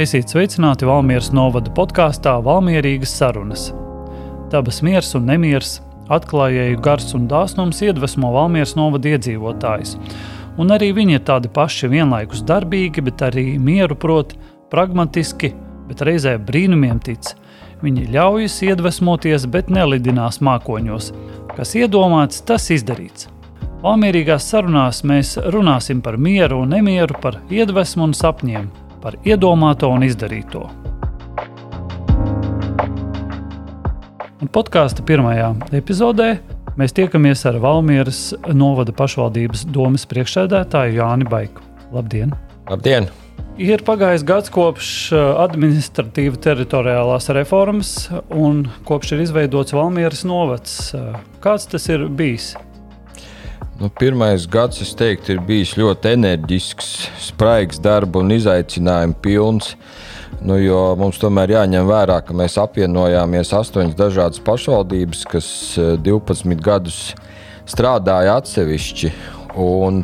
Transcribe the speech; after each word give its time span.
Esiet 0.00 0.32
sveicināti 0.32 0.86
Valmieras 0.88 1.26
novada 1.36 1.68
podkāstā 1.76 2.38
Valmierīgas 2.40 3.10
sarunas. 3.18 3.66
Dabas 4.48 4.78
miers 4.80 5.10
un 5.18 5.26
nemieris, 5.28 5.74
atklājēju 6.08 6.78
gars 6.80 7.12
un 7.18 7.26
dāsnums 7.28 7.82
iedvesmo 7.84 8.30
Valmieras 8.32 8.72
novada 8.78 9.12
iedzīvotājus. 9.12 9.98
Un 10.56 10.72
arī 10.72 10.88
viņi 10.96 11.18
ir 11.18 11.26
tādi 11.28 11.52
paši 11.52 11.92
vienlaikus 11.92 12.40
darbīgi, 12.48 13.04
bet 13.10 13.26
arī 13.28 13.44
mieru 13.60 13.98
prot, 14.00 14.32
pragmatiski, 14.72 15.52
bet 15.90 16.00
reizē 16.08 16.38
brīnumiem 16.40 17.04
tic. 17.04 17.34
Viņi 17.84 18.08
ļaujas 18.16 18.56
iedvesmoties, 18.70 19.44
bet 19.52 19.68
nelidinās 19.68 20.40
mākoņos. 20.40 21.12
Kas 21.58 21.76
iedomāts, 21.76 22.40
tas 22.40 22.72
izdarīts. 22.72 23.28
Valmierīgās 23.84 24.48
sarunās 24.48 25.04
mēs 25.04 25.36
runāsim 25.52 26.00
par 26.00 26.16
mieru 26.16 26.64
un 26.64 26.78
nemieru, 26.78 27.20
par 27.20 27.42
iedvesmu 27.52 28.08
un 28.08 28.16
sapņiem, 28.16 28.72
par 29.02 29.16
iedomāto 29.24 29.90
un 29.92 30.04
izdarīto. 30.06 30.66
Un 34.40 34.48
podkāstu 34.48 35.04
pirmajā 35.04 35.50
epizodē 35.76 36.30
mēs 36.80 36.94
tiekamies 36.96 37.42
ar 37.48 37.58
Valmieras 37.60 38.30
novada 38.56 38.94
pašvaldības 38.96 39.66
domas 39.68 40.06
priekšsēdētāju 40.08 40.96
Jāni 41.00 41.28
Baiku. 41.28 41.64
Labdien! 41.92 42.32
Labdien! 42.70 43.10
Ir 43.60 43.82
pagājis 43.84 44.22
gads 44.24 44.48
kopš 44.54 44.88
uh, 45.12 45.42
administratīva 45.42 46.38
teritoriālās 46.40 47.28
reformas 47.36 47.90
un 48.32 48.62
kopš 48.88 49.16
ir 49.16 49.24
izveidots 49.26 49.76
Valmieras 49.76 50.24
novads. 50.24 50.78
Uh, 50.96 51.18
kāds 51.44 51.68
tas 51.68 51.90
ir 51.92 52.06
bijis? 52.08 52.54
Nu, 53.80 53.88
pirmais 53.88 54.44
gads, 54.44 54.82
es 54.84 54.90
teiktu, 54.92 55.32
ir 55.32 55.38
bijis 55.48 55.70
ļoti 55.80 56.10
enerģisks, 56.12 56.88
spraigs, 57.24 57.78
darba 57.80 58.20
un 58.20 58.34
izaicinājumu 58.34 59.14
pilns. 59.24 59.70
Nu, 60.44 60.58
mums 61.00 61.16
tomēr 61.22 61.54
jāņem 61.54 61.86
vērā, 61.88 62.18
ka 62.20 62.36
mēs 62.36 62.58
apvienojāmies 62.60 63.54
astoņas 63.56 63.96
dažādas 63.96 64.42
pašvaldības, 64.44 65.22
kas 65.32 65.48
12 66.04 66.52
eh, 66.52 66.60
gadus 66.60 66.98
strādāja 67.64 68.34
atsevišķi. 68.42 69.14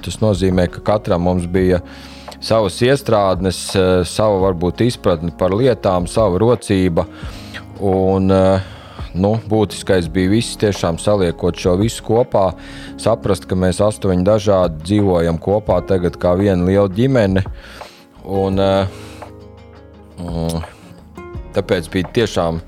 Tas 0.06 0.16
nozīmē, 0.24 0.70
ka 0.72 0.80
katram 0.94 1.28
mums 1.28 1.44
bija 1.44 1.82
savas 2.40 2.80
iestrādes, 2.80 3.60
eh, 3.76 3.90
sava 4.08 4.40
varbūt 4.46 4.86
izpratne 4.86 5.36
par 5.36 5.52
lietām, 5.52 6.08
sava 6.08 6.40
rocība. 6.40 7.04
Un, 7.84 8.32
uh, 8.32 8.75
nu, 9.20 9.36
būtiskais 9.48 10.08
bija 10.12 10.30
viss 10.32 10.58
tiešām 10.60 10.98
saliekot 11.00 11.58
šo 11.60 11.76
visu 11.80 12.04
kopā, 12.06 12.50
saprast, 13.00 13.46
ka 13.48 13.58
mēs 13.58 13.80
astoņi 13.84 14.26
dažādi 14.26 14.82
dzīvojam 14.84 15.40
kopā 15.42 15.80
tagad 15.88 16.18
kā 16.22 16.34
viena 16.38 16.66
liela 16.68 16.88
ģimene. 16.92 17.44
Un, 18.26 18.60
uh, 18.60 18.88
tāpēc 21.56 21.90
bija 21.92 22.12
tiešām 22.20 22.60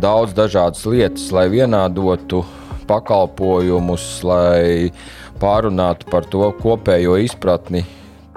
daudz 0.00 0.34
dažādas 0.36 0.86
lietas, 0.88 1.28
lai 1.34 1.46
vienādotu 1.52 2.44
pakalpojumus, 2.88 4.08
lai 4.26 4.90
pārunātu 5.40 6.08
par 6.10 6.26
to 6.30 6.48
kopējo 6.60 7.18
izpratni, 7.22 7.84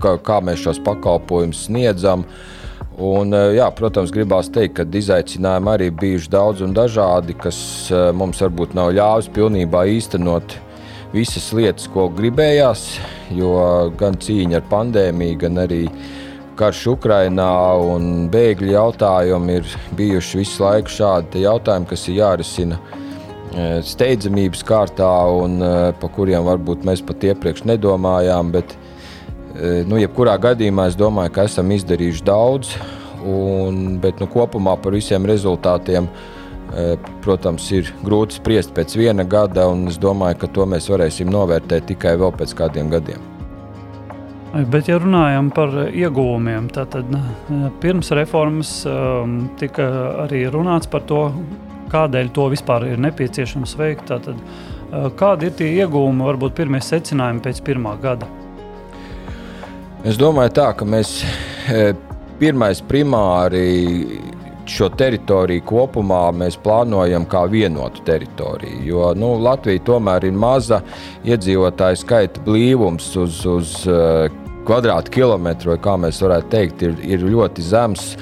kā, 0.02 0.18
kā 0.24 0.42
mēs 0.44 0.64
šos 0.68 0.84
pakalpojumus 0.86 1.68
sniedzam. 1.70 2.28
Uh, 2.28 2.57
Un, 2.98 3.30
eh, 3.30 3.52
jā, 3.60 3.68
protams, 3.78 4.10
gribās 4.10 4.48
teikt, 4.50 4.80
ka 4.80 4.84
izaicinājumi 4.98 5.70
arī 5.70 5.90
bijuši 5.94 6.32
daudz 6.34 6.64
un 6.66 6.72
dažādi, 6.74 7.36
kas 7.38 7.60
eh, 7.94 8.08
mums 8.10 8.42
varbūt 8.42 8.74
nav 8.74 8.90
ļāvis 8.98 9.30
pilnībā 9.36 9.84
īstenot 9.94 10.56
visas 11.14 11.52
lietas, 11.54 11.86
ko 11.94 12.08
gribējās. 12.10 12.88
Jo 13.38 13.92
gan 14.00 14.18
cīņa 14.18 14.58
ar 14.58 14.66
pandēmiju, 14.72 15.38
gan 15.46 15.62
arī 15.62 15.84
karš 16.58 16.88
Ukrajinā 16.96 17.52
un 17.86 18.32
bēgļu 18.34 18.74
jautājumi 18.74 19.60
ir 19.60 19.78
bijuši 20.00 20.42
visu 20.42 20.66
laiku 20.66 20.96
šādi 20.98 21.46
jautājumi, 21.46 21.92
kas 21.94 22.08
ir 22.10 22.18
jārisina 22.24 22.82
eh, 22.82 23.78
steidzamības 23.86 24.66
kārtā 24.66 25.14
un 25.38 25.62
par 26.02 26.16
kuriem 26.18 26.50
varbūt 26.50 26.90
mēs 26.90 27.06
pat 27.06 27.30
iepriekš 27.30 27.68
nedomājām. 27.70 28.56
Bet, 28.58 28.74
Eh, 28.74 28.97
nu, 29.90 29.98
jebkurā 29.98 30.36
gadījumā 30.42 30.88
es 30.92 30.98
domāju, 31.00 31.34
ka 31.34 31.46
esam 31.50 31.72
izdarījuši 31.74 32.26
daudz, 32.28 32.74
un, 33.26 33.98
bet 34.02 34.20
nu, 34.22 34.28
kopumā 34.32 34.78
par 34.82 34.96
visiem 34.98 35.26
rezultātiem. 35.26 36.10
Eh, 36.76 36.98
protams, 37.24 37.64
ir 37.72 37.88
grūti 38.04 38.42
spriest 38.42 38.74
pēc 38.76 38.98
viena 39.00 39.24
gada, 39.24 39.70
un 39.72 39.86
es 39.88 39.96
domāju, 40.04 40.42
ka 40.42 40.50
to 40.52 40.66
mēs 40.68 40.90
varēsim 40.92 41.30
novērtēt 41.32 41.88
tikai 41.94 42.18
vēl 42.20 42.34
pēc 42.36 42.54
kādiem 42.60 42.90
gadiem. 42.92 43.24
Bet, 44.72 44.90
ja 44.90 44.98
runājam 45.00 45.48
par 45.56 45.72
ieguvumiem, 45.88 46.68
tad 46.76 46.98
eh, 47.00 47.30
pirms 47.84 48.12
reformas 48.20 48.82
um, 48.90 49.46
tika 49.60 49.88
arī 50.26 50.44
runāts 50.52 50.92
par 50.92 51.08
to, 51.08 51.30
kādēļ 51.94 52.34
to 52.36 52.50
vispār 52.52 52.90
ir 52.92 53.00
nepieciešams 53.00 53.78
veikt. 53.80 54.12
Tātad, 54.12 54.36
kādi 55.20 55.48
ir 55.48 55.56
tie 55.56 55.72
ieguvumi, 55.80 56.28
varbūt 56.28 56.58
pirmie 56.58 56.84
secinājumi 56.84 57.46
pēc 57.48 57.64
pirmā 57.64 57.96
gada? 58.04 58.28
Es 60.08 60.16
domāju, 60.16 60.54
tā, 60.56 60.70
ka 60.72 60.86
mēs 60.88 61.10
e, 61.68 61.90
pirmais 62.40 62.80
primāri 62.88 64.22
šo 64.72 64.88
teritoriju 64.96 65.66
kopumā 65.68 66.22
mēs 66.32 66.56
plānojam 66.64 67.26
kā 67.28 67.42
vienotu 67.52 68.06
teritoriju. 68.08 68.80
Jo 68.88 69.10
nu, 69.20 69.34
Latvija 69.44 69.84
tomēr 69.90 70.30
ir 70.30 70.38
maza 70.40 70.80
iedzīvotāju 71.28 72.00
skaita 72.00 72.44
blīvums 72.46 73.10
uz, 73.20 73.42
uz 73.52 73.74
uh, 73.92 74.32
kvadrātkilometru, 74.68 75.76
kā 75.84 75.98
mēs 76.00 76.24
varētu 76.24 76.52
teikt, 76.56 76.88
ir, 76.88 76.96
ir 77.04 77.28
ļoti 77.28 77.68
zems. 77.68 78.14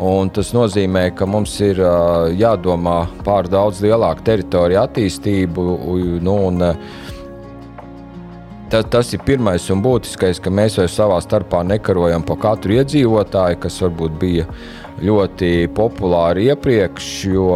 Un 0.00 0.28
tas 0.32 0.52
nozīmē, 0.56 1.10
ka 1.16 1.28
mums 1.28 1.56
ir 1.64 1.80
uh, 1.80 2.28
jādomā 2.36 3.02
par 3.24 3.48
daudz 3.48 3.80
lielāku 3.84 4.28
teritoriju 4.28 4.80
attīstību. 4.84 5.70
Nu, 6.24 6.36
un, 6.48 6.64
uh, 6.68 6.99
Tas, 8.70 8.84
tas 8.86 9.08
ir 9.10 9.22
pirmais 9.26 9.64
un 9.74 9.80
būtiskais, 9.82 10.38
ka 10.38 10.50
mēs 10.54 10.76
vairs 10.78 10.94
savā 10.94 11.16
starpā 11.24 11.64
nekarojam 11.66 12.22
par 12.22 12.36
katru 12.38 12.76
iedzīvotāju, 12.76 13.58
kas 13.64 13.80
varbūt 13.82 14.14
bija 14.20 14.44
ļoti 15.02 15.48
populāri 15.74 16.46
iepriekš, 16.52 17.08
jo 17.32 17.50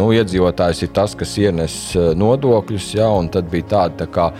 nu, 0.00 0.08
iedzīvotājs 0.16 0.80
ir 0.86 0.94
tas, 0.96 1.12
kas 1.20 1.36
ienes 1.42 1.76
eh, 1.98 2.14
nodokļus, 2.16 2.86
ja, 2.96 3.10
tad 3.34 3.52
bija 3.52 3.68
tāda 3.74 4.08
tā 4.08 4.30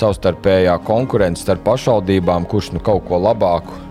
savstarpējā 0.00 0.78
konkurence 0.88 1.44
starp 1.44 1.66
pašvaldībām, 1.68 2.48
kurš 2.48 2.72
nu 2.78 2.80
kaut 2.84 3.04
ko 3.10 3.20
labāku 3.20 3.83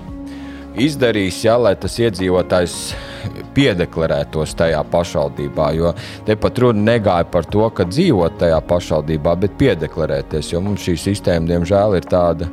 izdarīs, 0.80 1.42
ja, 1.46 1.56
lai 1.60 1.74
tas 1.80 1.96
iedzīvotājs 2.02 2.78
piedeklarētos 3.56 4.56
tajā 4.58 4.82
pašvaldībā. 4.92 5.68
Jo 5.78 5.94
te 6.28 6.38
pat 6.40 6.60
runa 6.64 6.94
negāja 6.94 7.28
par 7.30 7.46
to, 7.50 7.66
ka 7.76 7.86
dzīvot 7.90 8.40
tajā 8.42 8.60
pašvaldībā, 8.70 9.36
bet 9.46 9.60
piedeklarēties. 9.62 10.54
Jo 10.54 10.64
mums 10.66 10.86
šī 10.86 10.98
sistēma, 11.00 11.50
diemžēl, 11.52 11.98
ir 12.00 12.10
tāda 12.10 12.50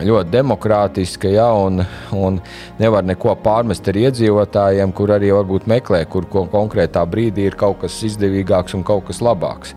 ļoti 0.00 0.30
demokrātiska, 0.32 1.30
ja, 1.34 1.48
un, 1.58 1.82
un 2.16 2.38
nevar 2.78 3.04
neko 3.04 3.34
pārmest 3.42 3.88
ar 3.90 3.98
iedzīvotājiem, 4.06 4.94
kur 4.96 5.16
arī 5.16 5.32
varbūt 5.34 5.66
meklē, 5.70 6.04
kur 6.08 6.28
konkrētā 6.30 7.02
brīdī 7.10 7.50
ir 7.50 7.58
kaut 7.60 7.82
kas 7.82 7.98
izdevīgāks 8.06 8.78
un 8.78 8.86
kaut 8.86 9.08
kas 9.10 9.20
labāks. 9.24 9.74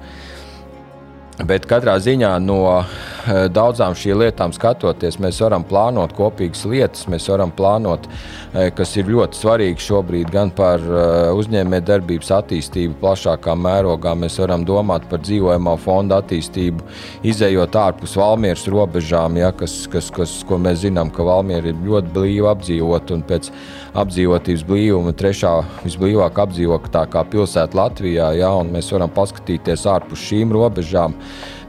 Bet 1.42 1.66
katrā 1.66 1.96
ziņā 1.98 2.30
no 2.46 2.60
eh, 2.78 3.48
daudzām 3.50 3.96
šīm 3.98 4.20
lietām 4.22 4.52
skatoties, 4.54 5.18
mēs 5.18 5.40
varam 5.42 5.64
plānot 5.66 6.12
kopīgas 6.14 6.62
lietas, 6.70 7.08
mēs 7.10 7.26
varam 7.32 7.50
plānot, 7.58 8.06
eh, 8.06 8.70
kas 8.78 8.92
ir 9.02 9.10
ļoti 9.10 9.40
svarīgi 9.40 9.82
šobrīd, 9.82 10.30
gan 10.34 10.52
par 10.54 10.84
eh, 10.84 11.32
uzņēmējdarbības 11.34 12.30
attīstību 12.38 13.00
plašākā 13.02 13.56
mērogā. 13.58 14.14
Mēs 14.14 14.38
varam 14.44 14.62
domāt 14.68 15.08
par 15.10 15.24
dzīvojamā 15.26 15.74
fonda 15.82 16.22
attīstību, 16.22 16.86
izējot 17.26 17.80
ārpus 17.82 18.14
Valmieras 18.22 18.68
robežām, 18.70 19.42
ja, 19.42 19.50
kas, 19.58 19.88
kas, 19.90 20.12
kas, 20.14 20.36
ko 20.46 20.62
mēs 20.62 20.84
zinām, 20.86 21.10
ka 21.10 21.26
Valmiera 21.26 21.74
ir 21.74 21.82
ļoti 21.82 22.14
blīvi 22.14 22.46
apdzīvot 22.54 23.16
un 23.18 23.26
pēc 23.26 23.50
apdzīvotības 23.94 24.64
blīvuma 24.66 25.14
trešā 25.18 25.54
visblīvāk 25.84 26.40
apdzīvotākā 26.44 27.24
pilsēta 27.30 27.78
Latvijā. 27.78 28.32
Ja, 28.40 28.52
mēs 28.66 28.90
varam 28.94 29.12
paskatīties 29.14 29.86
ārpus 29.90 30.24
šīm 30.30 30.54
robežām. 30.56 31.14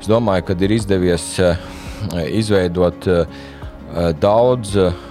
Es 0.00 0.08
domāju, 0.08 0.48
ka 0.48 0.56
ir 0.64 0.76
izdevies 0.78 1.26
eh, 1.40 1.58
izveidot 2.40 3.08
eh, 3.08 3.40
daudz 4.20 4.76
eh, 4.80 5.02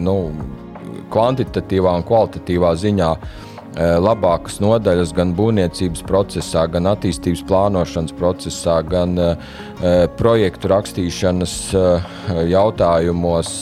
nu, 0.00 0.16
kvantitatīvā 1.10 1.96
un 1.98 2.04
kvalitatīvā 2.06 2.74
ziņā 2.78 3.14
labākas 4.02 4.56
nodaļas 4.58 5.12
gan 5.14 5.30
būvniecības 5.38 6.00
procesā, 6.02 6.64
gan 6.66 6.88
attīstības 6.90 7.44
plānošanas 7.46 8.16
procesā, 8.18 8.80
gan 8.82 9.14
projektu 10.18 10.72
rakstīšanas 10.72 11.54
jautājumos. 12.50 13.52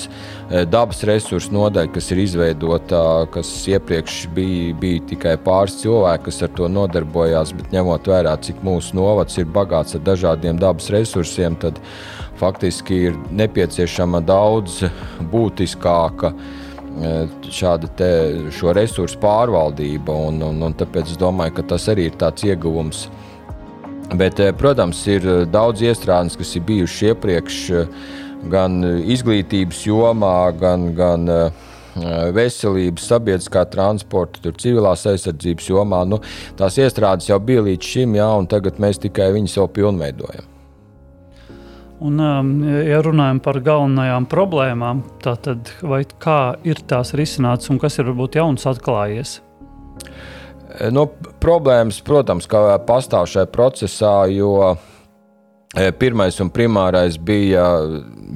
Eh, 0.48 0.62
dabas 0.64 1.02
resursu 1.04 1.52
nodaļa, 1.52 1.90
kas 1.92 2.06
ir 2.14 2.22
izveidota, 2.22 3.02
kas 3.34 3.50
iepriekš 3.68 4.22
bija, 4.32 4.72
bija 4.80 5.02
tikai 5.10 5.34
pāris 5.44 5.74
cilvēki, 5.82 6.24
kas 6.24 6.38
ar 6.46 6.54
to 6.56 6.68
nodarbojās, 6.72 7.52
bet 7.58 7.74
ņemot 7.74 8.08
vērā, 8.08 8.32
cik 8.46 8.62
mūsu 8.64 8.96
novads 8.96 9.36
ir 9.36 9.50
bagāts 9.52 9.98
ar 9.98 10.06
dažādiem 10.06 10.56
dabas 10.56 10.88
resursiem, 10.94 11.58
tad 11.60 11.76
faktiski 12.40 13.02
ir 13.10 13.18
nepieciešama 13.28 14.22
daudz 14.24 14.86
būtiskāka 15.34 16.32
šāda 17.52 17.90
te, 17.98 18.08
šo 18.56 18.72
resursu 18.72 19.20
pārvaldība. 19.20 20.16
Un, 20.30 20.40
un, 20.48 20.62
un 20.64 20.76
tāpēc 20.80 21.12
es 21.12 21.20
domāju, 21.20 21.58
ka 21.58 21.66
tas 21.74 21.90
arī 21.92 22.08
ir 22.08 22.16
tāds 22.16 22.46
ieguvums. 22.48 23.04
Bet, 24.16 24.40
protams, 24.56 25.04
ir 25.12 25.28
daudz 25.52 25.84
iestrādes, 25.84 26.40
kas 26.40 26.54
ir 26.56 26.64
bijušas 26.72 27.12
iepriekš 27.12 27.60
gan 28.50 28.82
izglītības 29.02 29.82
jomā, 29.88 30.36
gan, 30.60 30.92
gan 30.98 31.26
veselības, 32.34 33.08
sabiedriskā 33.10 33.64
transporta, 33.72 34.42
tur, 34.44 34.54
civilās 34.60 35.06
aizsardzības 35.10 35.70
jomā. 35.72 36.04
Nu, 36.06 36.20
tās 36.58 36.78
iestrādes 36.78 37.30
jau 37.30 37.40
bija 37.42 37.64
līdz 37.66 37.90
šim, 37.94 38.14
jā, 38.20 38.28
un 38.38 38.46
tagad 38.50 38.78
mēs 38.82 39.02
tikai 39.02 39.32
viņus 39.34 39.58
jau 39.58 39.66
pilnveidojam. 39.80 40.46
Un, 41.98 42.20
um, 42.22 42.50
ja 42.86 43.00
runājam 43.02 43.40
par 43.42 43.58
galvenajām 43.66 44.28
problēmām, 44.30 45.02
tad 45.24 45.72
kā 46.22 46.38
ir 46.62 46.78
tās 46.86 47.10
risināts 47.18 47.72
un 47.72 47.80
kas 47.82 47.98
ir 47.98 48.06
varbūt 48.06 48.38
jauns 48.38 48.68
atklājies? 48.70 49.40
Nu, 50.94 51.08
problēmas, 51.42 51.98
protams, 52.06 52.46
pastāv 52.86 53.26
šajā 53.32 53.48
procesā, 53.50 54.12
jo 54.30 54.52
e, 54.62 54.74
pirmais 56.00 56.38
un 56.40 56.48
primārais 56.50 57.18
bija 57.20 57.64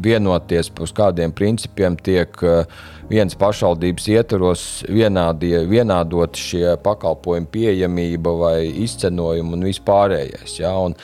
vienoties 0.04 0.68
par 0.74 0.90
kādiem 0.98 1.32
principiem, 1.32 1.96
tiek 1.96 2.42
uh, 2.44 2.66
vienas 3.12 3.36
pašvaldības 3.38 4.08
ietvaros 4.12 4.62
vienādot 4.88 6.38
šie 6.38 6.76
pakalpojumu 6.84 7.50
pieejamība 7.52 8.34
vai 8.40 8.56
izcenojumi 8.84 9.56
un 9.58 9.66
vispārējais. 9.68 10.58
Ja? 10.60 10.72
Un 10.80 10.96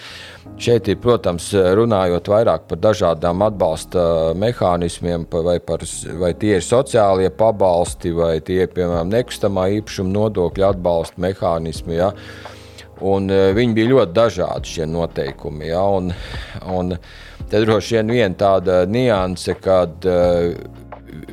šeit 0.61 0.89
ir, 0.89 0.99
protams, 1.03 1.51
runājot 1.53 2.31
vairāk 2.33 2.69
par 2.71 2.81
dažādām 2.89 3.45
atbalsta 3.47 4.35
mehānismiem, 4.39 5.27
vai, 5.45 5.59
par, 5.61 5.85
vai 6.21 6.33
tie 6.39 6.57
ir 6.59 6.65
sociālie 6.65 7.31
pabalsti, 7.35 8.15
vai 8.17 8.39
tie 8.45 8.63
ir, 8.65 8.73
piemēram, 8.75 9.13
nekustamā 9.13 9.69
īpašuma 9.79 10.15
nodokļa 10.15 10.73
atbalsta 10.75 11.27
mehānismi. 11.29 11.99
Ja? 12.01 12.13
Un, 13.05 13.31
uh, 13.31 13.51
viņi 13.57 13.77
bija 13.77 13.93
ļoti 13.93 14.17
dažādi 14.17 14.75
šie 14.75 14.89
noteikumi. 14.91 15.69
Ja? 15.71 15.85
Un, 15.99 16.13
un 16.67 16.97
tad 17.49 17.65
droši 17.65 17.99
vien 17.99 18.15
viena 18.17 18.39
tāda 18.39 18.83
nianse, 18.91 19.55
kad 19.63 20.09
uh, 20.09 20.51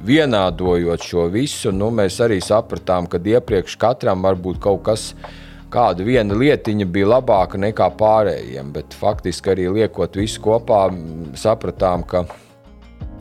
vienādojot 0.05 1.03
šo 1.03 1.27
visu, 1.33 1.73
nu, 1.75 1.89
mēs 1.93 2.19
arī 2.23 2.39
sapratām, 2.43 3.09
ka 3.09 3.19
iepriekš 3.19 3.77
katram 3.81 4.25
varbūt 4.25 4.61
kaut 4.63 4.85
kas. 4.87 5.09
Kāda 5.75 6.05
viena 6.07 6.37
lietiņa 6.37 6.85
bija 6.87 7.07
labāka 7.17 7.59
nekā 7.59 7.89
pārējiem, 7.99 8.69
bet 8.71 8.93
faktiski 8.95 9.51
arī 9.51 9.65
liekot 9.81 10.15
visu 10.15 10.39
kopā, 10.45 10.85
sapratām, 11.35 12.05
ka 12.07 12.23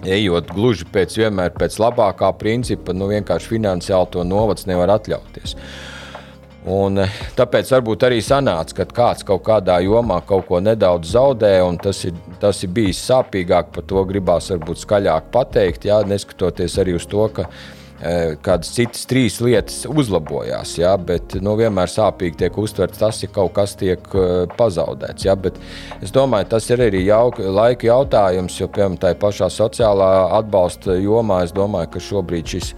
ejot 0.06 0.52
gluži 0.54 0.86
pēc, 0.92 1.16
pēc 1.58 1.78
labākā 1.80 2.30
principa, 2.38 2.94
nu 2.94 3.08
vienkārši 3.10 3.56
finansiāli 3.56 4.12
to 4.12 4.24
novads 4.28 4.68
nevar 4.70 4.92
atļauties. 4.98 5.56
Un, 6.64 6.96
eh, 6.96 7.16
tāpēc 7.36 7.68
varbūt 7.74 8.06
arī 8.06 8.22
sanāca, 8.24 8.78
ka 8.78 8.84
kāds 8.96 9.24
kaut 9.28 9.42
kādā 9.44 9.76
jomā 9.84 10.22
kaut 10.24 10.46
ko 10.48 10.62
nedaudz 10.64 11.10
zaudē, 11.12 11.58
un 11.60 11.76
tas 11.76 11.98
ir, 12.08 12.14
tas 12.40 12.62
ir 12.64 12.72
bijis 12.72 13.02
sāpīgāk. 13.04 13.68
Par 13.74 13.84
to 13.84 14.04
gribās 14.08 14.48
varbūt 14.48 14.80
skaļāk 14.80 15.28
pateikt, 15.34 15.84
jā, 15.90 16.00
neskatoties 16.08 16.78
arī 16.80 16.94
uz 16.96 17.04
to, 17.04 17.26
ka 17.36 17.44
e, 18.00 18.38
kādas 18.40 18.72
citas 18.72 19.04
trīs 19.10 19.36
lietas 19.44 19.82
uzlabojās. 19.84 20.78
Jā, 20.80 20.94
bet 20.96 21.36
nu, 21.44 21.52
vienmēr 21.60 21.92
sāpīgi 21.92 22.40
tiek 22.46 22.56
uztverts 22.56 23.02
tas, 23.02 23.20
ja 23.20 23.28
kaut 23.28 23.52
kas 23.60 23.76
tiek 23.76 24.00
e, 24.16 24.24
pazaudēts. 24.56 25.28
Jā, 25.28 25.36
es 26.00 26.16
domāju, 26.16 26.48
tas 26.56 26.70
ir 26.72 26.86
arī 26.88 27.04
jauk, 27.04 27.44
laika 27.44 27.92
jautājums, 27.92 28.56
jo 28.56 28.72
piemēram 28.72 28.96
tā 29.04 29.12
pašā 29.20 29.52
sociālā 29.52 30.10
atbalsta 30.40 30.96
jomā 30.96 31.44
es 31.44 31.52
domāju, 31.52 31.92
ka 31.92 32.06
šobrīd 32.08 32.56
šis 32.56 32.72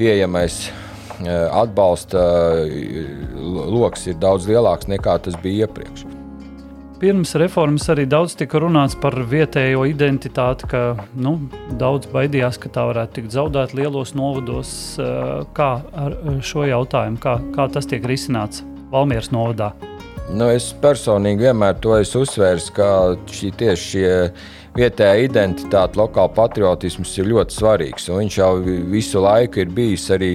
pieejamais 0.00 0.64
Eh, 0.68 0.85
atbalsta 1.24 2.20
eh, 2.66 3.08
lokus 3.72 4.06
ir 4.10 4.20
daudz 4.20 4.48
lielāks 4.50 4.90
nekā 4.90 5.18
tas 5.24 5.38
bija 5.42 5.66
iepriekš. 5.66 6.04
Pirms 6.96 7.34
reformas 7.36 7.84
arī 7.92 8.06
daudz 8.08 8.38
tika 8.40 8.60
runāts 8.62 8.94
par 8.96 9.12
vietējo 9.28 9.82
identitāti, 9.84 10.68
ka 10.70 10.80
nu, 11.12 11.34
daudz 11.76 12.08
baidījās, 12.08 12.56
ka 12.56 12.72
tā 12.72 12.86
varētu 12.88 13.18
tikt 13.18 13.36
zaudēta 13.36 13.76
lielos 13.76 14.14
novados. 14.16 14.70
Eh, 15.00 15.44
kā 15.56 15.70
ar 15.92 16.16
šo 16.40 16.64
jautājumu, 16.68 17.20
kā, 17.20 17.38
kā 17.56 17.68
tas 17.72 17.88
tiek 17.88 18.04
risināts 18.04 18.64
Valmieras 18.92 19.32
novadā? 19.34 19.74
Nu, 20.26 20.48
es 20.50 20.72
personīgi 20.82 21.46
vienmēr 21.46 21.76
to 21.78 21.94
esmu 22.00 22.24
uzsvērs, 22.24 22.70
ka 22.74 22.88
šī 23.30 23.52
tieši 23.60 23.84
šie 23.92 24.08
vietējā 24.76 25.28
identitāte, 25.28 26.00
lokāla 26.00 26.32
patriotisms 26.34 27.12
ir 27.20 27.30
ļoti 27.30 27.54
svarīgs. 27.54 28.08
Viņš 28.10 28.38
jau 28.40 28.50
visu 28.90 29.22
laiku 29.22 29.62
ir 29.62 29.70
bijis 29.76 30.08
arī 30.16 30.32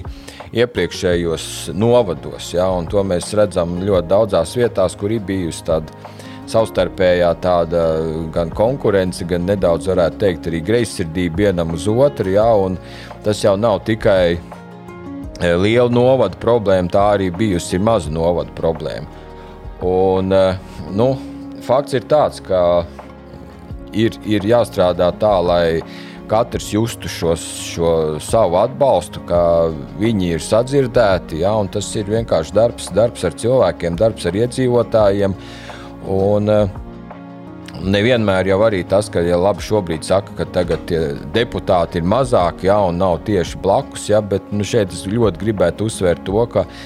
iepriekšējos 0.55 1.45
novados. 1.75 2.53
Ja, 2.55 2.69
to 2.89 3.03
mēs 3.03 3.33
redzam 3.37 3.81
ļoti 3.83 4.11
daudzās 4.13 4.55
vietās, 4.57 4.95
kur 4.95 5.11
ir 5.11 5.25
bijusi 5.27 5.67
tāda 5.67 6.15
savstarpējā 6.51 7.31
tāda 7.43 7.83
gan 8.33 8.51
konkurence, 8.55 9.27
gan 9.27 9.43
nedaudz, 9.47 9.91
varētu 9.91 10.21
teikt, 10.23 10.47
arī 10.47 10.63
greizsirdība 10.71 11.45
vienam 11.45 11.75
uz 11.75 11.87
otru. 11.91 12.31
Ja, 12.31 12.47
tas 13.25 13.43
jau 13.43 13.57
nav 13.59 13.83
tikai 13.87 14.37
e, 14.37 15.51
liela 15.51 15.91
novada 15.91 16.39
problēma, 16.41 16.91
tā 16.91 17.05
arī 17.17 17.27
bijusi 17.35 17.79
maza 17.79 18.11
novada 18.11 18.55
problēma. 18.55 19.20
Un, 19.81 20.31
e, 20.31 20.57
nu, 20.93 21.15
fakts 21.65 21.95
ir 21.97 22.05
tāds, 22.09 22.41
ka 22.45 22.83
ir, 23.97 24.17
ir 24.29 24.45
jāstrādā 24.45 25.09
tā, 25.21 25.33
lai 25.41 25.81
katrs 26.31 26.69
justu 26.71 27.09
šo, 27.11 27.33
šo 27.35 27.93
savu 28.23 28.59
atbalstu, 28.61 29.23
ka 29.27 29.41
viņi 29.99 30.35
ir 30.37 30.45
sadzirdēti. 30.45 31.41
Ja, 31.41 31.55
tas 31.73 31.89
ir 31.99 32.07
vienkārši 32.11 32.55
darbs, 32.55 32.91
darbs 32.95 33.25
ar 33.27 33.35
cilvēkiem, 33.41 33.97
darbs 33.99 34.29
ar 34.29 34.39
iedzīvotājiem. 34.43 35.35
Un, 36.11 36.55
Nevienmēr 37.81 38.45
jau 38.45 38.59
arī 38.61 38.83
tas, 38.85 39.07
ka 39.09 39.23
ja 39.25 39.39
labi 39.41 39.63
šobrīd 39.65 40.03
saka, 40.05 40.35
ka 40.37 40.45
tagad 40.53 40.91
deputāti 41.33 41.97
ir 41.97 42.05
mazāki 42.05 42.67
ja, 42.67 42.75
un 42.85 42.99
nav 43.01 43.23
tieši 43.25 43.57
blakus, 43.63 44.03
ja, 44.11 44.19
bet 44.21 44.51
nu, 44.53 44.61
šeit 44.67 44.93
es 44.93 45.07
ļoti 45.09 45.41
gribētu 45.41 45.87
uzsvērt 45.89 46.21
to, 46.27 46.43
ka 46.51 46.67
uh, 46.67 46.83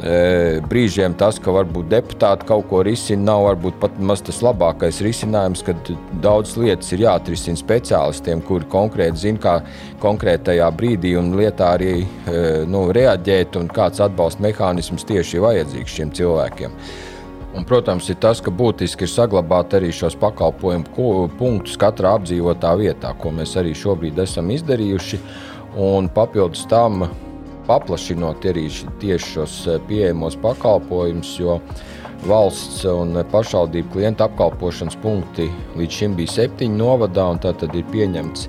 brīžiem 0.00 1.12
tas, 1.18 1.36
ka 1.42 1.52
varbūt 1.52 1.90
deputāti 1.90 2.46
kaut 2.48 2.68
ko 2.70 2.80
risina, 2.86 3.32
nav 3.32 3.44
varbūt 3.48 3.76
pat 3.82 3.98
maz 4.00 4.22
tas 4.24 4.40
labākais 4.44 5.02
risinājums, 5.04 5.62
kad 5.66 5.92
daudz 6.24 6.54
lietas 6.60 6.92
ir 6.94 7.04
jāatrisina 7.04 7.60
speciālistiem, 7.60 8.40
kuri 8.46 8.68
konkrēti 8.72 9.26
zina, 9.26 9.42
kā 9.42 9.54
konkrētajā 10.00 10.70
brīdī 10.76 11.14
un 11.20 11.34
lietā 11.36 11.74
arī 11.76 11.94
nu, 12.70 12.86
reaģēt 12.96 13.60
un 13.60 13.68
kāds 13.68 14.00
atbalsta 14.00 14.46
mehānisms 14.46 15.04
tieši 15.08 15.36
ir 15.36 15.46
vajadzīgs 15.46 15.96
šiem 15.98 16.12
cilvēkiem. 16.16 16.76
Un, 17.50 17.64
protams, 17.66 18.06
ir 18.12 18.16
tas, 18.22 18.38
ka 18.38 18.52
būtiski 18.54 19.04
ir 19.04 19.10
saglabāt 19.10 19.74
arī 19.74 19.90
šos 19.92 20.14
pakalpojumu 20.20 21.24
punktus 21.38 21.74
katrā 21.80 22.14
apdzīvotā 22.20 22.76
vietā, 22.78 23.10
ko 23.18 23.32
mēs 23.34 23.56
arī 23.58 23.74
šobrīd 23.74 24.20
esam 24.22 24.52
izdarījuši. 24.54 25.18
Un 25.82 26.08
papildus 26.14 26.62
tam 26.70 27.04
paplašinot 27.70 28.50
arī 28.50 28.66
tieši 29.00 29.34
šos 29.36 29.56
eh, 29.70 29.80
pieejamos 29.86 30.38
pakalpojumus, 30.42 31.36
jo 31.38 31.60
valsts 32.26 32.82
un 32.90 33.14
pašvaldību 33.32 33.94
klientu 33.94 34.26
apkalpošanas 34.26 34.98
punkti 35.00 35.46
līdz 35.78 36.00
šim 36.00 36.16
bija 36.18 36.34
septiņi 36.34 36.76
novadā, 36.76 37.30
un 37.32 37.40
tā 37.40 37.54
tad 37.56 37.76
ir 37.78 37.86
pieņemts 37.94 38.48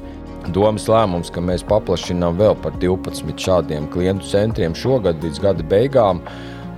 domas 0.50 0.88
lēmums, 0.90 1.30
ka 1.32 1.44
mēs 1.44 1.64
paplašinām 1.70 2.40
vēl 2.40 2.58
par 2.64 2.74
12 2.82 3.46
šādiem 3.46 3.88
klientu 3.94 4.28
centriem 4.28 4.76
šogad 4.76 5.22
līdz 5.24 5.44
gada 5.44 5.68
beigām. 5.76 6.24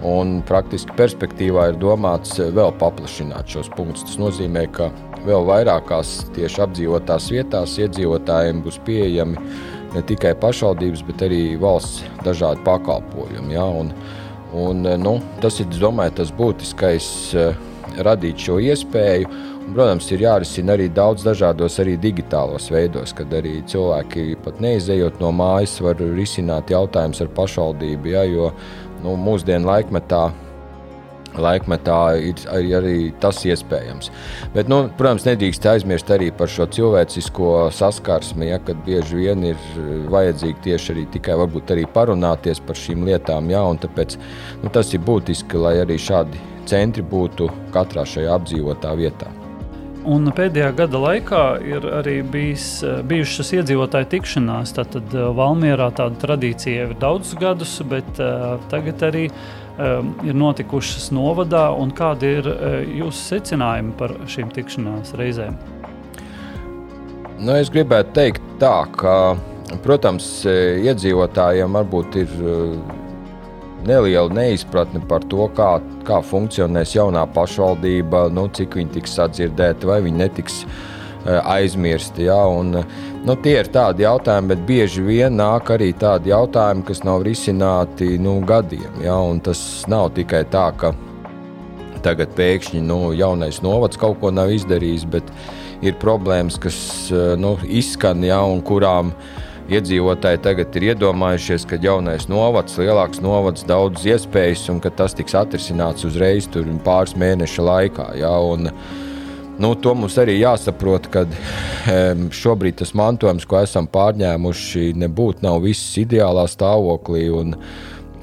Un 0.03 0.41
praktiski 0.43 0.91
perspektīvā 0.99 1.69
ir 1.71 1.77
domāts 1.79 2.35
vēl 2.35 2.73
paplašināt 2.75 3.47
šos 3.47 3.69
punktus. 3.71 4.03
Tas 4.09 4.17
nozīmē, 4.19 4.65
ka 4.75 4.89
vēl 5.23 5.45
vairākās 5.47 6.25
tieši 6.35 6.59
apdzīvotās 6.65 7.29
vietās 7.31 7.77
iedzīvotājiem 7.79 8.59
būs 8.65 8.81
pieejami 8.83 9.39
ne 9.93 10.03
tikai 10.05 10.33
pašvaldības, 10.39 11.03
bet 11.07 11.23
arī 11.27 11.41
valsts 11.61 12.03
dažādi 12.25 12.63
pakalpojumi. 12.65 13.55
Ja? 13.55 13.65
Un, 13.65 13.93
un, 14.53 14.85
nu, 15.01 15.17
tas 15.43 15.59
ir 15.61 15.71
domāju, 15.73 16.17
tas 16.21 16.33
būtiskais 16.35 17.07
eh, 17.37 17.57
radīt 18.05 18.41
šo 18.47 18.59
iespēju. 18.63 19.31
Un, 19.63 19.71
protams, 19.71 20.09
ir 20.11 20.25
jārisina 20.25 20.75
arī 20.75 20.89
daudz 20.91 21.23
dažādos 21.23 21.79
arī 21.79 21.95
digitālos 22.01 22.67
veidos, 22.73 23.13
kad 23.15 23.31
arī 23.33 23.61
cilvēki 23.69 24.33
pat 24.43 24.59
neizejot 24.63 25.21
no 25.23 25.31
mājas 25.35 25.77
var 25.83 26.01
risināt 26.01 26.73
jautājumus 26.73 27.23
ar 27.23 27.31
pašvaldību. 27.37 28.11
Ja, 28.11 28.25
jo 28.27 28.51
nu, 29.05 29.15
mūsdienu 29.19 29.69
laikmetā 29.69 30.25
laikmetā 31.39 31.99
ir 32.21 32.41
arī, 32.51 32.71
arī 32.77 32.95
tas 33.21 33.41
iespējams. 33.47 34.11
Bet, 34.55 34.69
nu, 34.71 34.83
protams, 34.97 35.25
nedrīkst 35.27 35.67
aizmirst 35.73 36.11
arī 36.13 36.31
par 36.35 36.51
šo 36.51 36.67
cilvēcisko 36.73 37.51
saskarsmi, 37.73 38.49
ja, 38.51 38.59
kad 38.63 38.79
bieži 38.85 39.23
vien 39.23 39.45
ir 39.53 39.69
vajadzīgi 40.13 40.65
tieši 40.69 40.95
arī 40.95 41.05
tikai 41.17 41.37
arī 41.43 41.85
parunāties 41.93 42.61
par 42.63 42.79
šīm 42.79 43.05
lietām. 43.07 43.51
Ja, 43.53 43.63
tāpēc 43.83 44.17
nu, 44.63 44.73
tas 44.73 44.93
ir 44.93 45.03
būtiski, 45.05 45.59
lai 45.59 45.77
arī 45.83 45.99
šādi 46.01 46.41
centri 46.69 47.03
būtu 47.03 47.49
katrā 47.73 48.05
šajā 48.07 48.35
apdzīvotā 48.37 48.93
vietā. 48.99 49.31
Un 50.03 50.27
pēdējā 50.35 50.73
gada 50.75 50.99
laikā 50.99 51.41
ir 51.63 51.85
arī 51.87 52.17
bijis, 52.27 52.81
bijušas 53.07 53.53
iedzīvotāju 53.55 54.09
tikšanās. 54.11 54.73
Tad 54.75 55.15
Valmjerā 55.37 55.87
tāda 55.95 56.19
tradīcija 56.19 56.81
jau 56.81 56.89
ir 56.91 56.97
daudzus 56.99 57.39
gadus, 57.39 57.77
bet 57.87 58.19
uh, 58.19 58.57
tagad 58.71 59.05
arī 59.07 59.29
uh, 59.29 59.62
ir 59.77 60.35
notikušas 60.37 61.09
novadā. 61.15 61.65
Kādi 61.97 62.35
ir 62.39 62.49
uh, 62.49 62.79
jūsu 63.01 63.23
secinājumi 63.33 63.95
par 63.99 64.15
šīm 64.29 64.51
tikšanās 64.53 65.15
reizēm? 65.19 65.57
Nu, 67.43 67.55
es 67.57 67.71
gribētu 67.73 68.13
teikt 68.15 68.43
tā, 68.61 68.75
ka, 68.95 69.35
protams, 69.83 70.27
iedzīvotājiem 70.47 71.73
varbūt 71.75 72.19
ir 72.21 72.35
neliela 73.87 74.31
neizpratne 74.31 75.01
par 75.09 75.25
to, 75.27 75.47
kā, 75.57 75.75
kā 76.07 76.21
funkcionēs 76.23 76.95
jaunā 76.95 77.25
pašvaldība, 77.35 78.27
nu, 78.33 78.47
cik 78.53 78.77
viņi 78.79 78.95
tiks 78.99 79.17
sadzirdēti 79.19 79.89
vai 79.89 79.99
viņi 80.05 80.21
netiks 80.23 80.61
uh, 80.63 81.41
aizmirsti. 81.55 82.29
Ja? 82.29 82.39
Un, 82.47 82.77
nu, 83.27 83.35
tie 83.35 83.55
ir 83.61 83.69
tādi 83.73 84.05
jautājumi, 84.05 84.51
bet 84.53 84.65
bieži 84.67 85.03
vien 85.05 85.37
nāk 85.39 85.71
arī 85.75 85.91
tādi 85.97 86.33
jautājumi, 86.33 86.85
kas 86.87 87.03
nav 87.07 87.23
risināti 87.27 88.17
nu, 88.21 88.39
gadiem. 88.47 89.01
Ja? 89.03 89.17
Tas 89.43 89.61
nav 89.91 90.11
tikai 90.17 90.43
tā, 90.51 90.67
ka 90.77 90.93
tagad 92.03 92.35
pēkšņi 92.37 92.83
nu, 92.83 92.99
jaunais 93.15 93.61
novads 93.63 93.99
kaut 93.99 94.19
ko 94.19 94.33
nav 94.33 94.51
izdarījis, 94.51 95.07
bet 95.07 95.31
ir 95.83 95.95
problēmas, 95.99 96.59
kas 96.59 96.77
uh, 97.11 97.33
nu, 97.39 97.55
izskan 97.63 98.23
ja, 98.27 98.41
un 98.43 98.59
kurām 98.65 99.11
uh, 99.11 99.43
iedzīvotāji 99.71 100.41
tagad 100.43 100.75
ir 100.77 100.89
iedomājušies, 100.91 101.65
ka 101.69 101.79
jaunais 101.81 102.27
novads, 102.31 102.75
lielāks 102.79 103.21
novads, 103.23 103.65
daudz 103.67 104.05
iespējas 104.07 104.67
un 104.73 104.81
ka 104.83 104.91
tas 104.91 105.15
tiks 105.15 105.35
atrisināts 105.37 106.05
uzreiz 106.07 106.49
pāris 106.83 107.15
mēnešu 107.19 107.65
laikā. 107.67 108.09
Ja, 108.19 108.33
un, 108.43 108.71
Nu, 109.59 109.75
to 109.77 109.91
mums 109.93 110.15
arī 110.17 110.39
jāsaprot, 110.39 111.07
ka 111.13 111.27
šobrīd 112.33 112.79
tas 112.79 112.95
mantojums, 112.97 113.45
ko 113.45 113.59
esam 113.61 113.85
pārņēmuši, 113.91 114.87
nebūtu 114.97 115.45
nav 115.45 115.59
viss 115.67 115.93
ideālā 116.01 116.47
stāvoklī. 116.49 117.27
Un, 117.29 117.53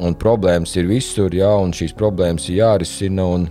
un 0.02 0.18
problēmas 0.18 0.74
ir 0.80 0.90
visur, 0.90 1.30
jā, 1.34 1.52
un 1.62 1.74
šīs 1.76 1.94
problēmas 1.94 2.48
ir 2.50 2.58
jārisina. 2.64 3.28
Un, 3.36 3.46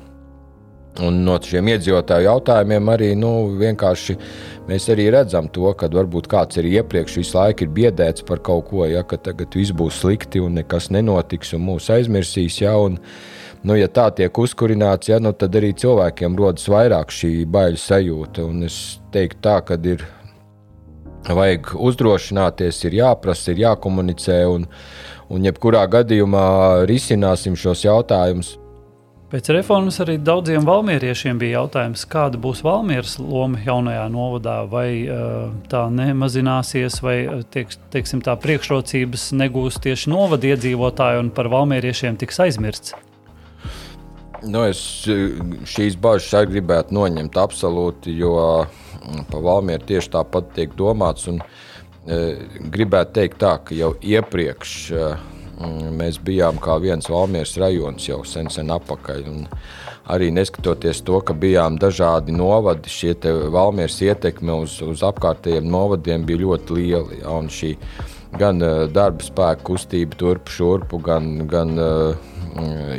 un 1.08 1.22
no 1.24 1.38
šiem 1.40 1.72
iedzīvotāju 1.72 2.28
jautājumiem 2.28 2.92
arī 2.92 3.14
nu, 3.16 3.32
vienkārši 3.62 4.18
mēs 4.68 4.92
arī 4.92 5.08
redzam 5.16 5.48
to, 5.48 5.72
ka 5.80 5.88
varbūt 5.94 6.28
kāds 6.28 6.60
arī 6.60 6.76
iepriekš 6.82 7.22
visu 7.22 7.40
laiku 7.40 7.64
ir 7.64 7.76
biedēts 7.80 8.28
par 8.28 8.44
kaut 8.44 8.68
ko, 8.74 8.84
ja 8.92 9.06
tagad 9.08 9.56
viss 9.56 9.72
būs 9.72 10.04
slikti 10.04 10.44
un 10.44 10.60
nekas 10.60 10.92
nenotiks 10.92 11.56
un 11.56 11.64
mūs 11.72 11.88
aizmirsīs. 11.96 12.60
Ja, 12.66 12.76
un, 12.76 13.00
nu, 13.64 13.76
ja 13.80 13.90
tā 13.92 14.10
tiek 14.16 14.40
uzkurināts, 14.40 15.10
ja, 15.12 15.20
nu, 15.24 15.34
tad 15.34 15.56
arī 15.60 15.74
cilvēkiem 15.78 16.38
rodas 16.40 16.70
vairāk 16.72 17.12
šī 17.14 17.34
bailes 17.50 17.84
sajūta. 17.90 18.46
Un 18.48 18.64
es 18.70 19.00
teiktu, 19.14 19.42
tā, 19.46 19.60
ka 19.66 19.80
ir 19.84 20.06
vajag 21.28 21.74
uzdrošināties, 21.76 22.86
ir 22.88 23.02
jāprasa, 23.02 23.52
ir 23.52 23.66
jākomunicē 23.66 24.40
un, 24.50 24.66
un 25.30 25.46
jebkurā 25.46 25.84
gadījumā 25.92 26.48
risināsim 26.90 27.58
šos 27.60 27.86
jautājumus. 27.88 28.56
Pēc 29.30 29.52
reformas 29.54 30.00
arī 30.02 30.16
daudziem 30.26 30.64
valmieriešiem 30.66 31.38
bija 31.38 31.60
jautājums, 31.60 32.02
kāda 32.10 32.40
būs 32.42 32.64
valmieras 32.66 33.20
loma 33.22 33.60
jaunajā 33.62 34.08
novadā, 34.10 34.56
vai 34.72 34.88
uh, 35.06 35.52
tā 35.70 35.84
nemazināsies, 35.94 36.98
vai 37.06 37.44
tiek, 37.54 37.76
teiksim, 37.94 38.24
tā 38.26 38.34
priekšrocības 38.42 39.28
negūs 39.38 39.78
tieši 39.86 40.10
novada 40.16 40.50
iedzīvotāji 40.50 41.22
un 41.22 41.30
par 41.36 41.52
valmieriešiem 41.54 42.18
tiks 42.18 42.42
aizmirsts. 42.48 42.98
Nu, 44.48 44.64
es 44.70 44.82
šīs 45.68 45.98
bažas 46.00 46.32
arī 46.40 46.56
gribētu 46.56 46.96
noņemt 46.96 47.40
absolūti, 47.40 48.14
jo 48.20 48.36
par 49.32 49.44
Valmieru 49.44 49.88
tieši 49.90 50.14
tāpat 50.16 50.54
tiek 50.56 50.78
domāts. 50.80 51.28
Un, 51.32 51.42
e, 52.08 52.22
gribētu 52.72 53.18
teikt 53.20 53.42
tā, 53.44 53.58
ka 53.64 53.76
jau 53.76 53.94
iepriekš 54.00 54.78
e, 54.92 55.10
Mm, 55.60 55.96
mēs 56.00 56.18
bijām 56.24 56.60
kā 56.64 56.78
viens 56.80 57.10
Valmieras 57.12 57.58
rajons 57.60 58.06
jau 58.08 58.22
sen, 58.24 58.48
sen 58.52 58.70
apakaļ. 58.72 59.26
Un 59.28 59.42
arī 60.14 60.30
neskatoties 60.32 61.02
to, 61.08 61.20
ka 61.26 61.36
bijām 61.36 61.76
dažādi 61.82 62.32
novadi, 62.36 62.92
šie 62.92 63.16
Valmieras 63.52 64.00
ietekme 64.06 64.56
uz, 64.64 64.78
uz 64.86 65.04
apkārtējiem 65.04 65.68
novadiem 65.68 66.24
bija 66.28 66.46
ļoti 66.46 66.78
liela. 66.80 67.20
Ja, 67.20 67.74
gan 68.40 68.64
darba 68.94 69.26
spēka 69.26 69.66
kustība 69.68 70.16
turp 70.16 70.52
šurpu, 70.54 71.02
gan, 71.04 71.48
gan 71.50 71.76
uh, 71.82 72.39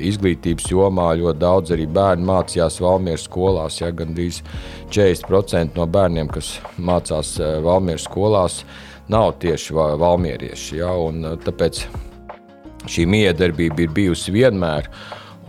izglītības 0.01 0.71
jomā 0.71 1.11
ļoti 1.21 1.41
daudz 1.41 1.75
arī 1.75 1.87
bērni 1.91 2.27
mācījās 2.29 2.81
Valmieras 2.83 3.27
skolās. 3.29 3.81
Ja, 3.81 3.91
gan 3.95 4.15
40% 4.17 5.79
no 5.79 5.87
bērniem, 5.87 6.31
kas 6.33 6.57
mācās 6.79 7.37
uh, 7.41 7.59
Valmieras 7.65 8.07
skolās, 8.09 8.61
nav 9.11 9.35
tieši 9.43 9.75
valmierieši. 10.01 10.81
Ja, 10.81 10.93
un, 10.95 11.25
tāpēc 11.45 11.85
šī 12.91 13.07
miedarbība 13.11 13.85
ir 13.87 13.97
bijusi 13.97 14.35
vienmēr. 14.35 14.91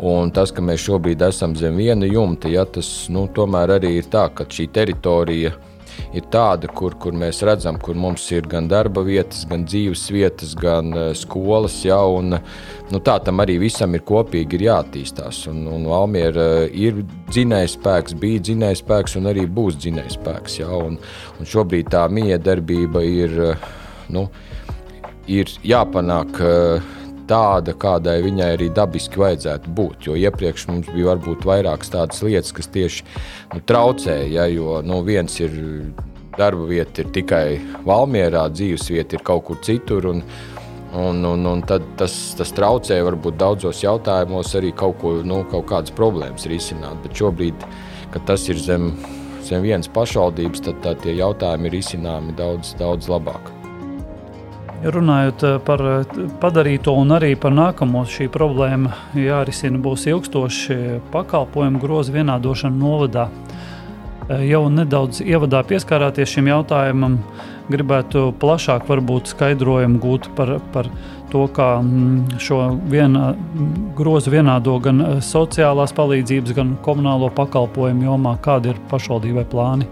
Un 0.02 0.32
tas, 0.34 0.50
ka 0.50 0.64
mēs 0.66 0.82
šobrīd 0.82 1.22
esam 1.28 1.54
zem 1.56 1.76
viena 1.78 2.08
jumta, 2.10 2.50
ja, 2.50 2.64
tas 2.66 2.88
nu, 3.14 3.28
tomēr 3.30 3.76
arī 3.78 4.00
ir 4.00 4.08
tā, 4.10 4.26
ka 4.34 4.48
šī 4.50 4.72
teritorija 4.74 5.52
ir 5.52 5.71
tāda, 6.32 6.70
kur, 6.72 6.96
kur 7.02 7.16
mēs 7.18 7.42
redzam, 7.48 7.80
kur 7.82 7.98
mums 8.00 8.26
ir 8.32 8.48
gan 8.52 8.68
darba 8.72 9.04
vietas, 9.06 9.44
gan 9.50 9.66
dzīves 9.68 10.06
vietas, 10.14 10.54
gan 10.60 10.94
uh, 10.96 11.10
skolas. 11.18 11.80
Ja, 11.86 12.00
un, 12.06 12.36
nu, 12.92 13.02
tā 13.04 13.18
tam 13.26 13.44
arī 13.44 13.58
visam 13.62 13.96
ir 13.98 14.06
kopīgi 14.08 14.60
ir 14.60 14.68
jāattīstās. 14.70 15.44
Un, 15.52 15.66
un 15.72 15.90
Valmiera 15.92 16.48
uh, 16.62 16.70
ir 16.72 17.04
dzinējspēks, 17.32 18.18
bija 18.22 18.46
dzinējspēks 18.50 19.20
un 19.20 19.32
arī 19.32 19.46
būs 19.48 19.80
dzinējspēks. 19.82 20.62
Ja, 20.64 20.72
un, 20.78 20.98
un 21.40 21.52
šobrīd 21.54 21.92
tā 21.94 22.08
miedarbība 22.12 23.06
ir, 23.08 23.38
nu, 24.14 24.28
ir 25.28 25.54
jāpanāk. 25.68 26.42
Uh, 26.42 26.98
tāda, 27.32 27.76
kādai 27.80 28.20
viņai 28.26 28.52
arī 28.58 28.70
dabiski 28.76 29.22
vajadzētu 29.22 29.72
būt. 29.78 30.08
Jo 30.08 30.18
iepriekš 30.20 30.68
mums 30.70 30.90
bija 30.92 31.14
varbūt 31.14 31.46
vairākas 31.48 31.94
tādas 31.94 32.24
lietas, 32.26 32.54
kas 32.56 32.72
tieši 32.74 33.06
nu, 33.54 33.62
traucēja. 33.68 34.28
Ja, 34.32 34.48
jo 34.52 34.82
nu, 34.86 35.02
viens 35.08 35.38
ir 35.40 35.56
darba 36.38 36.68
vieta 36.70 37.04
ir 37.04 37.12
tikai 37.16 37.46
Valmjerā, 37.88 38.48
dzīves 38.54 38.90
vieta 38.92 39.18
ir 39.18 39.24
kaut 39.28 39.46
kur 39.48 39.62
citur. 39.66 40.10
Un, 40.12 40.24
un, 40.98 41.24
un, 41.28 41.48
un 41.54 41.64
tas, 41.68 42.18
tas 42.38 42.54
traucēja 42.58 43.08
varbūt 43.08 43.40
daudzos 43.40 43.84
jautājumos 43.84 44.52
arī 44.60 44.74
kaut, 44.76 45.00
ko, 45.04 45.18
nu, 45.28 45.44
kaut 45.52 45.70
kādas 45.72 45.96
problēmas 45.96 46.50
risināt. 46.52 47.00
Bet 47.06 47.18
šobrīd, 47.20 47.66
kad 48.12 48.28
tas 48.28 48.48
ir 48.52 48.60
zem, 48.60 48.92
zem 49.48 49.64
vienas 49.66 49.92
pašvaldības, 49.96 50.68
tad, 50.68 50.84
tad 50.86 51.02
tie 51.06 51.16
jautājumi 51.20 51.72
ir 51.72 51.80
risināmi 51.80 52.36
daudz, 52.40 52.76
daudz 52.82 53.12
labāk. 53.12 53.61
Runājot 54.82 55.44
eh, 55.46 55.58
par 55.62 55.82
eh, 55.86 56.22
padarīto 56.42 56.96
un 56.98 57.14
arī 57.14 57.36
par 57.38 57.54
nākamo, 57.54 58.02
šī 58.10 58.26
problēma 58.34 58.96
jārisina 59.14 59.78
būs 59.82 60.08
ilgstoši 60.10 60.78
pakalpojumu 61.14 61.82
grozu 61.82 62.16
vienādošana 62.16 62.80
novadā. 62.80 63.28
Eh, 64.26 64.48
jau 64.50 64.64
nedaudz 64.74 65.22
ievadā 65.22 65.62
pieskārāties 65.70 66.34
šim 66.34 66.50
jautājumam, 66.50 67.20
gribētu 67.70 68.32
plašāk 68.42 68.90
varbūt 68.90 69.36
skaidrojumu 69.36 70.02
gūt 70.02 70.32
par, 70.36 70.58
par 70.74 70.90
to, 71.30 71.46
kā 71.54 71.76
mm, 71.78 72.40
šo 72.42 72.64
viena, 72.90 73.36
grozu 73.98 74.34
vienādo 74.34 74.80
gan 74.82 75.22
sociālās 75.22 75.94
palīdzības, 75.94 76.58
gan 76.58 76.74
komunālo 76.82 77.30
pakalpojumu 77.38 78.10
jomā, 78.10 78.40
kādi 78.42 78.74
ir 78.74 78.82
pašvaldībai 78.90 79.46
plāni. 79.54 79.86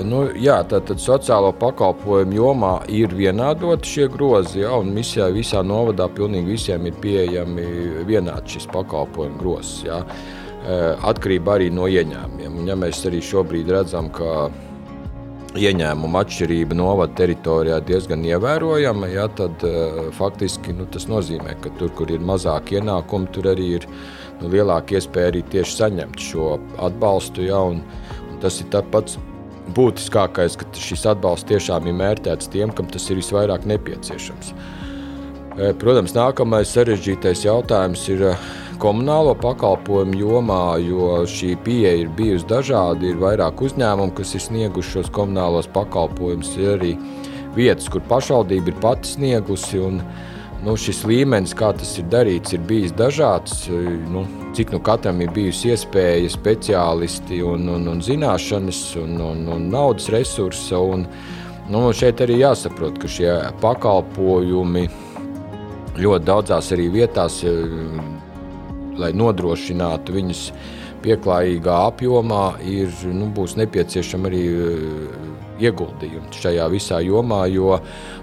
Nu, 0.00 0.22
jā, 0.38 0.56
tātad 0.64 1.00
sociālo 1.02 1.50
pakalpojumu 1.60 2.36
jomā 2.38 2.72
ir 2.88 3.12
vienādoti 3.12 3.90
šie 3.90 4.06
grozi, 4.12 4.62
ja, 4.62 4.72
un 4.80 4.92
misijā 4.96 5.26
visā 5.34 5.60
novadā 5.66 6.06
pilnīgi 6.08 6.54
visiem 6.54 6.86
ir 6.88 6.96
pieejami 7.02 7.64
vienāds 8.08 8.56
šis 8.56 8.70
pakalpojumu 8.72 9.40
grozs. 9.42 9.82
Ja. 9.84 10.00
Atkarībā 11.10 11.58
arī 11.58 11.68
no 11.74 11.88
ieņēmumiem. 11.90 12.60
Un, 12.60 12.68
ja 12.70 12.76
mēs 12.78 13.02
arī 13.08 13.20
šobrīd 13.26 13.68
redzam, 13.74 14.08
ka 14.14 14.48
ieņēmuma 15.58 16.22
atšķirība 16.24 16.76
novada 16.78 17.12
teritorijā 17.18 17.80
diezgan 17.84 18.22
ievērojama, 18.24 19.10
ja, 19.12 19.26
tad 19.36 19.64
uh, 19.68 20.06
faktiski 20.16 20.72
nu, 20.78 20.86
tas 20.88 21.04
nozīmē, 21.10 21.58
ka 21.60 21.74
tur, 21.80 21.92
kur 21.98 22.14
ir 22.14 22.24
mazāk 22.24 22.72
ienākumu, 22.78 23.28
tur 23.34 23.50
arī 23.52 23.66
ir 23.80 23.88
nu, 24.40 24.48
lielāka 24.54 24.96
iespēja 24.96 25.34
arī 25.34 25.44
tieši 25.52 25.76
saņemt 25.82 26.24
šo 26.30 26.54
atbalstu. 26.80 27.44
Ja, 27.50 27.60
un, 27.74 27.82
un 28.30 28.40
tas 28.40 28.62
ir 28.62 28.72
pats 28.94 29.18
būtiskākais, 29.76 30.56
ka 30.58 30.66
šis 30.76 31.06
atbalsts 31.12 31.48
tiešām 31.50 31.86
ir 31.88 31.98
mērķēts 31.98 32.50
tiem, 32.52 32.72
kam 32.74 32.88
tas 32.90 33.08
ir 33.10 33.20
visvairāk 33.20 33.66
nepieciešams. 33.68 34.52
E, 35.52 35.72
protams, 35.78 36.14
nākamais 36.16 36.72
sarežģītais 36.72 37.44
jautājums 37.44 38.04
ir 38.12 38.24
e, 38.30 38.34
komunālo 38.82 39.34
pakalpojumu 39.38 40.18
jomā, 40.18 40.62
jo 40.82 41.22
šī 41.28 41.54
pieeja 41.64 41.94
ir 42.02 42.12
bijusi 42.16 42.48
dažāda. 42.50 43.06
Ir 43.06 43.20
vairāk 43.20 43.60
uzņēmumu, 43.68 44.14
kas 44.16 44.34
ir 44.36 44.44
snieguši 44.46 44.96
šos 44.96 45.12
komunālos 45.14 45.68
pakalpojumus, 45.74 46.54
ir 46.58 46.74
arī 46.76 46.92
vietas, 47.56 47.90
kur 47.92 48.04
pašvaldība 48.08 48.72
ir 48.72 48.80
pati 48.82 49.14
sniegusi. 49.14 49.82
Un, 49.84 50.00
nu, 50.62 50.74
šis 50.78 51.02
līmenis, 51.08 51.54
kā 51.58 51.72
tas 51.76 51.92
ir 52.00 52.08
darīts, 52.12 52.54
ir 52.54 52.62
bijis 52.68 52.94
dažāds. 52.98 53.66
Nu, 54.12 54.24
cik 54.56 54.72
nu 54.74 54.80
katram 54.84 55.20
ir 55.24 55.32
bijusi 55.34 55.72
iespēja, 55.72 56.30
speciālisti 56.32 57.42
un, 57.46 57.68
un, 57.72 57.88
un 57.92 58.02
zināšanas 58.04 58.82
un, 59.02 59.16
un, 59.30 59.46
un 59.56 59.70
naudas 59.72 60.10
resursi. 60.14 60.74
Un, 60.76 61.06
nu, 61.72 61.86
šeit 61.96 62.22
arī 62.24 62.40
jāsaprot, 62.42 63.00
ka 63.02 63.10
šie 63.10 63.32
pakalpojumi 63.62 64.86
ļoti 65.98 66.24
daudzās 66.28 66.70
arī 66.74 66.88
vietās, 66.92 67.42
lai 68.98 69.10
nodrošinātu 69.16 70.14
viņus 70.14 70.46
pieklājīgā 71.02 71.76
apjomā, 71.88 72.44
ir, 72.68 72.92
nu, 73.10 73.26
būs 73.34 73.56
nepieciešama 73.58 74.30
arī 74.30 74.44
ieguldījumi 75.68 76.32
šajā 76.42 76.66
visā 76.72 77.00
jomā, 77.04 77.44
jo 77.52 77.78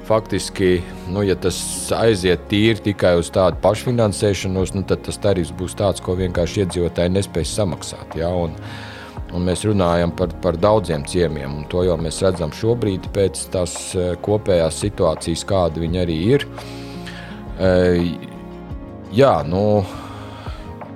faktiski, 0.07 0.79
nu, 1.13 1.23
ja 1.25 1.35
tas 1.39 1.59
aiziet 1.95 2.47
tīri 2.51 2.81
tikai 2.89 3.15
uz 3.19 3.29
tādu 3.33 3.59
pašfinansēšanos, 3.63 4.73
nu, 4.77 4.85
tad 4.89 5.03
tas 5.05 5.19
tarifs 5.21 5.53
būs 5.55 5.77
tāds, 5.79 6.03
ko 6.05 6.17
vienkārši 6.19 6.65
iedzīvotāji 6.65 7.13
nespēs 7.15 7.53
samaksāt. 7.59 8.17
Ja? 8.19 8.31
Un, 8.33 8.55
un 9.35 9.45
mēs 9.45 9.65
runājam 9.69 10.13
par, 10.17 10.33
par 10.43 10.57
daudziem 10.57 11.05
ciemiem, 11.09 11.61
un 11.61 11.69
to 11.69 11.85
jau 11.85 11.97
mēs 12.01 12.21
redzam 12.25 12.53
šobrīd 12.55 13.11
pēc 13.15 13.45
tās 13.53 13.77
e, 13.93 14.11
kopējās 14.25 14.81
situācijas, 14.85 15.45
kāda 15.49 15.83
viņi 15.83 16.01
arī 16.01 16.19
ir. 16.33 16.47
E, 17.59 17.71
jā, 19.13 19.35
nu, 19.45 19.63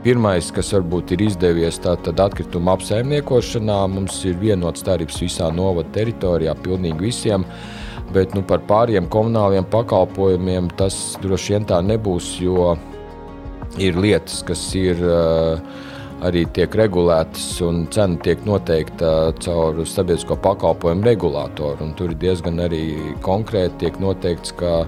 Pirmais, 0.04 0.50
kas 0.52 0.74
varbūt 0.76 1.14
ir 1.16 1.22
izdevies, 1.30 1.78
tātad 1.80 2.20
atkrituma 2.20 2.74
apsaimniekošanā, 2.76 3.78
mums 3.88 4.18
ir 4.28 4.36
vienots 4.42 4.84
tarifs 4.84 5.22
visā 5.24 5.48
novada 5.56 5.94
teritorijā, 5.96 6.58
pilnīgi 6.60 7.06
visiem. 7.06 7.46
Bet 8.12 8.36
nu, 8.36 8.44
par 8.44 8.66
pāriem 8.68 9.08
komunāliem 9.08 9.64
pakalpojumiem 9.72 10.68
tas 10.76 11.16
droši 11.24 11.56
vien 11.56 11.70
tā 11.72 11.80
nebūs, 11.88 12.34
jo 12.44 12.74
ir 13.80 13.96
lietas, 13.96 14.42
kas 14.44 14.66
ir 14.76 15.00
uh, 15.08 15.64
arī 16.28 16.44
tiek 16.52 16.76
regulētas, 16.84 17.48
un 17.64 17.86
cena 17.96 18.20
tiek 18.28 18.44
noteikta 18.44 19.32
caur 19.40 19.86
sabiedrisko 19.88 20.36
pakalpojumu 20.44 21.08
regulātoru. 21.14 21.94
Tur 21.96 22.12
ir 22.12 22.20
diezgan 22.20 22.60
arī 22.68 22.84
konkrēti 23.24 23.96
noteikts, 24.04 24.52
ka 24.60 24.84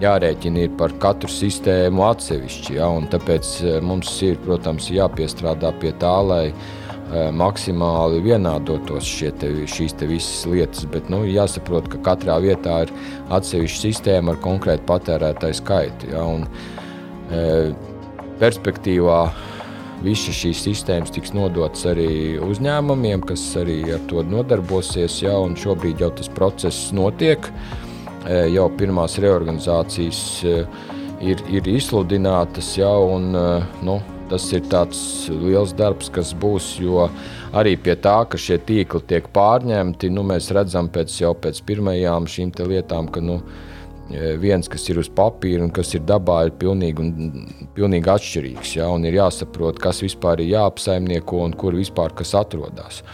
jārēķina 0.00 0.64
ir 0.64 0.76
par 0.80 0.94
katru 1.02 1.30
sistēmu 1.32 2.04
atsevišķi. 2.08 2.76
Ja, 2.78 2.90
tāpēc 3.12 3.54
eh, 3.64 3.80
mums 3.84 4.12
ir, 4.26 4.38
protams, 4.44 4.90
jāpiestrādā 4.92 5.72
pie 5.80 5.92
tā, 6.00 6.12
lai 6.24 6.44
uh, 6.50 7.28
maksimāli 7.36 8.22
vienādotos 8.24 9.10
te, 9.40 9.52
šīs 9.68 9.96
te 9.98 10.08
visas 10.10 10.46
lietas. 10.48 10.86
Bet 10.90 11.10
nu, 11.12 11.22
jāsaprot, 11.28 11.90
ka 11.92 12.02
katrā 12.10 12.40
vietā 12.42 12.84
ir 12.86 12.94
atsevišķa 13.36 13.84
sistēma 13.84 14.34
ar 14.34 14.42
konkrētu 14.42 14.88
patērētāju 14.88 15.60
skaitu. 15.60 16.10
Ja, 16.14 16.24
un, 16.24 16.48
uh, 16.48 17.70
perspektīvā 18.40 19.20
visas 20.00 20.32
šīs 20.38 20.64
sistēmas 20.64 21.12
tiks 21.12 21.34
nodotas 21.36 21.84
arī 21.90 22.40
uzņēmumiem, 22.40 23.20
kas 23.28 23.44
arī 23.60 23.82
ar 23.98 24.00
to 24.08 24.24
nodarbosies. 24.24 25.20
Ja, 25.26 25.36
šobrīd 25.60 26.00
jau 26.00 26.08
tas 26.16 26.32
process 26.32 26.88
notiek. 26.96 27.50
Uh, 27.50 27.89
jau 28.28 28.68
pirmās 28.76 29.18
reorganizācijas 29.22 30.22
ir, 30.44 31.44
ir 31.48 31.68
izsludinātas 31.70 32.74
jau. 32.78 33.16
Un, 33.16 33.30
nu, 33.86 34.00
tas 34.30 34.46
ir 34.54 34.62
tāds 34.70 35.00
liels 35.30 35.72
darbs, 35.76 36.10
kas 36.12 36.34
būs. 36.38 36.74
Jo 36.82 37.08
arī 37.56 37.74
pie 37.80 37.96
tā, 37.98 38.20
ka 38.30 38.38
šie 38.38 38.60
tīkli 38.66 39.02
tiek 39.10 39.26
pārņemti, 39.34 40.12
nu, 40.14 40.24
mēs 40.26 40.50
redzam 40.54 40.90
pēc, 40.92 41.16
jau 41.22 41.34
pēc 41.34 41.62
pirmajām 41.66 42.28
šīm 42.30 42.54
lietām, 42.70 43.10
ka 43.10 43.22
nu, 43.24 43.40
viens, 44.42 44.68
kas 44.70 44.88
ir 44.90 45.00
uz 45.02 45.10
papīra 45.10 45.64
un 45.66 45.74
kas 45.74 45.94
ir 45.94 46.06
dabā, 46.06 46.44
ir 46.46 46.54
pilnīgi, 46.58 47.02
un, 47.02 47.66
pilnīgi 47.76 48.10
atšķirīgs. 48.14 48.76
Ja? 48.78 48.88
Ir 49.06 49.18
jāsaprot, 49.20 49.78
kas 49.82 50.02
vispār 50.04 50.42
ir 50.42 50.54
jāapsaimnieko 50.56 51.44
un 51.46 51.54
kur 51.58 51.78
vispār 51.78 52.14
kas 52.16 52.34
atrodas. 52.38 53.04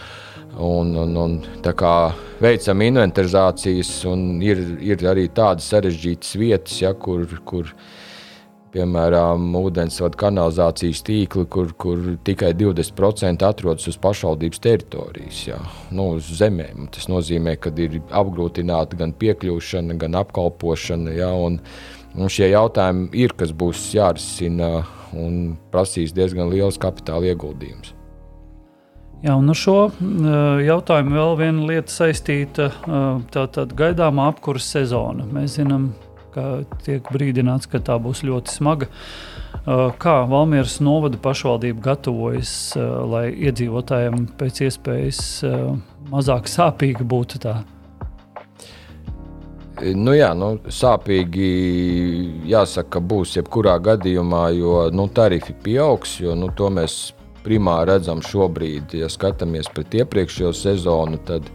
Un, 0.57 0.95
un, 0.97 1.13
un, 1.21 1.37
tā 1.61 1.73
kā 1.77 1.93
veicam 2.41 2.81
inventarizācijas, 2.81 3.91
un 4.09 4.41
ir, 4.41 4.61
ir 4.81 5.03
arī 5.05 5.27
tādas 5.29 5.67
sarežģītas 5.69 6.37
vietas, 6.41 6.79
ja, 6.81 6.95
kur, 6.97 7.27
kur 7.45 7.69
piemēram, 8.73 9.51
ūdensvada 9.59 10.17
kanalizācijas 10.17 11.03
tīkli, 11.05 11.45
kur, 11.53 11.69
kur 11.77 12.01
tikai 12.25 12.51
20% 12.57 13.45
atrodas 13.45 13.85
uz 13.91 13.99
pašvaldības 14.01 14.63
teritorijas, 14.63 15.43
ja, 15.47 15.59
nu, 15.93 16.09
uz 16.17 16.31
zemēm. 16.39 16.89
Tas 16.95 17.05
nozīmē, 17.11 17.57
ka 17.61 17.73
ir 17.77 17.99
apgrūtināta 18.09 18.97
gan 18.99 19.13
piekļūšana, 19.17 19.97
gan 20.01 20.17
apkalpošana. 20.23 21.13
Ja, 21.19 21.31
un, 21.37 21.59
un 22.17 22.33
šie 22.33 22.49
jautājumi 22.55 23.11
ir, 23.25 23.37
kas 23.37 23.53
būs 23.53 23.91
jārisina 23.97 24.87
un 25.13 25.55
prasīs 25.73 26.17
diezgan 26.17 26.49
liels 26.51 26.81
kapitāla 26.81 27.31
ieguldījums. 27.31 27.96
Jā, 29.25 29.33
un 29.33 29.49
ar 29.49 29.57
šo 29.57 29.77
jautājumu 30.61 31.15
vēl 31.17 31.31
viena 31.39 31.63
lieta 31.71 31.89
saistīta 31.89 32.67
tātad 33.33 33.71
gaidāmā 33.77 34.27
apkurses 34.29 34.75
sezona. 34.75 35.25
Mēs 35.33 35.55
zinām, 35.57 35.87
ka 36.35 36.59
tiek 36.85 37.09
brīdināts, 37.09 37.65
ka 37.71 37.81
tā 37.81 37.97
būs 38.01 38.21
ļoti 38.27 38.53
smaga. 38.59 38.89
Kā 39.97 40.13
Valmieras 40.29 40.77
novada 40.85 41.17
pašvaldība 41.17 41.81
gatavojas, 41.89 42.51
lai 42.77 43.31
iedzīvotājiem 43.49 44.29
pēc 44.37 44.61
iespējas 44.67 45.23
mazāk 46.13 46.47
sāpīgi 46.53 47.07
būtu 47.09 47.41
tā? 47.41 47.57
Nu 49.97 50.13
jā, 50.13 50.31
nu, 50.37 50.55
sāpīgi 50.73 51.49
jāsaka, 52.49 53.01
būs 53.01 53.35
jebkurā 53.37 53.75
gadījumā, 53.81 54.47
jo 54.57 54.87
nu, 54.93 55.09
tarifi 55.09 55.57
pieaugs. 55.65 56.19
Jo, 56.21 56.37
nu, 56.37 56.53
to 56.57 56.69
mēs 56.73 57.11
primāri 57.47 57.93
redzam 57.93 58.21
šobrīd, 58.25 58.97
ja 58.99 59.09
skatāmies 59.11 59.71
pret 59.73 59.95
iepriekšējo 60.03 60.53
sezonu, 60.55 61.19
tad 61.27 61.47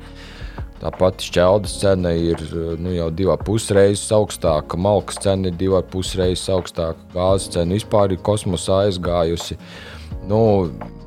tā 0.82 0.90
pati 0.98 1.28
šķeldas 1.28 1.76
cena 1.82 2.10
ir 2.18 2.40
nu, 2.82 2.90
jau 2.96 3.10
divas 3.14 3.42
pusreizes 3.46 4.08
augstāka, 4.16 4.80
malkas 4.80 5.20
cena 5.22 5.52
ir 5.52 5.58
divas 5.60 5.86
pusreizes 5.92 6.48
augstāka, 6.50 6.98
gāzes 7.14 7.52
cena 7.54 7.78
vispār 7.78 8.16
ir 8.16 8.24
kosmosā 8.24 8.86
aizgājusi. 8.88 9.58
Nu, 10.28 10.40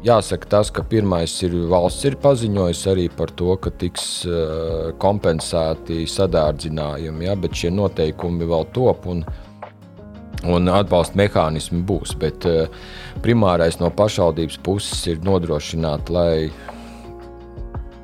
jāsaka, 0.04 0.48
tas, 0.52 0.70
ka 0.74 0.84
pirmais 0.88 1.34
ir 1.46 1.54
valsts 1.72 2.08
ir 2.08 2.18
paziņojusi 2.24 2.90
arī 2.92 3.06
par 3.16 3.32
to, 3.40 3.54
ka 3.62 3.72
tiks 3.72 4.06
uh, 4.28 4.92
kompensēti 5.02 6.04
sadārdzinājumi, 6.12 7.28
ja, 7.30 7.36
bet 7.40 7.56
šie 7.56 7.72
noteikumi 7.74 8.48
vēl 8.50 8.68
top. 8.76 9.08
Un, 9.12 9.24
un 10.44 10.70
atbalsta 10.72 11.18
mehānismi 11.20 11.82
būs. 11.88 12.16
Bet 12.20 12.48
uh, 12.50 12.66
primārais 13.24 13.80
no 13.82 13.92
pašvaldības 13.94 14.60
puses 14.66 15.06
ir 15.12 15.22
nodrošināt, 15.26 16.12
lai 16.14 16.50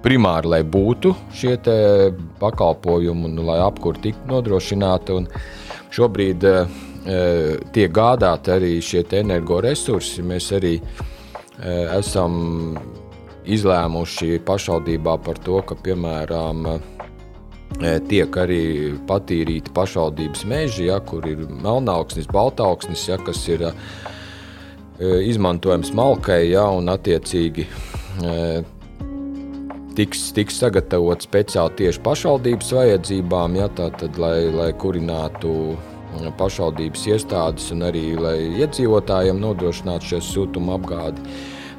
primāri 0.02 0.50
lai 0.50 0.62
būtu 0.66 1.14
šie 1.38 1.58
pakalpojumi 2.42 3.28
un 3.30 3.44
lai 3.46 3.60
apkūra 3.62 4.02
tiktu 4.02 4.32
nodrošināta. 4.32 5.20
Šobrīd 5.92 6.48
uh, 6.48 6.80
tiek 7.76 7.94
gādāti 7.94 8.56
arī 8.56 8.74
šie 8.82 9.04
energoresursi. 9.20 10.24
Mēs 10.26 10.52
arī 10.58 10.78
uh, 10.80 11.98
esam 12.00 12.80
izlēmuši 13.42 14.42
pašvaldībā 14.46 15.18
par 15.26 15.40
to, 15.42 15.62
ka 15.66 15.76
piemēram 15.84 16.68
tiek 17.80 18.38
arī 18.38 18.64
patīrīti 19.08 19.74
pašvaldības 19.76 20.44
meži, 20.50 20.90
ja, 20.90 21.00
kur 21.00 21.26
ir 21.30 21.46
melnāksnis, 21.50 22.30
baltāksnis, 22.32 23.08
ja, 23.10 23.18
kas 23.22 23.42
ir 23.50 23.68
izmantojams 25.02 25.94
malkai, 25.98 26.44
ja, 26.52 26.68
un 26.78 26.92
attiecīgi 26.94 27.66
tiks, 29.98 30.28
tiks 30.36 30.60
sagatavot 30.62 31.24
speciāli 31.26 31.80
tieši 31.80 32.04
pašvaldības 32.06 32.76
vajadzībām, 32.78 33.58
ja, 33.60 33.72
tātad, 33.78 34.20
lai, 34.22 34.52
lai 34.54 34.70
kurinātu 34.78 35.56
pašvaldības 36.38 37.08
iestādes 37.08 37.72
un 37.72 37.88
arī 37.88 38.12
lai 38.20 38.38
iedzīvotājiem 38.60 39.40
nodrošinātu 39.42 40.14
šo 40.14 40.22
siltumu 40.28 40.76
apgādi 40.76 41.24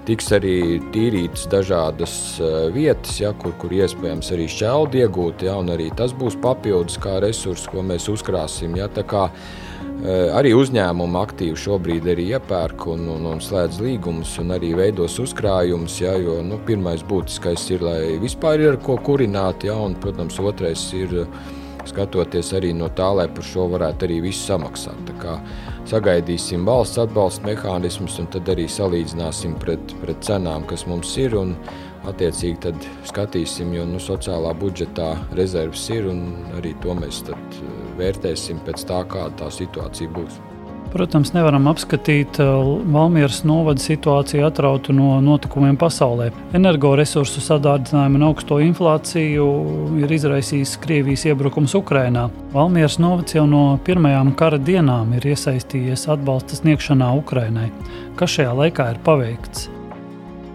tiks 0.08 0.32
arī 0.34 0.56
tīrītas 0.94 1.46
dažādas 1.52 2.14
eh, 2.42 2.68
vietas, 2.74 3.18
ja, 3.22 3.32
kur, 3.38 3.54
kur 3.60 3.74
iespējams 3.74 4.32
arī 4.34 4.48
šķeldi 4.50 5.04
iegūt, 5.04 5.44
ja, 5.46 5.58
un 5.60 5.70
arī 5.74 5.90
tas 5.96 6.14
būs 6.16 6.38
papildus 6.42 6.98
kā 7.02 7.20
resurs, 7.22 7.68
ko 7.70 7.84
mēs 7.86 8.08
uzkrāsim. 8.12 8.74
Ja, 8.80 8.90
eh, 9.30 10.28
Arī 10.34 10.54
uzņēmumi 10.58 11.18
aktīvi 11.20 11.58
šobrīd 11.62 12.08
arī 12.10 12.26
iepērk 12.34 12.88
un, 12.90 13.06
un, 13.14 13.28
un 13.34 13.42
slēdz 13.42 13.78
līgumus 13.84 14.34
un 14.42 14.56
arī 14.56 14.72
veidos 14.78 15.20
uzkrājumus. 15.22 16.00
Ja, 16.02 16.16
jo 16.18 16.40
nu, 16.42 16.58
pirmais 16.66 17.04
būtiskais 17.06 17.68
ir, 17.70 17.86
lai 17.86 18.18
vispār 18.22 18.66
ir 18.66 18.80
ko 18.82 18.98
kurināt, 18.98 19.68
ja, 19.68 19.78
un, 19.78 19.94
protams, 20.02 20.40
otrais 20.42 20.88
ir 20.98 21.14
skatoties 21.86 22.52
arī 22.58 22.74
no 22.74 22.90
tā, 22.94 23.08
lai 23.14 23.28
par 23.30 23.46
šo 23.46 23.68
varētu 23.70 24.08
arī 24.08 24.20
visu 24.26 24.42
samaksāt 24.50 25.14
sagaidīsim 25.90 26.66
valsts 26.68 27.00
atbalsta 27.02 27.46
mehānismus 27.46 28.18
un 28.22 28.28
tad 28.32 28.48
arī 28.52 28.68
salīdzināsim 28.70 29.56
pret, 29.62 29.96
pret 30.02 30.22
cenām, 30.24 30.66
kas 30.68 30.86
mums 30.90 31.16
ir. 31.20 31.38
Un, 31.38 31.56
Attiecīgi 32.02 32.58
tad 32.64 32.86
skatīsim, 33.06 33.70
jo 33.76 33.84
nu, 33.86 34.00
sociālā 34.02 34.50
budžetā 34.58 35.12
rezerves 35.38 35.84
ir 35.94 36.08
un 36.10 36.24
arī 36.58 36.74
to 36.82 36.96
mēs 36.98 37.22
uh, 37.30 37.38
vērtēsim 38.00 38.64
pēc 38.66 38.88
tā, 38.90 39.04
kāda 39.06 39.44
tā 39.44 39.52
situācija 39.62 40.10
būs. 40.10 40.40
Protams, 40.92 41.30
nevaram 41.32 41.70
apskatīt 41.70 42.36
uh, 42.44 42.66
Valmieras 42.92 43.38
novada 43.48 43.80
situāciju 43.80 44.44
atrautu 44.44 44.92
no 44.92 45.14
notikumiem 45.24 45.78
pasaulē. 45.80 46.26
Energoresursu 46.52 47.40
sadārdzinājumu 47.40 48.20
un 48.20 48.26
augsto 48.26 48.58
inflāciju 48.60 49.46
ir 50.02 50.12
izraisījis 50.12 50.74
Krievijas 50.84 51.24
iebrukums 51.30 51.72
Ukrajinā. 51.80 52.26
Valmieras 52.52 52.98
novads 53.00 53.38
jau 53.38 53.46
no 53.48 53.62
pirmajām 53.86 54.34
kara 54.36 54.60
dienām 54.60 55.16
ir 55.16 55.30
iesaistījies 55.32 56.04
atbalsta 56.12 56.60
sniegšanā 56.60 57.08
Ukrajinai. 57.22 57.70
Kas 58.20 58.36
šajā 58.36 58.52
laikā 58.60 58.92
ir 58.92 59.00
paveikts? 59.08 59.70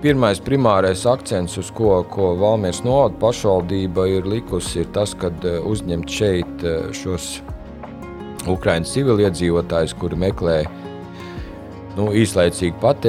Pirmais 0.06 0.38
primārais 0.38 1.02
akcents, 1.10 1.58
uz 1.58 1.73
ko, 1.73 2.04
ko 2.13 2.36
Valmieras 2.38 2.84
novada 2.86 3.17
pašvaldība 3.26 4.06
ir 4.19 4.30
likusi, 4.30 4.84
ir 4.84 4.93
tas, 4.93 5.17
ka 5.17 5.34
uh, 5.34 5.63
uzņemt 5.65 6.13
šeit 6.13 6.62
uh, 6.62 6.91
šos 6.93 7.39
Ukraiņas 8.54 8.94
civiliedzīvotājus, 8.96 9.96
kuri 10.00 10.20
meklē 10.20 10.58
nu, 11.98 12.10
īslaicīgu 12.16 12.78
pat, 12.82 13.08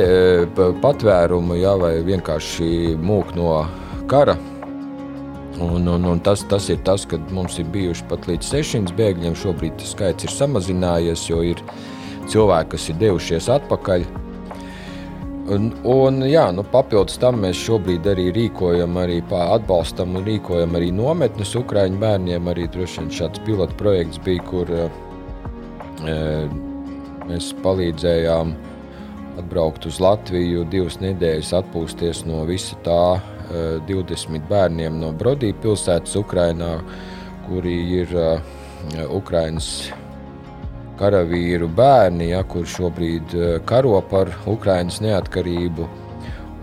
patvērumu, 0.82 1.58
jā, 1.60 1.74
vai 1.80 1.98
vienkārši 2.06 2.96
mūk 3.00 3.34
no 3.38 3.62
kara. 4.10 4.38
Un, 5.58 5.88
un, 5.90 6.04
un 6.06 6.20
tas, 6.22 6.44
tas 6.46 6.68
ir 6.70 6.78
tas, 6.86 7.02
ka 7.08 7.18
mums 7.34 7.58
ir 7.58 7.66
bijuši 7.74 8.06
pat 8.10 8.28
līdz 8.30 8.52
600 8.54 8.94
bēgļiem. 8.98 9.34
Šobrīd 9.38 9.80
tas 9.80 9.90
skaits 9.96 10.28
ir 10.28 10.30
samazinājies, 10.30 11.26
jo 11.32 11.42
ir 11.42 11.62
cilvēki, 12.30 12.70
kas 12.76 12.88
ir 12.92 13.00
devušies 13.02 13.50
atpakaļ. 13.56 14.06
Un, 15.48 15.70
un, 15.88 16.20
jā, 16.28 16.44
nu, 16.52 16.62
papildus 16.70 17.18
tam 17.18 17.40
mēs 17.42 17.58
šobrīd 17.64 18.06
arī 18.12 18.28
rīkojam, 18.36 18.98
arī 19.00 19.22
atbalstam 19.32 20.18
un 20.20 20.26
rīkojam 20.28 20.76
arī 20.76 20.92
nometnes 20.92 21.56
Ukrāņu 21.58 21.98
bērniem. 22.02 22.50
Arī 22.52 22.68
droši 22.70 23.02
vien 23.02 23.12
šāds 23.18 23.42
pilotu 23.46 23.74
projekts 23.80 24.20
bija, 24.22 24.44
kur 24.46 24.70
uh, 24.70 25.07
Mēs 26.02 27.52
palīdzējām 27.62 28.54
atbraukt 29.38 29.86
uz 29.88 30.00
Latviju, 30.02 30.64
divas 30.70 30.98
nedēļas 31.02 31.52
atpūsties 31.60 32.24
no 32.28 32.44
visa 32.48 32.78
tā 32.86 33.02
20 33.88 34.48
bērniem 34.50 34.98
no 35.00 35.12
Brodī 35.16 35.52
pilsētas 35.62 36.16
Ukrainā, 36.20 36.78
kuri 37.46 37.76
ir 38.02 38.12
Ukrainas 39.08 39.88
karavīru 40.98 41.68
bērni, 41.70 42.32
ja, 42.32 42.42
kur 42.42 42.66
šobrīd 42.66 43.36
karo 43.68 44.00
par 44.10 44.32
Ukrainas 44.50 44.98
neatkarību. 45.04 45.86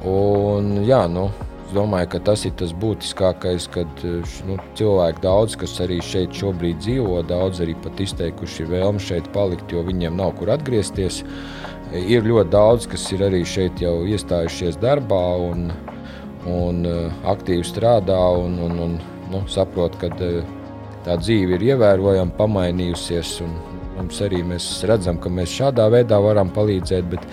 Un, 0.05 0.75
jā, 0.85 1.05
nu, 1.09 1.29
Es 1.65 1.73
domāju, 1.73 2.11
ka 2.13 2.19
tas 2.27 2.43
ir 2.45 2.53
tas 2.59 2.75
būtiskākais, 2.77 3.65
kad 3.73 4.03
nu, 4.45 4.57
cilvēki 4.77 5.23
daudz, 5.23 5.55
kas 5.57 5.73
arī 5.81 5.97
šeit 6.05 6.35
šobrīd 6.37 6.77
dzīvo, 6.83 7.23
daudz 7.25 7.63
arī 7.65 7.73
pat 7.81 8.03
izteikuši 8.05 8.67
vēlmi 8.69 9.01
šeit 9.01 9.31
palikt, 9.33 9.73
jo 9.73 9.81
viņiem 9.87 10.13
nav 10.19 10.35
kur 10.37 10.53
atgriezties. 10.53 11.23
Ir 11.97 12.27
ļoti 12.29 12.53
daudz, 12.53 12.85
kas 12.91 13.07
ir 13.15 13.25
arī 13.25 13.41
šeit 13.49 13.81
jau 13.81 13.95
iestājušies 14.05 14.77
darbā 14.81 15.23
un, 15.41 15.71
un 16.53 16.85
aktīvi 17.33 17.65
strādā 17.65 18.21
un, 18.37 18.59
un, 18.67 18.79
un 18.85 18.95
nu, 19.33 19.41
saprot, 19.49 19.97
ka 20.01 20.13
tā 20.13 21.17
dzīve 21.17 21.57
ir 21.57 21.69
ievērojami 21.73 22.37
pamainījusies. 22.37 23.39
Mums 23.95 24.21
arī 24.21 24.41
mēs 24.45 24.67
redzam, 24.85 25.17
ka 25.17 25.31
mēs 25.33 25.53
šādā 25.55 25.89
veidā 25.89 26.19
varam 26.21 26.53
palīdzēt. 26.53 27.09
Bet, 27.09 27.25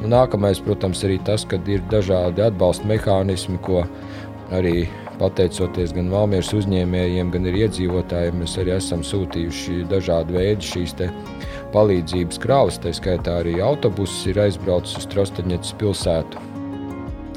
Nu, 0.00 0.08
nākamais, 0.08 0.62
protams, 0.64 1.02
ir 1.04 1.18
tas, 1.28 1.44
ka 1.44 1.58
ir 1.68 1.82
dažādi 1.92 2.40
atbalsta 2.46 2.88
mehānismi, 2.88 3.58
ko 3.60 3.82
arī 4.56 4.88
pateicoties 5.20 5.92
gan 5.92 6.08
Valmieras 6.12 6.54
uzņēmējiem, 6.56 7.32
gan 7.34 7.48
arī 7.50 7.66
iedzīvotājiem, 7.66 8.40
mēs 8.40 8.56
arī 8.62 8.72
esam 8.78 9.04
sūtījuši 9.04 9.82
dažādu 9.90 10.38
veidu 10.38 10.64
šīs 10.64 10.96
palīdzības 11.74 12.40
krāvas. 12.40 12.80
Tā 12.80 12.94
skaitā 12.96 13.40
arī 13.42 13.58
autobuss 13.64 14.24
ir 14.30 14.40
aizbraucis 14.40 15.02
uz 15.02 15.08
Trostaņets 15.12 15.76
pilsētu. 15.80 16.48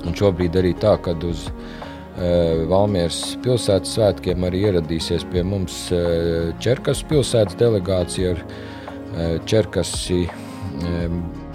Un 0.08 0.16
šobrīd 0.20 0.56
arī 0.60 0.74
tā, 0.80 0.96
ka 1.04 1.16
uz 1.28 1.46
e, 1.50 2.64
Valmieras 2.72 3.22
pilsētas 3.44 3.96
svētkiem 3.98 4.48
arī 4.48 4.66
ieradīsies 4.70 5.28
pie 5.32 5.44
mums 5.48 5.86
e, 5.92 6.04
Čerkas 6.64 7.04
pilsētas 7.12 7.60
delegācija 7.60 8.36
ar 8.38 8.44
e, 8.44 9.32
Čerkasi. 9.52 10.24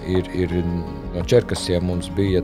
Ir, 0.09 0.29
ir 0.33 0.53
no 1.13 1.23
Čerkasiem 1.29 1.85
mums 1.85 2.09
bija 2.17 2.41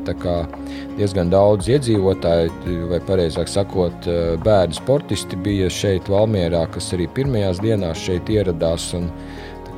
diezgan 0.99 1.31
daudz 1.33 1.71
iedzīvotāju, 1.73 2.53
vai 2.91 3.01
precīzāk 3.09 3.49
sakot, 3.49 4.09
eh, 4.11 4.37
bērnu 4.45 4.77
sportisti 4.77 5.39
bija 5.41 5.71
šeit, 5.73 6.11
Valmjerā, 6.13 6.67
kas 6.75 6.93
arī 6.93 7.09
pirmajās 7.09 7.63
dienās 7.65 8.05
šeit 8.05 8.29
ieradās 8.29 8.93
un 8.99 9.09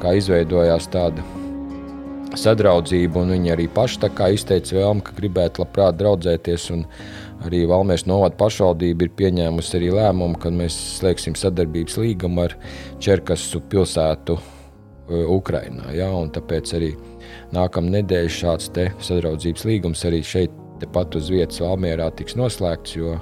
tā 0.03 0.17
izveidojās 0.19 0.91
tāda 0.93 1.23
sadraudzība. 2.37 3.25
Viņi 3.31 3.53
arī 3.55 3.69
paši 3.73 4.11
izteica 4.35 4.77
vēlmi, 4.77 5.05
ka 5.05 5.15
gribētu 5.17 5.63
labprāt 5.63 5.99
draudzēties. 6.01 6.71
Arī 7.47 7.67
Valmijas 7.69 8.07
novada 8.09 8.35
pašvaldība 8.37 9.07
ir 9.07 9.11
pieņēmusi 9.17 9.77
arī 9.77 9.91
lēmumu, 9.93 10.39
ka 10.41 10.51
mēs 10.51 10.77
slēgsim 10.99 11.37
sadarbības 11.37 11.99
līgumu 12.01 12.47
ar 12.47 12.57
Čerkasu 12.99 13.61
pilsētu 13.71 14.39
eh, 14.39 15.27
Ukrajinā. 15.37 15.93
Ja? 15.95 16.11
Tāpēc 16.33 16.75
arī 16.79 16.95
nākamā 17.55 17.99
nedēļa 17.99 18.33
šāds 18.33 18.71
sadraudzības 19.07 19.67
līgums 19.69 20.05
arī 20.09 20.23
šeit, 20.27 20.55
tepat 20.83 21.17
uz 21.19 21.31
vietas 21.33 21.63
Valmjerā, 21.63 22.11
tiks 22.19 22.37
noslēgts. 22.39 22.97
Jo 22.99 23.17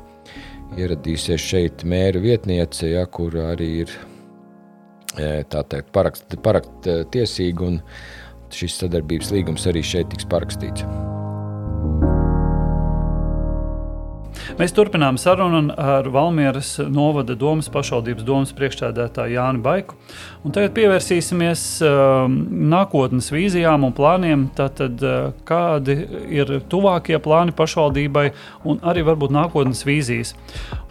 ieradīsies 0.81 1.43
šeit 1.43 1.85
mēra 1.87 2.23
vietniece, 2.23 2.89
ja, 2.95 3.07
kur 3.07 3.37
arī 3.53 3.71
ir 3.85 3.97
e, 5.19 5.45
teikt, 5.45 5.93
parakst, 5.95 6.39
parakt 6.43 6.91
e, 6.91 7.03
tiesīga, 7.15 7.71
un 7.71 7.81
šis 8.55 8.81
sadarbības 8.83 9.35
līgums 9.35 9.67
arī 9.71 9.85
šeit 9.87 10.11
tiks 10.15 10.31
parakstīts. 10.31 11.04
Mēs 14.59 14.75
turpinām 14.77 15.17
sarunu 15.21 15.73
ar 15.81 16.07
Valmieras 16.13 16.77
novada 16.93 17.35
domas 17.39 17.71
pašvaldības 17.73 18.27
domas 18.27 18.53
priekšstādētāju 18.57 19.35
Jānu 19.39 19.63
Baiku. 19.65 19.97
Un 20.45 20.55
tagad 20.55 20.75
pievērsīsimies 20.77 21.65
uh, 21.85 22.27
nākotnes 22.75 23.31
vīzijām 23.33 23.87
un 23.89 23.95
plāniem. 23.97 24.47
Tātad, 24.57 25.01
uh, 25.01 25.33
kādi 25.49 25.97
ir 26.29 26.59
tuvākie 26.71 27.19
plāni 27.25 27.57
pašvaldībai 27.57 28.29
un 28.69 28.81
arī 28.85 29.05
varbūt 29.09 29.35
nākotnes 29.35 29.85
vīzijas. 29.89 30.35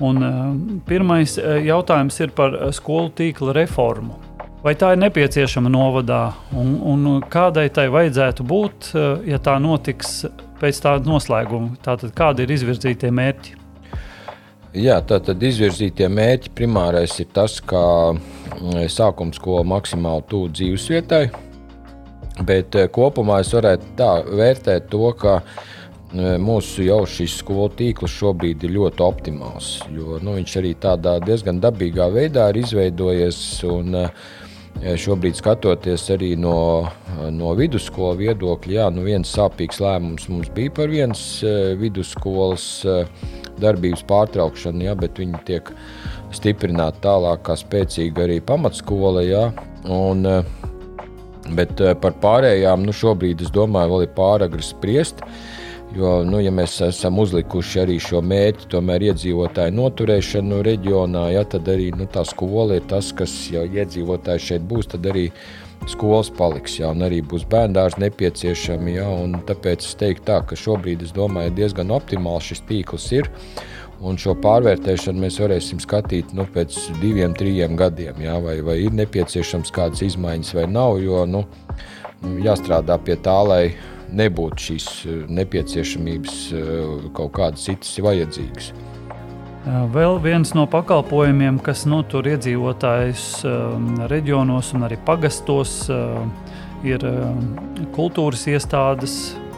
Un, 0.04 0.22
uh, 0.24 0.44
pirmais 0.90 1.38
uh, 1.38 1.56
jautājums 1.64 2.20
ir 2.26 2.34
par 2.36 2.58
skolu 2.76 3.14
tīkla 3.14 3.56
reformu. 3.62 4.18
Vai 4.64 4.78
tā 4.80 4.94
ir 4.96 5.02
nepieciešama 5.02 5.68
novadā, 5.68 6.30
un, 6.56 6.78
un 6.88 7.08
kādai 7.30 7.68
tai 7.76 7.90
vajadzētu 7.92 8.46
būt, 8.48 8.94
uh, 8.96 9.10
ja 9.28 9.40
tā 9.44 9.58
notiks 9.60 10.24
pēc 10.64 10.80
tāda 10.86 11.12
noslēguma. 11.12 11.76
Tātad, 11.84 12.14
kādi 12.16 12.46
ir 12.46 12.56
izvirzītie 12.56 13.12
mērķi? 13.14 13.60
Jā, 14.74 14.98
tātad 15.06 15.44
izvirzītie 15.46 16.08
mērķi 16.10 16.50
primārais 16.58 17.14
ir 17.22 17.28
tas, 17.36 17.60
ka 17.62 17.82
mm, 18.16 18.88
sākuma 18.90 19.36
skola 19.36 19.62
maksimāli 19.70 20.26
tuvu 20.32 20.50
dzīvesvietai, 20.56 21.28
bet 22.48 22.80
eh, 22.82 22.90
kopumā 22.90 23.44
es 23.44 23.54
varētu 23.54 23.94
tā 24.00 24.10
vērtēt 24.26 24.88
to, 24.90 25.12
ka 25.20 25.36
mm, 25.44 26.42
mūsu 26.42 26.88
jau 26.88 27.04
šis 27.06 27.38
skolu 27.44 27.70
tīkls 27.78 28.18
šobrīd 28.18 28.66
ir 28.66 28.74
ļoti 28.80 29.06
optimāls. 29.06 29.76
Jo, 29.94 30.18
nu, 30.26 30.40
viņš 30.40 30.58
arī 30.64 30.74
tādā 30.88 31.20
diezgan 31.22 31.62
dabīgā 31.62 32.10
veidā 32.16 32.50
ir 32.50 32.64
izveidojies. 32.64 33.44
Un, 33.70 34.00
uh, 34.08 34.42
Šobrīd 34.82 35.38
skatoties 35.38 36.10
arī 36.12 36.34
no, 36.36 36.90
no 37.32 37.52
vidusskolas 37.56 38.18
viedokļa, 38.20 38.74
jā, 38.74 38.88
nu 38.92 39.06
viens 39.06 39.30
sāpīgs 39.32 39.80
lēmums 39.80 40.26
mums 40.28 40.50
bija 40.52 40.74
par 40.76 40.92
vienas 40.92 41.22
e, 41.46 41.54
vidusskolas 41.80 42.66
e, 42.84 42.98
darbības 43.64 44.04
pārtraukšanu, 44.10 44.84
jā, 44.84 44.96
bet 45.00 45.22
viņi 45.22 45.40
tiek 45.48 45.72
stiprināti 46.36 47.00
tālāk 47.06 47.46
kā 47.48 47.56
spēcīga 47.62 48.26
arī 48.26 48.42
pamatskola. 48.44 49.24
Jā, 49.24 49.46
un, 49.88 50.28
e, 50.28 50.42
bet 51.56 51.80
par 52.04 52.18
pārējām 52.20 52.84
nu 52.84 52.96
šobrīd 52.98 53.46
es 53.46 53.54
domāju, 53.56 53.94
vēl 53.94 54.08
ir 54.10 54.16
pāragri 54.18 54.68
spriest. 54.68 55.24
Jo, 55.94 56.24
nu, 56.26 56.40
ja 56.42 56.50
mēs 56.50 56.80
esam 56.88 57.20
uzlikuši 57.22 57.84
arī 57.84 58.00
šo 58.02 58.24
mērķi, 58.26 58.66
tomēr 58.72 59.04
iedzīvotāju 59.12 59.76
noturēšanu 59.78 60.64
reģionā, 60.66 61.28
ja, 61.36 61.44
tad 61.46 61.70
arī 61.70 61.92
nu, 61.94 62.08
tā 62.10 62.24
skola 62.26 62.80
ir 62.80 62.88
tas, 62.90 63.12
kas, 63.14 63.36
ja 63.54 63.62
iedzīvotāji 63.62 64.42
šeit 64.48 64.66
būs, 64.72 64.90
tad 64.96 65.06
arī 65.12 65.28
skolas 65.92 66.32
paliks, 66.34 66.80
ja, 66.80 66.90
un 66.96 67.06
arī 67.06 67.22
būs 67.22 67.46
bērndārs 67.52 68.00
nepieciešami. 68.02 68.96
Ja, 68.98 69.06
tāpēc 69.46 69.86
es 69.86 69.94
teiktu, 70.00 70.26
tā, 70.32 70.40
ka 70.50 70.58
šobrīd 70.58 71.06
domāju, 71.14 71.54
diezgan 71.62 71.94
optimāls 71.94 72.50
šis 72.50 72.66
tīkls 72.72 73.08
ir. 73.14 73.30
Un 74.04 74.18
šo 74.20 74.34
pārvērtēšanu 74.42 75.22
mēs 75.22 75.38
varēsim 75.40 75.80
skatīt 75.80 76.34
nu, 76.36 76.48
pēc 76.50 76.76
diviem, 77.04 77.38
trim 77.38 77.78
gadiem. 77.80 78.18
Ja, 78.26 78.40
vai, 78.42 78.58
vai 78.66 78.82
ir 78.84 78.98
nepieciešams 78.98 79.72
kādas 79.72 80.02
izmaiņas 80.10 80.56
vai 80.58 80.66
nav. 80.68 80.98
Jo 81.06 81.24
nu, 81.30 81.46
jāstrādā 82.44 82.98
pie 83.06 83.16
tā, 83.22 83.38
lai 83.48 83.64
nebūtu 84.18 84.68
šīs 84.68 84.88
eh, 85.06 85.22
nepieciešamības 85.42 86.40
eh, 86.58 87.06
kaut 87.18 87.34
kādas 87.38 87.68
citas 87.68 87.94
vajadzīgas. 88.04 88.74
Vēl 89.64 90.18
viens 90.20 90.50
no 90.58 90.66
pakalpojumiem, 90.68 91.56
kas 91.64 91.86
notur 91.88 92.28
iedzīvotājus 92.28 93.46
reģionos 94.12 94.74
un 94.76 94.84
arī 94.84 94.98
pagastos, 95.08 95.86
ir 96.84 97.06
kultūras 97.96 98.44
iestādes, 98.52 99.14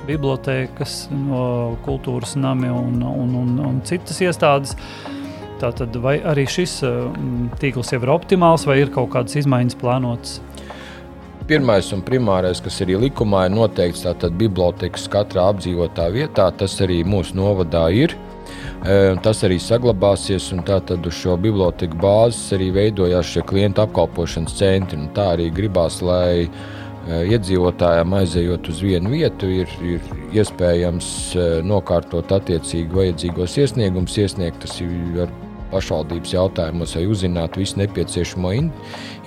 bibliotēkas, 0.05 1.07
no 1.09 1.41
kultūras 1.87 2.35
nami 2.37 2.69
un, 2.69 3.01
un, 3.01 3.33
un, 3.41 3.57
un 3.65 3.81
citas 3.89 4.21
iestādes. 4.21 4.77
Tātad, 5.57 5.97
vai 6.03 6.19
arī 6.21 6.45
šis 6.45 6.83
tīkls 7.57 7.95
jau 7.95 8.03
ir 8.05 8.13
optimāls, 8.13 8.67
vai 8.69 8.83
ir 8.83 8.93
kaut 8.93 9.09
kādas 9.15 9.39
izmaiņas 9.41 9.81
plānotas? 9.81 10.37
Pirmais 11.45 11.91
un 11.93 11.99
primārais, 12.01 12.57
kas 12.57 12.79
arī 12.81 12.95
likumā 13.03 13.43
ir 13.45 13.51
noteikts, 13.53 14.01
tātad 14.07 14.33
bibliotekas 14.39 15.03
katrā 15.13 15.43
apdzīvotā 15.51 16.07
vietā, 16.09 16.47
tas 16.57 16.79
arī 16.81 17.03
mūsu 17.05 17.37
novadā 17.37 17.83
ir. 17.93 18.15
Tas 19.21 19.43
arī 19.45 19.59
saglabāsies, 19.61 20.47
un 20.55 20.63
tātad 20.65 21.05
uz 21.05 21.13
šo 21.19 21.35
biblioteku 21.41 22.01
bāzes 22.01 22.49
arī 22.57 22.71
veidojās 22.73 23.29
šie 23.29 23.45
klientu 23.45 23.83
apkalpošanas 23.85 24.57
centri. 24.57 24.97
Un 24.97 25.13
tā 25.13 25.27
arī 25.35 25.51
gribās, 25.53 26.01
lai 26.01 26.47
iedzīvotājiem 27.05 28.17
aizejot 28.23 28.73
uz 28.73 28.81
vienu 28.81 29.13
vietu, 29.13 29.53
ir, 29.61 29.79
ir 29.85 30.13
iespējams 30.33 31.09
nokārtot 31.61 32.33
attiecīgi 32.39 32.89
vajadzīgos 32.89 33.59
iesniegumus, 33.61 34.17
iesniegt 34.17 34.65
tas 34.65 34.79
ar 34.81 35.29
pašvaldības 35.71 36.33
jautājumos, 36.35 36.95
vai 36.97 37.05
uzzināt 37.09 37.57
visu 37.59 37.79
nepieciešamo 37.81 38.51
in 38.55 38.69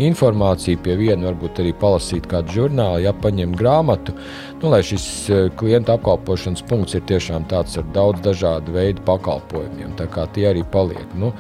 informāciju, 0.03 0.81
pie 0.85 0.97
viena 1.01 1.29
varbūt 1.29 1.63
arī 1.63 1.73
palasīt 1.79 2.29
kādu 2.31 2.55
žurnālu, 2.57 3.03
ja 3.05 3.15
paņemt 3.17 3.59
grāmatu. 3.59 4.15
Nu, 4.63 4.71
lai 4.73 4.83
šis 4.87 5.07
e, 5.31 5.41
klienta 5.59 5.97
apkalpošanas 5.99 6.65
punkts 6.69 6.99
ir 6.99 7.05
tiešām 7.09 7.49
tāds 7.51 7.79
ar 7.81 7.89
daudz 7.97 8.23
dažādu 8.27 8.77
veidu 8.77 9.05
pakalpojumiem, 9.09 9.97
tā 9.99 10.09
kā 10.13 10.29
tie 10.35 10.49
arī 10.53 10.65
paliek. 10.73 11.07
Nu, 11.19 11.33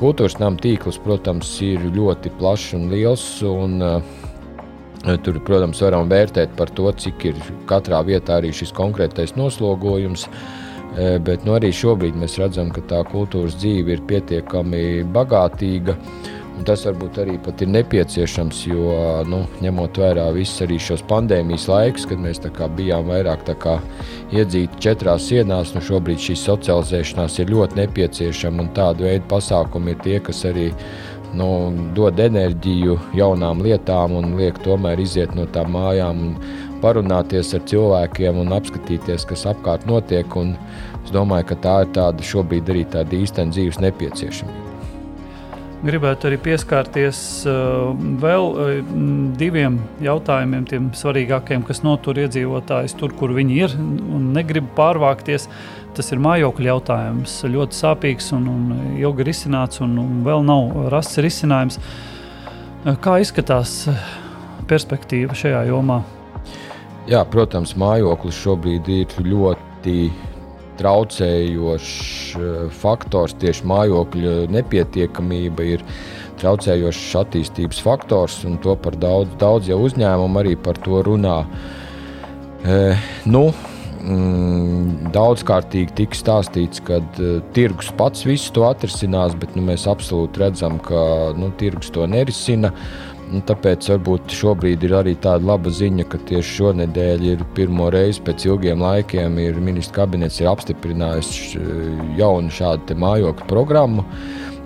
kultūras 0.00 0.38
nama 0.42 0.60
tīkls, 0.60 1.00
protams, 1.04 1.56
ir 1.64 1.88
ļoti 1.96 2.34
plašs 2.40 2.76
un 2.78 2.88
liels. 2.92 3.26
Un, 3.46 3.80
uh, 3.82 4.22
Tur, 5.22 5.36
protams, 5.46 5.78
varam 5.84 6.08
vērtēt 6.10 6.56
par 6.58 6.70
to, 6.74 6.88
cik 6.98 7.28
ir 7.28 7.36
katrā 7.70 8.00
vietā 8.02 8.40
arī 8.40 8.48
šis 8.50 8.72
konkrētais 8.74 9.36
noslogojums. 9.38 10.24
Uh, 10.26 10.65
Bet 10.96 11.44
nu, 11.44 11.52
arī 11.58 11.68
šobrīd 11.76 12.16
mēs 12.16 12.38
redzam, 12.40 12.70
ka 12.72 12.80
tā 12.88 13.02
kultūras 13.10 13.58
dzīve 13.60 13.96
ir 13.96 14.04
pietiekami 14.08 15.04
bagātīga. 15.12 15.96
Tas 16.64 16.86
varbūt 16.86 17.18
arī 17.20 17.34
ir 17.36 17.68
nepieciešams, 17.68 18.62
jo 18.70 18.92
nu, 19.28 19.42
ņemot 19.60 19.98
vērā 20.00 20.24
visus 20.32 20.62
arī 20.64 20.78
šos 20.80 21.02
pandēmijas 21.04 21.66
laikus, 21.68 22.06
kad 22.08 22.22
mēs 22.22 22.40
bijām 22.78 23.10
vairāk 23.12 23.44
iedzīti 24.32 24.80
četrās 24.80 25.28
sienās, 25.28 25.74
nu 25.74 25.84
šobrīd 25.84 26.16
šī 26.16 26.38
socializēšanās 26.40 27.38
ir 27.42 27.52
ļoti 27.52 27.82
nepieciešama. 27.82 28.70
Tāda 28.72 29.04
veida 29.04 29.28
pasākumi 29.28 29.92
ir 29.92 30.00
tie, 30.00 30.16
kas 30.18 30.44
arī 30.48 30.70
nu, 31.36 31.48
dod 31.92 32.18
enerģiju 32.24 32.96
jaunām 33.18 33.60
lietām 33.60 34.16
un 34.16 34.32
liek 34.40 34.56
tomēr 34.64 35.00
iziet 35.04 35.36
no 35.36 35.44
tām 35.52 35.76
mājām. 35.76 36.24
Un, 36.30 36.64
parunāties 36.82 37.54
ar 37.56 37.64
cilvēkiem 37.68 38.38
un 38.42 38.54
apskatīties, 38.56 39.26
kas 39.28 39.46
apkārt 39.52 39.86
notiek. 39.88 40.38
Es 41.04 41.12
domāju, 41.14 41.50
ka 41.52 41.60
tā 41.62 41.74
ir 41.84 41.92
tāda 41.94 42.24
šobrīd 42.26 42.72
arī 42.72 42.86
tāda 42.90 43.14
īstena 43.18 43.54
dzīves 43.54 43.78
nepieciešamība. 43.84 44.66
Gribētu 45.86 46.30
arī 46.30 46.38
pieskarties 46.40 47.18
uh, 47.46 47.90
vēl 48.22 48.46
uh, 48.48 48.70
diviem 49.38 49.76
jautājumiem, 50.02 50.64
tiem 50.70 50.88
svarīgākiem, 50.96 51.62
kas 51.68 51.82
notur 51.84 52.16
iedzīvotājus 52.24 52.96
tur, 52.96 53.12
kur 53.14 53.34
viņi 53.36 53.58
ir 53.60 53.76
un 53.76 54.30
negrib 54.34 54.72
pārvākties. 54.78 55.46
Tas 55.96 56.10
ir 56.12 56.20
mājokļu 56.24 56.70
jautājums, 56.70 57.38
ļoti 57.52 57.76
sāpīgs 57.76 58.32
un, 58.36 58.48
un 58.50 58.98
ilgi 58.98 59.28
risināts, 59.28 59.80
un, 59.84 59.94
un 60.00 60.18
vēl 60.26 60.42
nav 60.48 60.90
rasts 60.92 61.20
risinājums. 61.24 61.78
Kā 63.04 63.20
izskatās 63.22 63.84
perspektīva 64.68 65.36
šajā 65.36 65.66
jomā? 65.70 66.02
Jā, 67.06 67.20
protams, 67.30 67.76
mājoklis 67.78 68.34
šobrīd 68.42 68.88
ir 68.90 69.12
ļoti 69.22 70.08
traucējošs 70.80 71.92
eh, 72.34 72.56
faktors. 72.82 73.36
Tieši 73.38 73.66
mājokļa 73.70 74.32
nepietiekamība 74.50 75.68
ir 75.76 75.84
traucējošs 76.40 77.14
attīstības 77.22 77.78
faktors, 77.84 78.40
un 78.48 78.58
to 78.64 78.74
par 78.82 78.98
daudz, 78.98 79.30
daudz 79.40 79.70
jau 79.70 79.78
uzņēmumu 79.86 80.42
arī 80.42 80.56
par 80.60 80.82
to 80.82 80.98
runā. 81.06 81.38
E, 82.66 82.76
nu, 83.30 83.46
mm, 84.02 85.12
daudzkārtīgi 85.14 85.94
tika 86.02 86.18
stāstīts, 86.18 86.82
ka 86.84 86.98
uh, 87.00 87.38
tirgus 87.56 87.88
pats 87.96 88.26
visu 88.28 88.52
to 88.56 88.66
atrisinās, 88.68 89.36
bet 89.38 89.54
nu, 89.56 89.64
mēs 89.70 89.86
absolūti 89.90 90.42
redzam, 90.42 90.80
ka 90.82 91.32
nu, 91.38 91.52
tirgus 91.60 91.92
to 91.94 92.04
nerisina. 92.10 92.72
Un 93.26 93.40
nu, 93.40 93.42
tāpēc 93.42 93.88
varbūt 93.90 94.30
šobrīd 94.38 94.84
ir 94.86 94.92
arī 95.00 95.16
tāda 95.18 95.48
laba 95.48 95.70
ziņa, 95.74 96.04
ka 96.12 96.18
tieši 96.28 96.52
šonadēļ 96.60 97.24
ir 97.26 97.40
pirmo 97.56 97.88
reizi 97.90 98.22
pēc 98.22 98.44
ilgiem 98.46 98.84
laikiem 98.84 99.40
ir 99.42 99.58
ministra 99.58 100.04
kabinets 100.04 100.38
apstiprinājis 100.46 101.56
jaunu 102.20 102.54
šādu 102.54 102.94
mājokļu 103.02 103.48
programmu. 103.50 104.04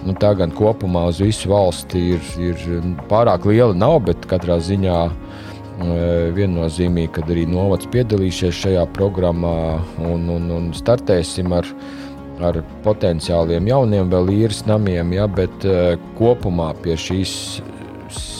Nu, 0.04 0.12
tā 0.20 0.34
gan 0.36 0.52
kopumā 0.52 1.06
uz 1.08 1.22
visu 1.24 1.48
valsti 1.48 2.04
ir, 2.18 2.28
ir 2.36 2.84
pārāk 3.08 3.48
liela, 3.48 3.72
nav, 3.76 3.98
bet 4.10 4.28
katrā 4.28 4.58
ziņā 4.60 5.00
e, 5.08 5.10
viennozīmīgi, 6.36 7.14
kad 7.16 7.32
arī 7.32 7.46
novads 7.48 7.88
piedalīsies 7.92 8.60
šajā 8.60 8.84
programmā 8.96 9.56
un, 10.04 10.28
un, 10.36 10.52
un 10.56 10.70
startēsim 10.76 11.52
ar, 11.56 11.68
ar 12.44 12.60
potenciāliem 12.84 13.72
jauniem 13.72 14.12
vēl 14.12 14.32
īres 14.36 14.66
namiem, 14.68 15.16
ja, 15.16 15.28
bet 15.28 15.64
e, 15.64 15.96
kopumā 16.20 16.74
pie 16.84 17.00
šīs 17.00 17.36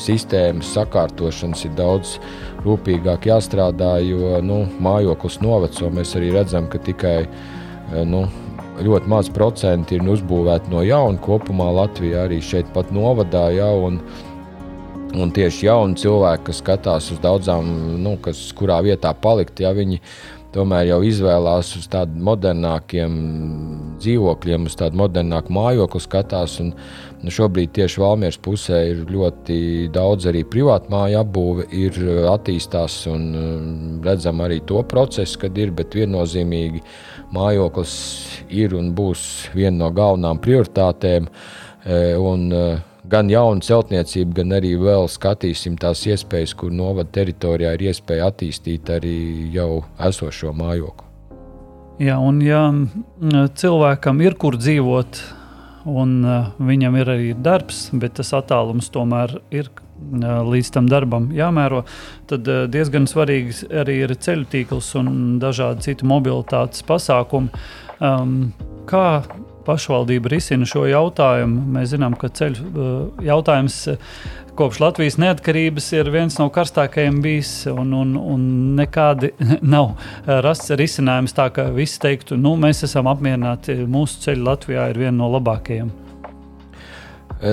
sistēmas 0.00 0.72
sakārtošanas 0.74 1.64
ir 1.68 1.74
daudz 1.78 2.16
rūpīgāk 2.64 3.28
jāstrādā, 3.30 3.96
jo 4.04 4.38
nu, 4.44 4.62
mājoklis 4.82 5.40
noveco. 5.44 5.90
Mēs 5.94 6.16
arī 6.18 6.32
redzam, 6.34 6.68
ka 6.72 6.80
tikai 6.84 7.18
eh, 7.24 8.02
nu, 8.08 8.24
ļoti 8.80 9.10
maz 9.10 9.30
procenti 9.32 9.98
ir 9.98 10.08
uzbūvēti 10.08 10.72
no 10.72 10.84
jauna. 10.86 11.20
Kopumā 11.22 11.70
Latvijā 11.82 12.26
arī 12.26 12.40
šeit 12.44 12.70
pat 12.74 12.92
novadā 12.94 13.48
jau. 13.56 13.74
Un, 13.90 14.00
un 15.10 15.32
tieši 15.34 15.66
jauni 15.66 15.98
cilvēki, 15.98 16.46
kas 16.50 16.60
skatās 16.62 17.10
uz 17.14 17.22
daudzām, 17.22 17.66
nu, 18.02 18.14
kas, 18.22 18.44
kurā 18.56 18.78
vietā 18.86 19.10
palikt, 19.18 19.62
ja 19.62 19.72
viņi 19.74 19.98
tomēr 20.54 20.88
jau 20.90 21.00
izvēlās 21.06 21.74
uz 21.78 21.86
tādiem 21.92 22.24
modernākiem 22.26 23.20
dzīvokļiem, 24.00 24.66
uz 24.66 24.76
tādu 24.80 25.02
modernāku 25.02 25.54
mājokli 25.54 26.02
skatās. 26.06 26.58
Un, 26.64 26.74
Nu, 27.20 27.28
šobrīd 27.28 27.74
tieši 27.76 28.00
Valmieras 28.00 28.38
pusē 28.40 28.78
ir 28.94 29.00
ļoti 29.12 29.56
daudz 29.92 30.30
arī 30.30 30.40
privātu 30.48 30.88
māju 30.94 31.18
apbūve, 31.20 31.66
ir 31.76 31.98
uh, 32.00 32.30
attīstās 32.32 32.94
un 33.12 33.26
um, 33.36 33.74
redzam 34.04 34.40
arī 34.40 34.62
to 34.64 34.80
procesu, 34.88 35.42
kad 35.42 35.58
ir, 35.60 35.74
bet 35.76 35.98
viennozīmīgi 35.98 36.80
mājoklis 37.36 37.96
ir 38.56 38.72
un 38.78 38.94
būs 38.96 39.26
viena 39.52 39.82
no 39.82 39.90
galvenām 39.94 40.40
prioritātēm. 40.40 41.28
E, 41.80 41.98
un, 42.16 42.48
uh, 42.56 42.80
gan 43.10 43.30
jaunu 43.30 43.64
celtniecību, 43.64 44.34
gan 44.40 44.56
arī 44.60 44.74
vēl 44.80 45.08
skatīsim 45.10 45.76
tās 45.80 46.04
iespējas, 46.08 46.54
kur 46.58 46.72
novada 46.74 47.10
teritorijā 47.20 47.74
ir 47.76 47.86
iespēja 47.90 48.30
attīstīt 48.30 48.90
arī 48.94 49.18
jau 49.54 49.82
esošo 49.98 50.54
mājokli. 50.56 51.08
Jā, 52.00 52.16
un 52.16 52.40
ja 52.40 52.62
cilvēkam 53.60 54.22
ir 54.24 54.38
kur 54.40 54.56
dzīvot, 54.56 55.20
un 55.90 56.16
uh, 56.24 56.48
viņam 56.60 56.96
ir 57.00 57.12
arī 57.12 57.34
darbs, 57.36 57.88
bet 57.92 58.16
tas 58.20 58.32
attālums 58.36 58.88
tomēr 58.92 59.36
ir 59.52 59.68
uh, 59.68 60.40
līdz 60.48 60.72
tam 60.76 60.88
darbam 60.88 61.28
jāmēro, 61.36 61.82
tad 62.30 62.48
uh, 62.48 62.64
diezgan 62.72 63.08
svarīgs 63.10 63.66
arī 63.82 63.98
ir 64.06 64.16
ceļu 64.16 64.48
tīkls 64.52 64.94
un 65.00 65.12
dažādi 65.42 65.90
citi 65.90 66.08
mobilitātes 66.08 66.84
pasākumi. 66.88 67.52
Um, 68.00 68.54
kā 68.88 69.20
pašvaldība 69.66 70.32
risina 70.32 70.68
šo 70.68 70.86
jautājumu? 70.88 71.64
Mēs 71.76 71.94
zinām, 71.94 72.16
ka 72.18 72.32
ceļu 72.34 72.68
uh, 72.70 73.24
jautājums 73.24 73.82
kopš 74.60 74.80
Latvijas 74.82 75.16
neatkarības 75.16 75.86
ir 75.96 76.10
viens 76.12 76.34
no 76.36 76.50
karstākajiem 76.52 77.22
bijis, 77.24 77.52
un, 77.72 77.94
un, 77.96 78.12
un 78.18 78.42
nekādi 78.76 79.32
nav 79.74 79.94
rasts 80.26 80.74
risinājums 80.76 81.36
tā, 81.36 81.48
ka 81.54 81.70
visi 81.72 82.00
teiktu, 82.02 82.36
nu, 82.36 82.56
mēs 82.60 82.84
esam 82.84 83.08
apmierināti, 83.08 83.78
mūsu 83.88 84.20
ceļi 84.26 84.46
Latvijā 84.50 84.90
ir 84.92 85.00
viena 85.06 85.16
no 85.22 85.32
labākajiem. 85.38 85.90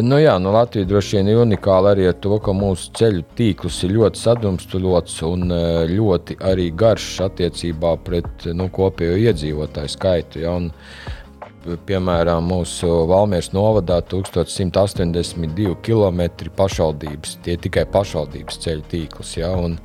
Nu 0.03 0.17
jā, 0.19 0.33
nu 0.43 0.51
Latvija 0.51 0.83
droši 0.83 1.15
vien 1.15 1.29
ir 1.31 1.37
unikāla 1.39 1.93
arī 1.93 2.09
ar 2.09 2.17
to, 2.19 2.35
ka 2.43 2.51
mūsu 2.51 2.89
ceļu 2.99 3.23
tīkls 3.37 3.77
ir 3.87 3.93
ļoti 3.95 4.19
sadrumstalots 4.19 5.21
un 5.23 5.53
ļoti 5.93 6.35
arī 6.43 6.73
garš 6.75 7.05
attiecībā 7.29 7.93
pret 8.03 8.49
nu, 8.51 8.67
kopējo 8.67 9.15
iedzīvotāju 9.29 9.93
skaitu. 9.93 10.41
Ja, 10.43 10.57
un, 10.59 10.67
uh, 10.73 11.16
piemēram, 11.87 12.45
mūsu 12.51 12.89
Valmieras 13.09 13.51
novadā 13.55 13.99
1182 14.11 15.75
km 15.85 16.21
pašvaldības, 16.57 17.37
tie 17.45 17.57
tikai 17.61 17.85
pašvaldības 17.91 18.61
ceļu 18.63 18.85
tīkls. 18.91 19.33
Ja, 19.39 19.51
un, 19.59 19.77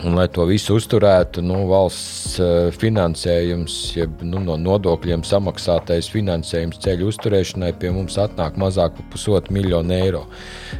Un, 0.00 0.14
lai 0.16 0.24
to 0.32 0.46
visu 0.48 0.78
uzturētu, 0.78 1.42
nu, 1.44 1.58
valsts 1.68 2.38
uh, 2.40 2.70
finansējums, 2.72 3.74
jeb 3.98 4.22
nu, 4.24 4.40
no 4.40 4.54
nodokļiem 4.56 5.20
samaksātais 5.28 6.08
finansējums 6.08 6.80
ceļu 6.80 7.10
uzturēšanai 7.12 7.74
pie 7.76 7.90
mums 7.92 8.16
atnāk 8.22 8.56
mazāk 8.60 8.96
par 8.96 9.10
pusotru 9.12 9.58
miljonu 9.58 9.92
eiro, 9.98 10.22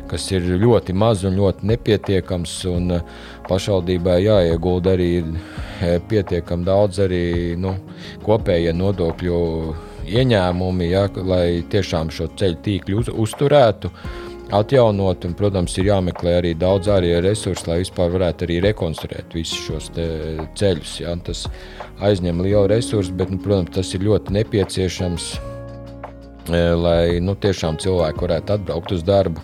kas 0.09 0.25
ir 0.33 0.49
ļoti 0.63 0.97
maz 0.97 1.27
un 1.29 1.37
ļoti 1.37 1.69
nepietiekams. 1.69 2.57
Un, 2.73 2.97
uh, 2.97 3.29
pašvaldībai 3.51 4.21
jāiegulda 4.25 4.95
arī 4.95 5.13
pietiekami 6.09 6.67
daudz 6.69 7.03
arī, 7.05 7.25
nu, 7.61 7.75
kopējie 8.25 8.73
nodokļu 8.79 9.39
ieņēmumi, 10.11 10.91
ja, 10.91 11.07
lai 11.27 11.63
tiešām 11.71 12.13
šo 12.15 12.31
ceļu 12.41 12.61
tīklu 12.65 13.03
uz, 13.03 13.11
uzturētu 13.27 13.91
atjaunot. 14.55 15.25
Un, 15.27 15.37
protams, 15.39 15.77
ir 15.79 15.91
jāmeklē 15.91 16.37
arī 16.41 16.55
daudz 16.59 16.91
ārēju 16.93 17.23
resursu, 17.27 17.69
lai 17.71 17.81
vispār 17.83 18.13
varētu 18.15 18.47
arī 18.47 18.59
rekonstruēt 18.67 19.37
visus 19.37 19.63
šos 19.67 19.91
ceļus. 20.59 20.97
Ja? 21.03 21.15
Tas 21.27 21.47
aizņem 22.05 22.43
lielu 22.45 22.67
resursu, 22.73 23.15
bet, 23.17 23.33
nu, 23.33 23.41
protams, 23.43 23.75
tas 23.79 23.95
ir 23.97 24.05
ļoti 24.07 24.37
nepieciešams, 24.39 25.31
e, 26.51 26.63
lai 26.81 27.03
nu, 27.25 27.37
tiešām 27.39 27.81
cilvēki 27.83 28.27
varētu 28.27 28.57
atbraukt 28.59 28.95
uz 28.97 29.05
darbu. 29.07 29.43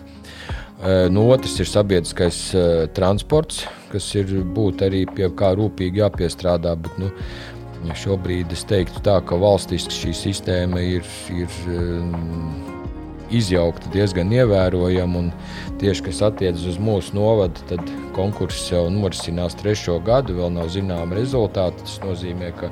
E, 0.77 0.95
no 1.13 1.27
otras 1.33 1.57
ir 1.61 1.69
sabiedriskais 1.69 2.41
e, 2.53 2.63
transports, 2.97 3.65
kas 3.91 4.09
ir 4.19 4.33
būt 4.55 4.85
arī 4.87 5.05
pie 5.09 5.31
kā 5.37 5.53
rūpīgi 5.57 6.03
jāpiestrādā. 6.03 6.75
Bet, 6.81 6.97
nu, 7.01 7.11
šobrīd 7.97 8.51
es 8.55 8.65
teiktu, 8.67 9.03
tā, 9.05 9.19
ka 9.25 9.37
valstiski 9.39 10.01
šī 10.01 10.17
sistēma 10.25 10.81
ir. 10.97 11.13
ir 11.33 12.75
izjaukta 13.33 13.91
diezgan 13.93 14.31
ievērojama. 14.33 15.23
Tieši 15.81 16.07
kas 16.07 16.21
attiecas 16.29 16.65
uz 16.71 16.79
mūsu 16.81 17.15
novadu, 17.17 17.63
tad 17.69 17.83
konkurss 18.15 18.71
jau 18.71 18.87
norisinās 18.93 19.57
trešo 19.59 19.99
gadu, 20.05 20.37
vēl 20.39 20.53
nav 20.55 20.71
zināma 20.73 21.17
rezultāta. 21.19 21.83
Tas 21.83 21.99
nozīmē, 22.05 22.51
ka 22.59 22.71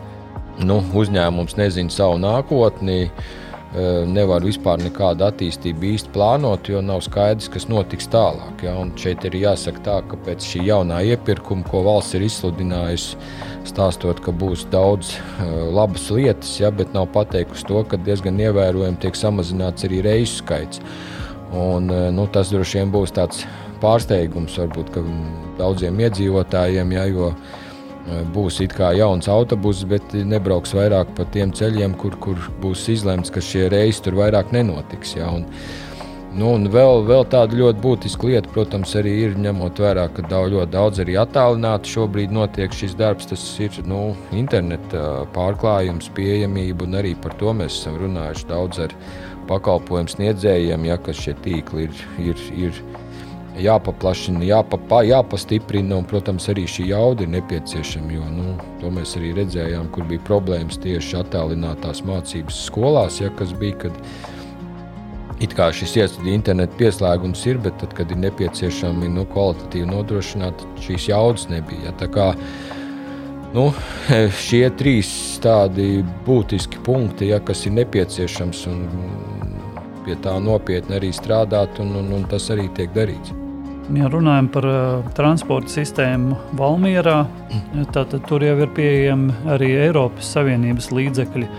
nu, 0.65 0.81
uzņēmums 0.95 1.57
nezina 1.59 1.93
savu 1.93 2.19
nākotni. 2.23 3.09
Eh, 3.75 4.05
nevar 4.07 4.39
vispār 4.39 4.79
nekādu 4.79 5.25
attīstību 5.25 5.89
īsti 5.89 6.11
plānot, 6.15 6.69
jo 6.71 6.79
nav 6.79 7.01
skaidrs, 7.03 7.49
kas 7.51 7.65
notiks 7.67 8.07
tālāk. 8.07 8.61
Ja? 8.63 8.77
Un 8.79 8.93
šeit 8.95 9.25
ir 9.27 9.35
jāsaka 9.35 9.81
tā, 9.83 9.95
ka 10.07 10.15
pēc 10.23 10.45
šī 10.47 10.61
jaunā 10.69 11.01
iepirkuma, 11.09 11.65
ko 11.67 11.81
valsts 11.83 12.15
ir 12.15 12.23
izsludinājusi, 12.23 13.19
stāstot, 13.67 14.21
ka 14.23 14.31
būs 14.31 14.63
daudz 14.71 15.11
uh, 15.17 15.65
labas 15.75 16.07
lietas, 16.07 16.53
ja? 16.61 16.71
bet 16.71 16.95
nav 16.95 17.09
pateikusi 17.11 17.67
to, 17.67 17.81
ka 17.91 17.99
diezgan 17.99 18.39
ievērojami 18.45 19.01
tiek 19.03 19.19
samazināts 19.19 19.83
arī 19.89 19.99
reisu 20.07 20.39
skaits. 20.39 20.79
Un, 21.51 21.91
uh, 21.91 22.07
nu, 22.15 22.29
tas 22.31 22.55
droši 22.55 22.79
vien 22.79 22.95
būs 22.95 23.11
tāds 23.17 23.43
pārsteigums 23.83 24.55
varbūt 24.61 24.95
daudziem 25.59 25.99
iedzīvotājiem, 26.07 26.95
ja? 26.95 27.09
jo 27.11 27.33
būs 28.05 28.59
it 28.61 28.75
kā 28.77 28.91
jauns 28.97 29.29
autobus, 29.31 29.83
bet 29.89 30.13
nebrauks 30.13 30.75
vairāk 30.77 31.15
pa 31.17 31.25
tiem 31.33 31.53
ceļiem, 31.55 31.95
kur, 31.97 32.17
kur 32.21 32.39
būs 32.61 32.85
izlemts, 32.93 33.33
ka 33.33 33.41
šie 33.41 33.67
reisi 33.73 34.05
tur 34.05 34.19
vairāk 34.19 34.53
nenotiks. 34.53 35.15
Ja? 35.17 35.31
Un, 35.33 35.47
nu, 36.37 36.51
un 36.53 36.69
vēl, 36.71 37.01
vēl 37.09 37.25
tāda 37.33 37.57
ļoti 37.57 37.81
būtiska 37.81 38.29
lieta, 38.29 38.51
protams, 38.53 38.93
arī 38.99 39.15
ir 39.25 39.37
ņemot 39.41 39.81
vērā, 39.81 40.07
ka 40.13 40.25
daudz, 40.29 40.53
ļoti 40.53 40.71
daudz 40.75 41.01
arī 41.01 41.17
attālināti 41.21 41.95
šobrīd 41.95 42.35
notiek 42.35 42.75
šis 42.77 42.97
darbs. 42.99 43.29
Tas 43.31 43.45
ir 43.63 43.81
nu, 43.89 44.11
interneta 44.37 45.25
pārklājums, 45.35 46.11
pieejamība, 46.17 46.85
un 46.85 47.01
arī 47.01 47.15
par 47.21 47.33
to 47.41 47.55
mēs 47.57 47.79
esam 47.79 47.97
runājuši 48.03 48.51
daudz 48.51 48.85
ar 48.85 48.93
pakalpojumu 49.49 50.13
sniedzējiem, 50.13 50.85
ja, 50.89 51.01
ka 51.01 51.13
šie 51.13 51.33
tīkli 51.45 51.89
ir. 51.89 52.05
ir, 52.29 52.45
ir 52.67 52.85
jāpaplašina, 53.61 54.43
jāpapa, 54.45 55.01
jāpastiprina, 55.07 55.99
un, 55.99 56.07
protams, 56.09 56.47
arī 56.51 56.65
šī 56.69 56.89
jauda 56.91 57.25
ir 57.25 57.33
nepieciešama. 57.35 58.13
Jo 58.15 58.29
nu, 58.31 58.55
to 58.81 58.91
mēs 58.93 59.15
arī 59.19 59.33
redzējām, 59.39 59.89
kur 59.95 60.07
bija 60.09 60.23
problēmas 60.27 60.79
tieši 60.83 61.19
attālinātās 61.21 62.03
mācības 62.07 62.65
skolās, 62.69 63.21
ja, 63.23 63.33
kas 63.39 63.55
bija. 63.59 63.85
Kad, 63.85 64.01
It 65.43 65.51
kā 65.51 65.65
šis 65.75 65.97
internetu 66.31 66.77
pieslēgums 66.79 67.41
ir, 67.49 67.57
bet 67.59 67.75
tad, 67.81 67.91
kad 67.91 68.07
ir 68.07 68.21
nepieciešami 68.21 69.09
nu, 69.11 69.25
kvalitatīvi 69.33 69.89
nodrošināt, 69.89 70.63
šīs 70.79 71.09
jaudas 71.09 71.49
nebija. 71.51 71.91
Ja, 71.91 72.07
kā, 72.07 72.29
nu, 73.51 73.65
šie 74.47 74.63
trīs 74.79 75.11
tādi 75.43 76.05
būtiski 76.23 76.79
punkti, 76.87 77.33
ja, 77.33 77.43
kas 77.43 77.67
ir 77.67 77.75
nepieciešams 77.81 78.67
un 78.71 78.85
pie 80.05 80.15
tā 80.23 80.39
nopietni 80.39 81.01
arī 81.01 81.11
strādāt, 81.11 81.83
un, 81.83 81.97
un, 81.99 82.13
un 82.15 82.29
tas 82.31 82.47
arī 82.55 82.69
tiek 82.77 82.95
darīts. 82.95 83.35
Ja 83.93 84.07
runājam 84.09 84.47
par 84.49 84.65
uh, 84.65 85.09
transporta 85.13 85.69
sistēmu 85.69 86.33
Valmjerā, 86.57 87.19
tad 87.93 88.15
tur 88.25 88.41
jau 88.41 88.55
ir 88.63 88.71
pieejami 88.73 89.35
arī 89.53 89.75
Eiropas 89.83 90.31
Savienības 90.33 90.89
līdzekļi. 90.89 91.49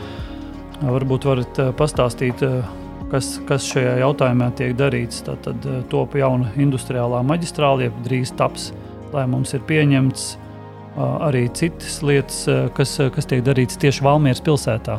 Varbūt 0.83 1.29
varat 1.29 1.61
uh, 1.63 1.71
pastāstīt, 1.79 2.43
uh, 2.43 2.67
kas, 3.13 3.37
kas 3.47 3.69
šajā 3.71 4.01
jautājumā 4.03 4.51
tiek 4.59 4.75
darīts. 4.75 5.23
Tad 5.29 5.55
uh, 5.55 5.79
top 5.93 6.17
jauna 6.19 6.51
industriālā 6.59 7.23
maģistrāle, 7.27 7.87
jeb 7.87 8.03
drīz 8.09 8.35
taps, 8.35 8.73
lai 9.15 9.29
mums 9.31 9.55
ir 9.55 9.63
pieņemts 9.71 10.27
uh, 10.35 11.29
arī 11.29 11.47
citas 11.55 12.01
lietas, 12.03 12.43
uh, 12.51 12.67
kas, 12.75 12.99
kas 13.15 13.31
tiek 13.31 13.47
darītas 13.47 13.79
tieši 13.87 14.03
Valmieras 14.03 14.43
pilsētā. 14.43 14.99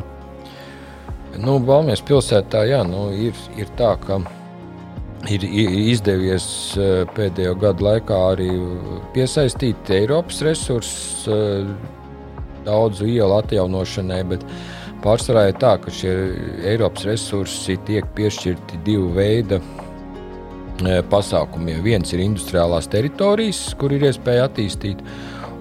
Nu, 1.44 1.60
Valmieras 1.60 2.00
pilsētā 2.08 2.64
jā, 2.72 2.80
nu, 2.88 3.10
ir, 3.12 3.36
ir 3.60 3.68
tā, 3.76 3.92
ka 4.00 4.22
ir 5.26 5.44
izdevies 5.90 6.46
e, 6.78 6.88
pēdējo 7.16 7.56
gadu 7.58 7.86
laikā 7.88 8.18
arī 8.32 8.50
piesaistīt 9.14 9.90
Eiropas 9.96 10.42
resursus 10.46 11.26
e, 11.26 11.38
daudzu 12.68 13.08
ielu 13.08 13.38
atjaunošanai, 13.40 14.22
pārsvarā 15.02 15.48
ir 15.50 15.58
tā, 15.58 15.74
ka 15.82 15.94
šie 15.94 16.14
Eiropas 16.70 17.08
resursi 17.08 17.78
tiek 17.88 18.06
piešķirti 18.14 18.82
divu 18.86 19.10
veidu 19.16 19.58
e, 19.58 21.00
pasākumiem. 21.10 21.82
Viens 21.86 22.14
ir 22.14 22.22
industriālās 22.22 22.90
teritorijas, 22.92 23.66
kur 23.80 23.96
ir 23.96 24.06
iespēja 24.12 24.46
attīstīt, 24.46 25.02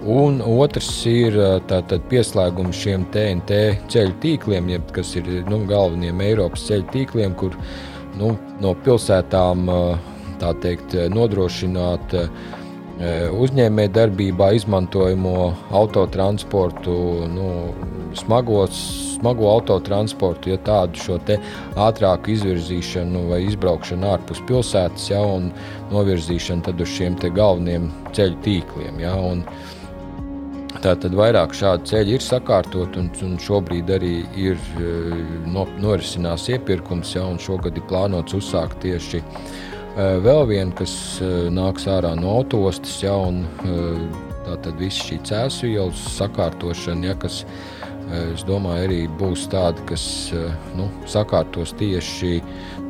un 0.07 0.39
otrs 0.45 0.91
ir 1.09 1.35
tātad, 1.67 2.05
pieslēgums 2.11 2.77
šiem 2.77 3.09
TNT 3.13 3.61
ceļu 3.91 4.17
tīkliem, 4.21 4.69
jeb, 4.75 4.89
kas 4.95 5.17
ir 5.17 5.29
nu, 5.49 5.63
galveniem 5.69 6.21
Eiropas 6.29 6.69
ceļu 6.69 6.91
tīkliem, 6.93 7.33
kur 7.39 7.57
nu, 8.19 8.35
no 8.63 8.75
pilsētām 8.85 9.67
teikt, 10.61 10.95
nodrošināt 11.13 12.15
uzņēmējdarbībā 13.37 14.51
izmantojamo 14.57 15.33
autotransportu, 15.77 16.95
nu, 17.29 17.49
smagos, 18.17 18.79
smago 19.17 19.51
autotransportu, 19.51 20.49
ja 20.53 20.57
tādu 20.65 20.97
šo 21.01 21.19
ātrāku 21.87 22.33
izvirzīšanu 22.33 23.27
vai 23.31 23.43
izbraukšanu 23.45 24.09
ārpus 24.15 24.41
pilsētas, 24.49 25.09
ja, 25.11 25.21
un 25.21 25.51
novirzīšanu 25.93 26.73
uz 26.73 26.93
šiem 26.97 27.17
galvenajiem 27.21 27.89
ceļu 28.17 28.41
tīkliem. 28.45 29.01
Ja, 29.05 29.13
un, 29.15 29.45
Tātad 30.77 31.15
vairāk 31.17 31.55
šādu 31.57 31.87
ceļu 31.89 32.17
ir 32.17 32.21
sakārtot, 32.21 32.97
un, 33.01 33.07
un 33.25 33.37
šobrīd 33.41 33.89
arī 33.95 34.11
ir 34.37 34.59
eh, 34.77 35.15
no, 35.49 35.65
norisinās 35.81 36.45
iepirkums, 36.53 37.15
ja, 37.15 37.23
un 37.25 37.39
šogad 37.41 37.79
ir 37.79 37.85
plānots 37.89 38.35
uzsākt 38.37 38.77
tieši 38.83 39.23
uh, 39.23 40.19
vēl 40.21 40.43
vienu, 40.51 40.75
kas 40.77 40.93
uh, 41.25 41.47
nāks 41.53 41.87
ārā 41.89 42.13
no 42.19 42.35
autostas, 42.43 42.99
ja, 43.01 43.15
un 43.17 43.41
tātad 44.45 44.77
viss 44.77 45.01
šī 45.09 45.17
cēsu 45.25 45.71
ielas 45.71 46.03
sakārtošana, 46.19 47.09
ja, 47.09 47.17
kas, 47.19 47.41
es 48.21 48.45
domāju, 48.47 48.85
arī 48.85 49.01
būs 49.19 49.49
tāda, 49.51 49.81
kas 49.89 50.05
nu, 50.77 50.87
sakārtos 51.09 51.73
tieši 51.81 52.37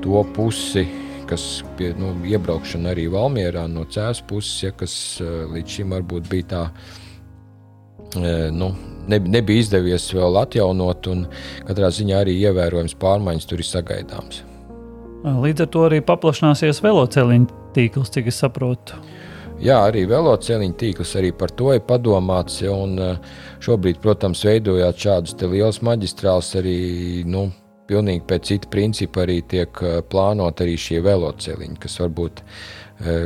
to 0.04 0.22
pusi, 0.36 0.84
kas 1.28 1.48
pie 1.80 1.96
nu, 1.98 2.12
iebraukšana 2.28 2.92
arī 2.94 3.08
Valmjerā 3.16 3.66
no 3.72 3.88
cēlus 3.90 4.22
puses, 4.28 4.62
ja, 4.68 4.76
kas 4.76 4.94
līdz 5.24 5.80
šim 5.80 5.98
varbūt 5.98 6.30
bija 6.30 6.52
tā 6.52 6.64
nu, 8.16 8.72
ne, 9.08 9.20
nebija 9.20 9.64
izdevies 9.64 10.08
vēl 10.16 10.40
atjaunot, 10.44 11.10
un 11.12 11.26
katrā 11.68 11.92
ziņā 11.94 12.24
arī 12.24 12.38
ievērojams 12.48 12.98
pārmaiņas 13.02 13.50
tur 13.50 13.64
ir 13.64 13.70
sagaidāmas. 13.70 14.44
Līdz 15.28 15.66
ar 15.66 15.72
to 15.74 15.86
arī 15.88 16.02
paplašināsies 16.06 16.80
veloceliņu 16.86 17.64
tīkls, 17.76 18.12
cik 18.14 18.30
es 18.32 18.40
saprotu. 18.44 19.00
Jā, 19.58 19.80
arī 19.88 20.04
veloceliņu 20.06 20.76
tīkls 20.78 21.16
arī 21.18 21.32
par 21.34 21.52
to 21.58 21.72
ir 21.74 21.82
padomāts. 21.88 22.60
Ja, 22.62 22.76
un, 22.78 23.00
šobrīd, 23.64 23.98
protams, 24.04 24.44
veidojot 24.46 25.00
šādus 25.02 25.34
lielus 25.42 25.82
maģistrālus 25.86 26.52
arī 26.60 26.78
nu, 27.26 27.48
pilnīgi 27.90 28.26
pēc 28.30 28.52
cita 28.52 28.70
principa 28.70 29.24
arī 29.26 29.40
tiek 29.50 29.82
plānot 30.12 30.62
arī 30.62 30.76
šie 30.78 31.02
veloceliņi, 31.06 31.80
kas 31.82 31.98
varbūt 32.04 32.44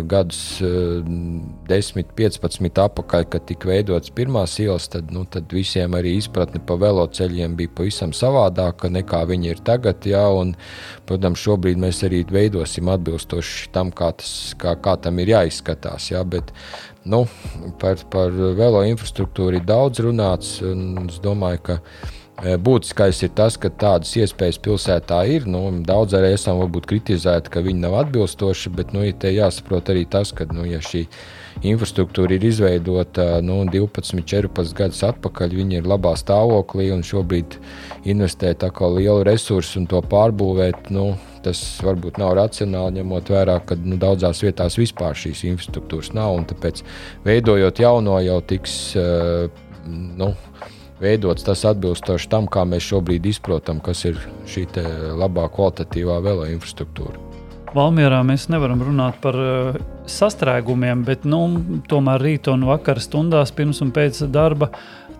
gadus 0.04 0.60
10, 0.60 2.10
15 2.18 2.80
atpakaļ, 2.84 3.26
kad 3.32 3.46
tika 3.48 3.70
veidotas 3.70 4.12
pirmās 4.16 4.58
ielas, 4.60 4.90
tad, 4.92 5.14
nu, 5.16 5.24
tad 5.32 5.52
visiem 5.56 5.96
arī 5.96 6.18
izpratne 6.20 6.60
par 6.68 6.82
veloceļiem 6.82 7.56
bija 7.60 7.72
pavisam 7.78 8.12
savādāka 8.16 8.92
nekā 8.92 9.24
viņi 9.32 9.54
ir 9.54 9.64
tagad. 9.64 10.04
Jā, 10.08 10.26
un, 10.36 10.54
protams, 11.08 11.40
šobrīd 11.46 11.80
mēs 11.80 12.04
arī 12.08 12.26
veidosim 12.28 12.92
atbilstoši 12.92 13.72
tam, 13.76 13.96
kā, 13.96 14.12
tas, 14.20 14.34
kā, 14.60 14.76
kā 14.76 14.98
tam 15.00 15.24
ir 15.24 15.38
jāizskatās. 15.38 16.12
Jā, 16.12 16.26
bet, 16.28 16.52
nu, 17.08 17.24
par, 17.80 18.04
par 18.12 18.36
velo 18.60 18.84
infrastruktūru 18.92 19.62
ir 19.62 19.70
daudz 19.70 20.04
runāts, 20.04 20.58
un 20.68 21.08
es 21.08 21.24
domāju, 21.24 21.64
ka 21.70 21.80
Eh, 21.82 22.21
būtiskais 22.42 23.22
ir 23.26 23.32
tas, 23.38 23.58
ka 23.62 23.70
tādas 23.70 24.16
iespējas 24.18 24.58
pilsētā 24.66 25.20
ir. 25.30 25.46
Nu, 25.50 25.68
daudz 25.86 26.16
arī 26.18 26.34
esam 26.36 26.58
varbūt 26.62 26.88
kritizēti, 26.90 27.52
ka 27.54 27.62
viņi 27.62 27.84
nav 27.84 28.00
atbilstoši, 28.06 28.74
bet 28.78 28.96
nu, 28.96 29.04
ja 29.06 29.34
jāsaprot 29.46 29.92
arī 29.94 30.08
tas, 30.10 30.34
ka 30.34 30.48
nu, 30.50 30.66
ja 30.66 30.82
šī 30.82 31.06
infrastruktūra 31.68 32.38
ir 32.38 32.46
izveidota 32.48 33.42
nu, 33.46 33.60
12, 33.70 34.24
14 34.26 34.78
gadus 34.78 35.04
atpakaļ, 35.06 35.58
viņi 35.62 35.82
ir 35.82 35.90
labā 35.90 36.16
stāvoklī 36.18 36.90
un 36.96 37.04
šobrīd 37.06 37.60
investēt 38.10 38.66
lielu 38.82 39.22
resursu 39.28 39.82
un 39.82 39.90
to 39.92 40.02
pārbūvēt. 40.02 40.90
Nu, 40.90 41.14
tas 41.46 41.62
varbūt 41.82 42.20
nav 42.22 42.36
racionāli, 42.38 43.00
ņemot 43.00 43.30
vērā, 43.34 43.60
ka 43.66 43.78
nu, 43.82 43.98
daudzās 44.02 44.42
vietās 44.44 44.78
vispār 44.82 45.18
šīs 45.18 45.46
infrastruktūras 45.54 46.14
nav. 46.18 46.40
Tāpēc, 46.50 46.82
veidojot 47.26 47.82
jauno, 47.82 48.18
jau 48.26 48.40
tiks 48.46 48.96
uh, 48.98 49.50
nu, 49.86 50.34
veidots 51.02 51.46
tas 51.48 51.66
atbilstoši 51.70 52.30
tam, 52.32 52.48
kā 52.52 52.66
mēs 52.68 52.88
šobrīd 52.92 53.26
izprotam, 53.32 53.82
kas 53.84 54.06
ir 54.10 54.22
šī 54.50 54.68
labā 55.18 55.50
kvalitatīvā 55.54 56.22
velo 56.24 56.48
infrastruktūra. 56.50 57.32
Valmjerā 57.72 58.20
mēs 58.28 58.50
nevaram 58.52 58.82
runāt 58.84 59.22
par 59.24 59.38
uh, 59.40 59.78
sastrēgumiem, 60.10 61.06
bet 61.08 61.24
nu, 61.24 61.40
tomēr 61.88 62.20
rīta 62.20 62.52
un 62.52 62.66
vakara 62.68 63.00
stundās 63.00 63.54
pirms 63.56 63.80
un 63.86 63.94
pēc 63.96 64.26
darba 64.28 64.68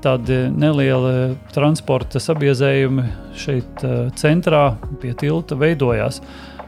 tādi 0.04 0.50
nelieli 0.52 1.38
transporta 1.56 2.20
sabiezējumi 2.20 3.06
šeit 3.40 3.86
uh, 3.88 4.10
centrā 4.20 4.66
pie 5.00 5.14
tilta 5.16 5.56
veidojās. 5.56 6.20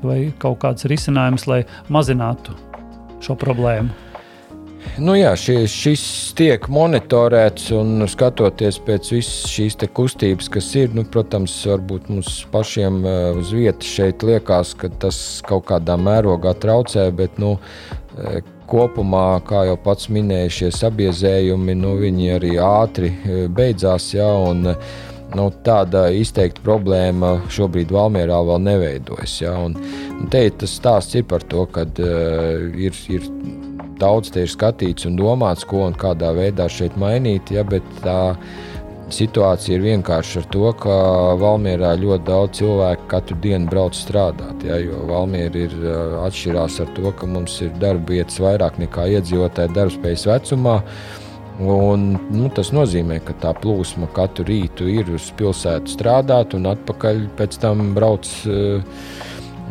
Vai 0.04 0.32
kaut 0.40 0.62
kāds 0.64 0.88
risinājums, 0.88 1.48
lai 1.52 1.64
mazinātu 1.92 2.56
šo 3.24 3.36
problēmu? 3.40 4.13
Nu 5.02 5.16
jā, 5.18 5.32
šie, 5.40 5.64
šis 5.70 6.02
tiek 6.38 6.68
monitorēts 6.70 7.72
un 7.74 8.04
skatoties 8.10 8.78
pēc 8.86 9.10
visas 9.16 9.48
šīs 9.50 9.78
kustības, 9.90 10.50
kas 10.54 10.68
ir. 10.78 10.92
Nu, 10.94 11.02
protams, 11.04 11.56
varbūt 11.66 12.12
mums 12.14 12.44
pašiem 12.54 13.00
eh, 13.02 13.40
uz 13.40 13.54
vietas 13.56 13.90
šeit 13.90 14.22
liekas, 14.24 14.76
ka 14.78 14.92
tas 15.02 15.18
kaut 15.48 15.66
kādā 15.72 15.98
mērogā 15.98 16.54
traucē, 16.62 17.08
bet 17.16 17.42
nu, 17.42 17.56
eh, 18.20 18.44
kopumā, 18.70 19.42
kā 19.48 19.66
jau 19.72 19.80
pats 19.82 20.12
minēja, 20.14 20.54
šie 20.60 20.70
sabiezējumi 20.78 21.76
nu, 21.82 21.96
arī 22.38 22.54
ātri 22.62 23.10
eh, 23.10 23.48
beidzās. 23.50 24.14
Jā, 24.14 24.30
un, 24.52 24.76
Nu, 25.34 25.48
tāda 25.66 26.12
izteikta 26.14 26.62
problēma 26.62 27.32
šobrīd 27.50 27.90
Valmjerā 27.90 28.38
vēl 28.46 28.60
neveidojas. 28.68 29.40
Ja? 29.42 29.56
Un, 29.66 29.74
un 30.14 30.30
te 30.30 30.44
tas 30.62 30.76
stāsts 30.78 31.18
ir 31.18 31.26
par 31.26 31.42
to, 31.50 31.66
ka 31.74 31.88
uh, 31.90 32.68
ir, 32.78 32.94
ir 33.10 33.26
daudz 34.02 34.32
te 34.34 34.44
ir 34.46 34.52
skatīts 34.52 35.08
un 35.10 35.18
domāts, 35.20 35.66
ko 35.68 35.88
un 35.88 35.98
kādā 35.98 36.34
veidā 36.36 36.70
šeit 36.72 36.96
mainīt. 37.00 37.52
Ja, 37.54 37.66
bet 37.68 37.86
tā 38.04 38.36
situācija 39.14 39.78
ir 39.78 39.84
vienkārši 39.84 40.40
ar 40.42 40.46
to, 40.54 40.70
ka 40.80 40.94
Valmjerā 41.42 41.94
ļoti 42.02 42.26
daudz 42.28 42.60
cilvēku 42.62 43.10
katru 43.12 43.38
dienu 43.44 43.70
brauc 43.72 43.98
strādāt. 43.98 44.64
Ja, 44.66 44.80
jo 44.82 45.04
Valmiera 45.10 45.66
ir 45.66 45.76
atšķirās 46.24 46.80
ar 46.84 46.94
to, 46.98 47.12
ka 47.20 47.30
mums 47.30 47.60
ir 47.66 47.74
darba 47.82 48.16
vietas 48.16 48.40
vairāk 48.44 48.80
nekā 48.82 49.10
iedzīvotāji 49.18 49.76
darbspējas 49.78 50.26
vecumā. 50.32 50.80
Un, 51.62 52.08
nu, 52.34 52.48
tas 52.50 52.72
nozīmē, 52.74 53.20
ka 53.28 53.36
tā 53.44 53.52
plūsma 53.62 54.08
katru 54.16 54.48
rītu 54.48 54.88
ir 54.90 55.12
uz 55.14 55.30
pilsētu 55.38 55.92
strādāt 55.94 56.56
un 56.58 56.66
atpakaļ 56.72 57.28
pēc 57.38 57.60
tam 57.62 57.92
brauc. 57.94 58.32
Uh, 58.50 58.82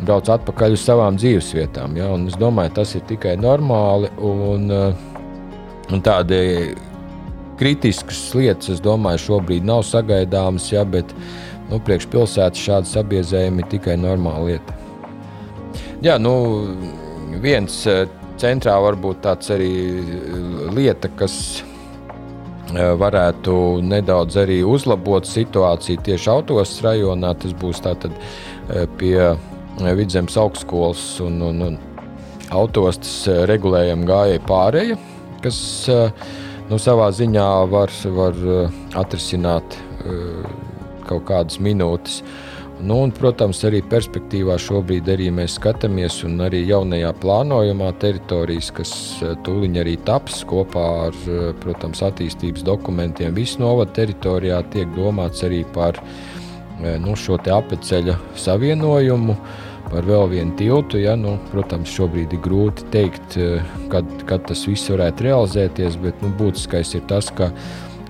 brauc 0.07 0.29
atpakaļ 0.31 0.75
uz 0.77 0.83
savām 0.85 1.17
dzīvesvietām. 1.19 1.97
Ja? 1.99 2.09
Un 2.13 2.27
es 2.29 2.37
domāju, 2.39 2.75
tas 2.79 2.95
ir 2.97 3.03
tikai 3.09 3.35
normāli. 3.41 4.11
Un, 4.23 4.69
eh, 4.71 5.91
un 5.93 6.03
tādi 6.03 6.75
kritiskas 7.59 8.21
lietas, 8.37 8.69
es 8.75 8.81
domāju, 8.83 9.21
šobrīd 9.27 9.67
nav 9.67 9.83
sagaidāmas, 9.87 10.71
ja? 10.73 10.85
bet 10.85 11.13
nu, 11.69 11.79
priekšpilsētas 11.79 12.65
šādi 12.67 12.91
sabiezējumi 12.93 13.63
ir 13.63 13.71
tikai 13.77 13.97
normāla 14.01 14.53
lieta. 14.53 14.79
Jā, 16.03 16.17
nu, 16.19 16.33
viens 17.43 17.85
eh, 17.87 18.05
centrā 18.41 18.79
varbūt 18.83 19.23
tāds 19.23 19.53
arī 19.53 19.71
eh, 19.99 20.41
lieta, 20.73 21.11
kas 21.19 21.63
varētu 22.73 23.53
nedaudz 23.85 24.37
arī 24.39 24.55
uzlabot 24.65 25.27
situāciju 25.29 25.99
tieši 26.07 26.29
autostas 26.31 26.79
rajonā. 26.81 27.35
Tas 27.37 27.51
būs 27.59 27.83
tātad 27.85 28.15
pie 28.97 29.35
Vidzemes 29.81 30.37
augstskolas 30.37 31.19
un, 31.23 31.41
un, 31.41 31.61
un 31.65 31.77
autostas 32.53 33.23
eh, 33.27 33.43
regulējuma 33.49 34.07
gājēja 34.07 34.45
pārēja, 34.47 34.97
kas 35.43 35.59
eh, 35.91 36.25
nu, 36.69 36.79
savā 36.81 37.09
ziņā 37.15 37.49
var, 37.71 37.93
var 38.17 38.41
eh, 38.57 38.81
atrisināt 38.99 39.79
kaut 41.07 41.23
kādas 41.29 41.61
minūtes. 41.63 42.17
Nu, 42.83 42.97
un, 43.05 43.13
protams, 43.15 43.61
arī 43.63 43.79
perspektīvā 43.87 44.57
šobrīd 44.59 45.07
arī 45.13 45.29
mēs 45.31 45.53
skatāmies, 45.55 46.17
un 46.27 46.41
arī 46.43 46.65
jaunajā 46.67 47.13
plānojumā 47.23 47.93
teritorijas, 48.01 48.73
kas 48.75 48.91
tūlīt 49.45 49.77
arī 49.79 49.93
taps 50.03 50.41
kopā 50.49 50.87
ar 51.05 51.21
protams, 51.63 52.01
attīstības 52.03 52.65
dokumentiem, 52.67 53.31
visu 53.37 53.63
novada 53.63 53.95
teritorijā 54.01 54.59
tiek 54.75 54.91
domāts 54.97 55.45
arī 55.47 55.61
par 55.71 56.01
nu, 56.81 57.15
šo 57.15 57.39
apceļa 57.39 58.17
savienojumu. 58.43 59.37
Par 59.93 60.07
vēl 60.09 60.23
vienu 60.31 60.55
tiltu, 60.57 60.97
ja, 60.97 61.13
nu, 61.13 61.35
protams, 61.51 61.91
šobrīd 61.93 62.31
ir 62.33 62.39
grūti 62.41 62.81
pateikt, 62.87 63.35
kad, 63.93 64.07
kad 64.25 64.47
tas 64.49 64.63
viss 64.65 64.89
varētu 64.89 65.27
realizēties, 65.27 65.99
bet 66.01 66.23
nu, 66.25 66.31
būtiskais 66.39 66.95
ir 66.97 67.03
tas, 67.11 67.29
ka 67.37 67.51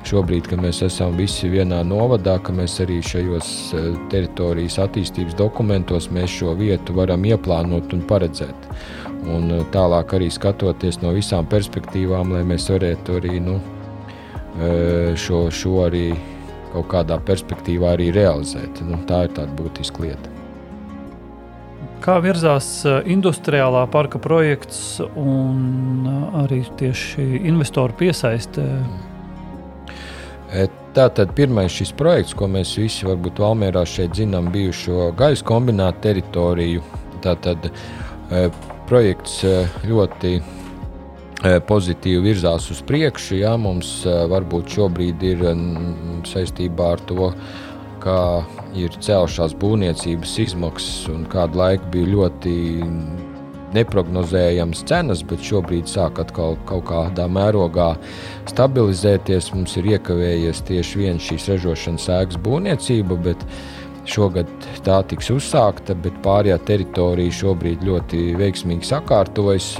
šobrīd, 0.07 0.47
kad 0.47 0.61
mēs 0.63 0.79
esam 0.87 1.17
visi 1.19 1.51
vienā 1.51 1.81
novadā, 1.83 2.37
ka 2.39 2.55
mēs 2.55 2.77
arī 2.85 3.01
šajos 3.03 3.51
teritorijas 4.13 4.79
attīstības 4.85 5.35
dokumentos 5.35 6.07
šo 6.31 6.55
vietu 6.55 6.95
varam 6.95 7.25
ieplānot 7.25 7.91
un 7.93 8.07
paredzēt. 8.07 8.69
Un 9.27 9.51
tālāk 9.75 10.15
arī 10.15 10.31
skatoties 10.31 11.01
no 11.01 11.11
visām 11.11 11.47
perspektīvām, 11.51 12.31
lai 12.31 12.43
mēs 12.43 12.69
varētu 12.71 13.19
arī 13.19 13.39
nu, 13.43 13.59
šo, 15.15 15.49
šo 15.51 15.83
arī 15.87 16.13
kaut 16.71 16.87
kādā 16.87 17.19
perspektīvā 17.19 17.97
arī 17.97 18.11
realizēt. 18.15 18.83
Nu, 18.87 19.03
tā 19.07 19.25
ir 19.27 19.35
tāda 19.35 19.51
būtiska 19.59 20.07
lieta. 20.07 20.32
Kā 22.03 22.17
virzās 22.19 22.67
eh, 22.83 22.97
industriālā 23.13 23.85
parka 23.91 24.19
projekts 24.19 24.99
un 24.99 26.03
eh, 26.03 26.23
arī 26.41 26.59
tieši 26.79 27.23
investoru 27.47 27.95
piesaiste? 27.95 28.65
E, 30.51 30.65
tātad 30.97 31.31
pirmais 31.37 31.71
šis 31.71 31.93
projekts, 31.95 32.35
ko 32.35 32.49
mēs 32.51 32.75
visi 32.75 33.07
varbūt 33.07 33.39
Valmērā 33.39 33.85
šeit 33.87 34.19
zinām, 34.19 34.51
bijušo 34.51 35.13
gaisa 35.15 35.47
kombinātu 35.47 36.03
teritoriju. 36.09 36.83
Tātad 37.23 37.69
e, 37.71 38.43
projekts 38.89 39.39
e, 39.47 39.55
ļoti 39.87 40.35
pozitīvi 41.67 42.19
virzās 42.23 42.69
uz 42.71 42.83
priekšu. 42.87 43.39
Jā, 43.41 43.55
mums 43.59 44.03
varbūt 44.31 44.75
šobrīd 44.75 45.23
ir 45.27 45.41
saistībā 46.27 46.93
ar 46.95 47.01
to, 47.09 47.33
kā 48.03 48.19
ir 48.77 48.95
cēlušās 49.03 49.55
būvniecības 49.61 50.39
izmaksas 50.43 51.07
un 51.13 51.27
kādu 51.31 51.61
laiku 51.61 51.91
bija 51.93 52.11
ļoti 52.17 52.55
neparedzējamas 53.73 54.83
cenas, 54.89 55.23
bet 55.25 55.43
šobrīd 55.45 55.89
sāk 55.89 56.21
atkal 56.21 56.57
kaut 56.69 56.85
kādā 56.91 57.25
mērogā 57.31 57.93
stabilizēties. 58.51 59.51
Mums 59.55 59.77
ir 59.79 59.93
iekavējies 59.95 60.61
tieši 60.69 61.01
viena 61.01 61.23
šīs 61.23 61.49
ražošanas 61.53 62.09
ēkas 62.19 62.41
būvniecība, 62.45 63.17
bet 63.29 63.47
šogad 64.09 64.49
tā 64.85 64.99
tiks 65.09 65.31
uzsākta, 65.33 65.95
bet 66.03 66.15
pārējā 66.25 66.59
teritorija 66.67 67.39
šobrīd 67.41 67.85
ļoti 67.87 68.31
veiksmīgi 68.39 68.89
sakārtojas. 68.93 69.73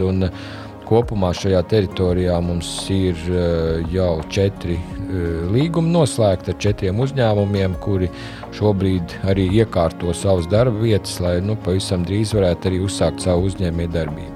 Kopumā 0.83 1.29
šajā 1.31 1.61
teritorijā 1.71 2.35
mums 2.43 2.67
ir 2.91 3.15
eh, 3.31 3.85
jau 3.93 4.17
četri 4.29 4.75
eh, 5.13 5.47
līgumi 5.53 5.93
noslēgti 5.93 6.53
ar 6.53 6.59
četriem 6.65 7.01
uzņēmumiem, 7.03 7.77
kuri 7.83 8.09
šobrīd 8.57 9.17
arī 9.29 9.47
iekārto 9.61 10.13
savas 10.17 10.49
darba 10.51 10.83
vietas, 10.83 11.19
lai 11.23 11.37
nu, 11.45 11.55
pavisam 11.65 12.05
drīz 12.07 12.33
varētu 12.35 12.71
arī 12.71 12.81
uzsākt 12.83 13.23
savu 13.23 13.49
uzņēmējdarbību. 13.51 14.31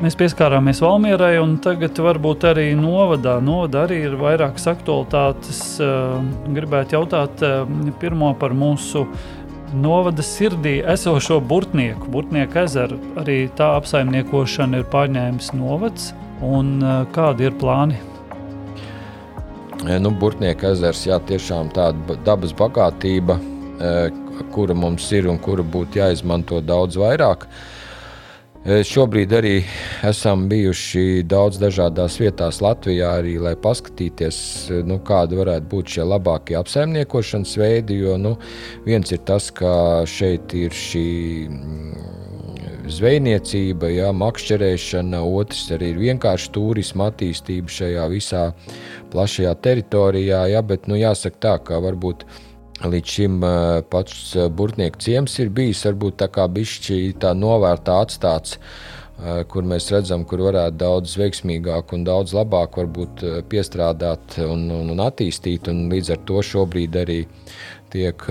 Mēs 0.00 0.16
pieskārāmies 0.16 0.78
Valmierai, 0.80 1.34
un 1.42 1.58
tagad 1.60 1.98
varbūt 2.00 2.46
arī 2.48 2.70
novadā. 2.72 3.34
Novadā 3.44 3.84
arī 3.84 3.98
ir 4.08 4.16
vairākas 4.20 4.64
aktualitātes. 4.72 5.60
Eh, 5.84 6.30
gribētu 6.56 6.96
jautāt 6.96 7.44
pirmo 8.00 8.32
par 8.40 8.56
mūsu 8.56 9.04
novada 9.76 10.24
sirdī 10.24 10.80
esošo 10.94 11.38
burtnieku, 11.44 12.08
burtnieku 12.10 12.64
ezeru. 12.64 12.98
Arī 13.20 13.42
tā 13.56 13.74
apsaimniekošana 13.78 14.80
ir 14.80 14.88
pārņēmis 14.92 15.52
novads. 15.60 16.14
Un, 16.40 16.78
kādi 17.12 17.50
ir 17.50 17.58
plāni? 17.60 18.00
Nu, 19.80 20.10
Burtnieka 20.12 20.74
ezers 20.74 21.06
jā, 21.08 21.16
tiešām 21.24 21.70
tāda 21.72 22.16
dabas 22.26 22.52
bagātība, 22.56 23.38
kura 24.52 24.74
mums 24.76 25.06
ir 25.16 25.28
un 25.30 25.38
kura 25.40 25.64
būtu 25.64 26.02
jāizmanto 26.02 26.60
daudz 26.60 26.98
vairāk. 27.00 27.46
Šobrīd 28.60 29.32
arī 29.32 29.54
esam 30.04 30.42
bijuši 30.50 31.22
daudz 31.24 31.56
dažādās 31.62 32.18
vietās 32.20 32.60
Latvijā, 32.60 33.14
arī, 33.22 33.38
lai 33.40 33.54
paskatīties, 33.56 34.42
nu, 34.84 34.98
kāda 35.00 35.38
varētu 35.38 35.70
būt 35.72 35.94
šie 35.96 36.04
labākie 36.04 36.58
apsaimniekošanas 36.60 37.56
veidi. 37.56 38.02
Jo 38.02 38.18
nu, 38.20 38.34
viens 38.84 39.16
ir 39.16 39.24
tas, 39.24 39.48
ka 39.48 40.04
šeit 40.04 40.52
ir 40.60 40.76
šī 40.76 41.08
zvejniecība, 42.92 43.90
jā, 43.94 44.10
makšķerēšana, 44.16 45.22
otrs 45.24 45.66
arī 45.76 45.94
ir 45.94 46.04
vienkārši 46.04 46.52
turisma 46.54 47.10
attīstība 47.10 47.72
šajā 47.72 48.06
visā 48.12 48.44
plašajā 49.12 49.56
teritorijā. 49.64 50.44
Jā, 50.52 50.62
bet 50.66 50.88
nu, 50.90 50.98
jāsaka 51.00 51.42
tā, 51.46 51.56
ka 51.64 51.82
varbūt 51.82 52.26
Līdz 52.80 53.12
šim 53.12 53.42
pats 53.92 54.20
burtnieku 54.56 55.02
ciems 55.04 55.34
ir 55.42 55.50
bijis 55.52 55.82
varbūt 55.84 56.14
tā 56.22 56.30
kā 56.32 56.46
bišķi 56.48 56.96
tā 57.20 57.34
novērtā 57.36 57.98
atstāts, 58.06 58.54
kur 59.52 59.66
mēs 59.68 59.90
redzam, 59.92 60.24
kur 60.24 60.40
varētu 60.46 60.78
daudz 60.80 61.18
veiksmīgāk 61.20 61.92
un 61.92 62.06
daudz 62.08 62.32
labāk 62.32 62.78
varbūt 62.80 63.26
piestrādāt 63.52 64.38
un, 64.46 64.64
un, 64.72 64.94
un 64.94 65.04
attīstīt. 65.04 65.68
Un 65.68 65.90
līdz 65.92 66.14
ar 66.16 66.24
to 66.24 66.40
šobrīd 66.40 66.96
arī 67.02 67.18
tiek 67.90 68.26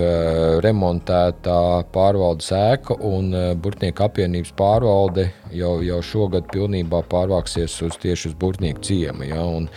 remontēta 0.64 1.56
pārvaldes 1.94 2.50
ēka 2.56 2.96
un 3.06 3.32
Burtnieku 3.60 4.06
apvienības 4.06 4.54
pārvalde 4.58 5.28
jau, 5.54 5.74
jau 5.84 6.00
šogad 6.04 6.48
pilnībā 6.52 7.02
pārvāksies 7.10 7.76
uz 7.86 7.98
tieši 8.00 8.32
uz 8.32 8.38
Burtnieku 8.40 8.84
ciemu. 8.88 9.28
Ja? 9.28 9.44
Un, 9.44 9.68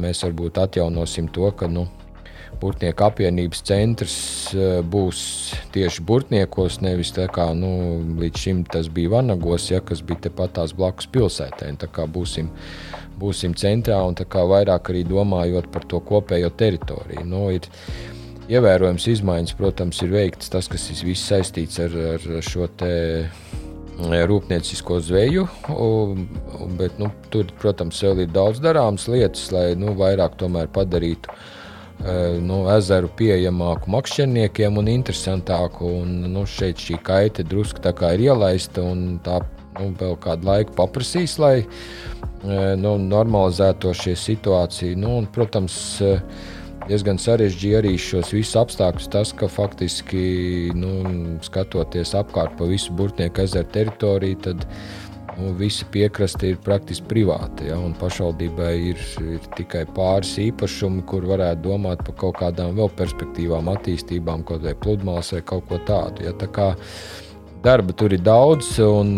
mēs 0.00 0.22
varbūt 0.26 0.62
atjaunosim 0.62 1.30
to, 1.34 1.50
ka 1.56 1.68
nu, 1.70 1.88
Burtnieku 2.60 3.06
apvienības 3.06 3.62
centrs 3.64 4.14
eh, 4.52 4.80
būs 4.84 5.20
tieši 5.72 6.04
Burtniekos, 6.04 6.80
nevis 6.84 7.14
tā 7.16 7.24
kā 7.32 7.46
nu, 7.56 7.70
līdz 8.20 8.42
šim 8.42 8.64
tas 8.68 8.90
bija 8.92 9.14
Vanagos, 9.14 9.70
ja, 9.70 9.80
kas 9.80 10.02
bija 10.04 10.26
tepat 10.28 10.58
tās 10.58 10.74
blakus 10.76 11.08
pilsētē. 11.14 11.70
Tā 11.80 11.88
kā 11.94 12.04
būsim, 12.04 12.50
būsim 13.20 13.56
centrā 13.56 14.02
un 14.04 14.18
vairāk 14.52 14.92
arī 14.92 15.06
domājot 15.08 15.70
par 15.72 15.88
to 15.88 16.02
kopējo 16.04 16.52
teritoriju. 16.60 17.24
Nu, 17.24 17.46
ir, 17.54 17.70
Ievērojams 18.50 19.06
izmaiņas, 19.12 19.54
protams, 19.58 20.00
ir 20.02 20.10
veikts 20.10 20.50
tas, 20.50 20.66
kas 20.70 20.88
ir 20.90 21.04
viss 21.06 21.28
saistīts 21.30 21.78
ar, 21.84 21.94
ar 22.16 22.26
šo 22.42 22.66
te 22.80 22.90
eh, 23.22 24.24
rūpniecisko 24.26 24.98
zveju, 25.06 25.46
bet 26.80 26.98
nu, 26.98 27.12
tur, 27.30 27.46
protams, 27.62 28.02
vēl 28.02 28.24
ir 28.24 28.34
daudz 28.34 28.58
darāmas 28.64 29.06
lietas, 29.12 29.52
lai 29.54 29.74
nu, 29.78 29.94
vairāk 29.98 30.38
padarītu 30.74 31.38
nu, 32.40 32.62
ezeru 32.72 33.10
pieejamāku 33.16 33.90
makšķerniekiem 33.92 34.78
un 34.80 34.88
interesantāku. 34.88 35.90
Un, 36.02 36.14
nu, 36.32 36.46
šeit 36.48 36.80
šī 36.80 37.00
kaita 37.04 37.44
drusku 37.44 37.82
ir 37.84 38.20
ielaista 38.24 38.82
un 38.82 39.20
tā 39.24 39.40
nu, 39.78 39.92
vēl 40.00 40.16
kādu 40.20 40.48
laiku 40.48 40.72
paprasīs, 40.78 41.38
lai 41.38 41.66
nu, 42.42 42.96
normalizētu 42.98 43.92
šo 43.94 44.16
situāciju. 44.16 44.96
Nu, 44.96 45.18
un, 45.20 45.26
protams, 45.26 46.00
diezgan 46.88 47.20
sarežģīti 47.20 47.76
arī 47.78 47.92
šos 48.00 48.32
visus 48.34 48.56
apstākļus. 48.60 49.10
Tas, 49.12 49.34
ka 49.36 49.50
faktiski 49.50 50.72
nu, 50.76 50.94
skatoties 51.44 52.14
apkārt 52.18 52.56
pa 52.58 52.68
visu 52.70 52.94
Burtnieku 52.96 53.44
ezeru 53.44 53.68
teritoriju, 53.74 54.40
tad 54.46 54.66
nu, 55.38 55.52
visa 55.58 55.86
piekraste 55.92 56.52
ir 56.52 56.60
praktiski 56.64 57.08
privāta. 57.10 57.66
Ja, 57.68 57.78
pašvaldībai 58.00 58.72
ir, 58.92 59.06
ir 59.36 59.48
tikai 59.56 59.86
pāris 59.96 60.36
īpašumi, 60.48 61.04
kur 61.10 61.26
varētu 61.30 61.66
domāt 61.68 62.04
par 62.06 62.18
kaut 62.24 62.40
kādām 62.40 62.76
vēl 62.78 62.92
perspektīvām, 62.98 63.70
attīstībām, 63.74 64.44
kaut 64.48 64.64
vai 64.66 64.76
pludmales 64.78 65.32
vai 65.36 65.42
kaut 65.52 65.68
ko 65.70 65.80
tādu. 65.88 66.26
Ja, 66.26 66.36
tā 66.36 66.50
kā 66.52 66.72
darba 67.64 67.96
tur 67.96 68.16
ir 68.16 68.24
daudz. 68.24 68.76
Un, 68.84 69.16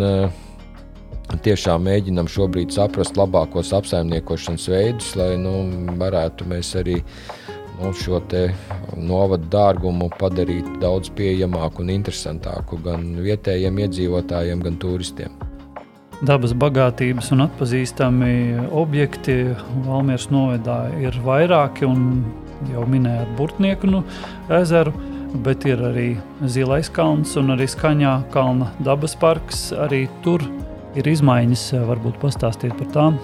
Tiešām 1.43 1.87
mēģinam 1.87 2.27
šobrīd 2.29 2.73
saprast 2.75 3.17
labākos 3.17 3.71
apsaimniekošanas 3.75 4.67
veidus, 4.69 5.13
lai 5.19 5.33
nu, 5.41 5.53
varētu 5.99 6.47
mēs 6.51 6.73
arī 6.79 6.99
nu, 7.79 7.93
šo 7.97 8.21
novadu 8.99 9.49
dārgumu 9.51 10.11
padarīt 10.19 10.67
daudz 10.83 11.09
pieejamāku 11.17 11.83
un 11.83 11.95
interesantāku 11.95 12.79
gan 12.85 13.09
vietējiem 13.23 13.81
iedzīvotājiem, 13.87 14.61
gan 14.67 14.79
turistiem 14.83 15.43
dabas 16.23 16.53
bagātības 16.55 17.31
un 17.35 17.43
atpazīstami 17.47 18.33
objekti 18.71 19.35
Valmieras 19.83 20.29
novedā 20.31 20.77
ir 21.01 21.17
vairāki, 21.25 21.87
un 21.87 22.23
jau 22.71 22.85
minējāt 22.87 23.33
Burtnieku 23.37 23.89
nu, 23.91 24.03
ezeru, 24.53 24.93
bet 25.43 25.65
ir 25.67 25.83
arī 25.83 26.07
Zilais 26.47 26.91
kalns 26.93 27.35
un 27.39 27.55
arī 27.57 27.67
Skaņā 27.67 28.15
kalna 28.33 28.71
dabas 28.85 29.17
parks. 29.19 29.71
Arī 29.75 30.05
tur 30.23 30.45
ir 30.99 31.09
izmaiņas, 31.09 31.65
varbūt 31.89 32.19
pastāstīt 32.21 32.75
par 32.79 32.93
tām. 32.93 33.19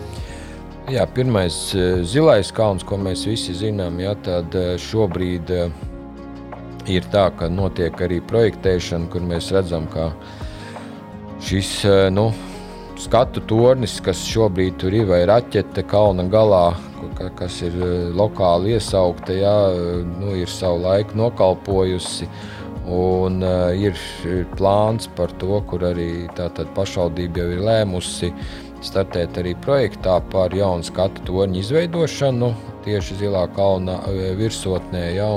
Jā, 0.90 1.06
pirmais 1.14 1.56
zilais 2.10 2.50
kalns, 2.56 2.84
ko 2.88 2.98
mēs 2.98 3.28
visi 3.30 3.54
zinām, 3.54 4.00
ja, 4.02 4.16
tad 4.26 4.56
šobrīd 4.82 5.52
ir 6.90 7.10
tā, 7.14 7.28
ka 7.38 7.50
notiek 7.54 7.94
arī 8.02 8.18
projektēšana, 8.26 9.10
kur 9.14 9.22
mēs 9.22 9.52
redzam, 9.54 9.86
ka 9.94 10.10
šis 11.46 11.74
nu, 12.16 12.32
skatu 13.00 13.44
tornis, 13.48 14.00
kas 14.04 14.26
šobrīd 14.28 14.80
tur 14.82 14.96
ir, 14.98 15.06
vai 15.10 15.22
raķete 15.30 15.86
kalna 15.90 16.26
galā, 16.32 16.72
kas 17.40 17.62
ir 17.68 17.76
lokāli 18.16 18.76
iesaukta, 18.76 19.36
jā, 19.36 19.56
nu, 20.20 20.34
ir 20.40 20.52
savu 20.52 20.82
laiku 20.88 21.20
nokalpojusi. 21.20 22.30
Un, 22.90 23.44
uh, 23.44 23.70
ir, 23.76 23.98
plāns 24.58 25.10
par 25.18 25.34
to, 25.42 25.60
kur 25.70 25.84
arī 25.92 26.28
pašvaldība 26.76 27.44
jau 27.44 27.52
ir 27.54 27.64
lēmusi 27.68 28.32
startēt 28.86 29.38
arī 29.42 29.54
projektā 29.60 30.20
par 30.32 30.54
jaunu 30.56 30.86
skatu 30.88 31.24
torņu 31.28 31.60
izveidošanu 31.60 32.54
tieši 32.86 33.18
Zilā 33.20 33.44
kalna 33.56 33.98
e, 34.08 34.30
virsotnē. 34.40 35.02
Ja, 35.18 35.28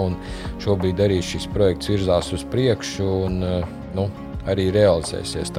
šobrīd 0.63 1.01
arī 1.03 1.19
šis 1.27 1.49
projekts 1.53 1.91
virzās 1.91 2.31
uz 2.37 2.45
priekšu 2.53 3.09
un 3.27 3.41
uh, 3.43 3.73
nu, 3.97 4.07
arī 4.47 4.71
realizēsies. 4.75 5.53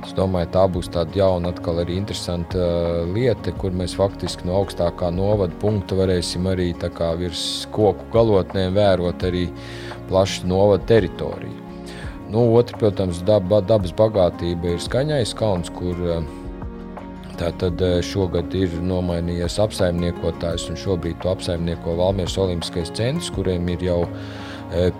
Es 0.00 0.14
domāju, 0.16 0.48
tā 0.54 0.64
būs 0.72 0.88
tāda 0.94 1.18
jauna, 1.20 1.52
atkal 1.52 1.82
arī 1.82 1.98
interesanta 2.00 2.58
uh, 2.58 3.12
lieta, 3.14 3.52
kur 3.60 3.74
mēs 3.76 3.94
faktiski 3.98 4.48
no 4.48 4.56
augstākā 4.62 5.10
novada 5.12 5.56
punkta 5.60 5.98
varēsim 5.98 6.48
arī 6.48 6.72
virs 7.20 7.66
koku 7.70 8.06
galotnēm 8.12 8.74
vērot 8.74 9.22
arī 9.28 9.48
plašu 10.08 10.46
novada 10.46 10.84
teritoriju. 10.86 11.68
Nu, 12.30 12.46
Otra, 12.54 12.78
protams, 12.78 13.22
daba, 13.26 13.60
dabas 13.60 13.92
bagātība 13.92 14.74
ir 14.74 14.80
skaņais 14.80 15.34
kalns, 15.34 15.70
kur 15.74 15.98
uh, 15.98 16.22
Tātad 17.40 17.80
uh, 17.80 18.02
šogad 18.04 18.52
ir 18.52 18.74
nomainījies 18.84 19.54
apsaimniekotājs, 19.64 20.66
un 20.68 20.76
šobrīd 20.76 21.22
to 21.22 21.30
apsaimnieko 21.32 21.94
Valmieras 21.96 22.36
Olimpiskais 22.36 22.92
centrs, 22.92 23.30
kuriem 23.32 23.68
ir 23.72 23.84
jau 23.86 24.00
ielikās 24.04 24.39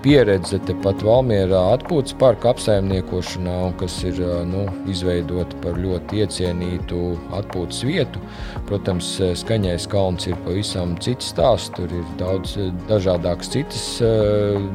pieredze 0.02 0.58
tepat 0.66 1.02
Valmjerā 1.06 1.60
atpūtas 1.76 2.14
parka 2.18 2.50
apsaimniekošanā, 2.50 3.56
kas 3.80 4.00
ir 4.08 4.18
eh, 4.24 4.40
nu, 4.48 4.64
izveidota 4.90 5.58
par 5.62 5.78
ļoti 5.78 6.24
iecienītu 6.24 7.02
atpūtas 7.38 7.84
vietu. 7.86 8.22
Protams, 8.68 9.12
eh, 9.22 9.34
skaņais 9.38 9.86
kalns 9.90 10.26
ir 10.30 10.38
pavisam 10.46 10.96
cits 11.02 11.30
stāsts. 11.34 11.70
Tur 11.76 11.92
ir 11.94 12.04
daudz 12.18 12.56
dažādākas 12.90 13.52
citas 13.52 13.84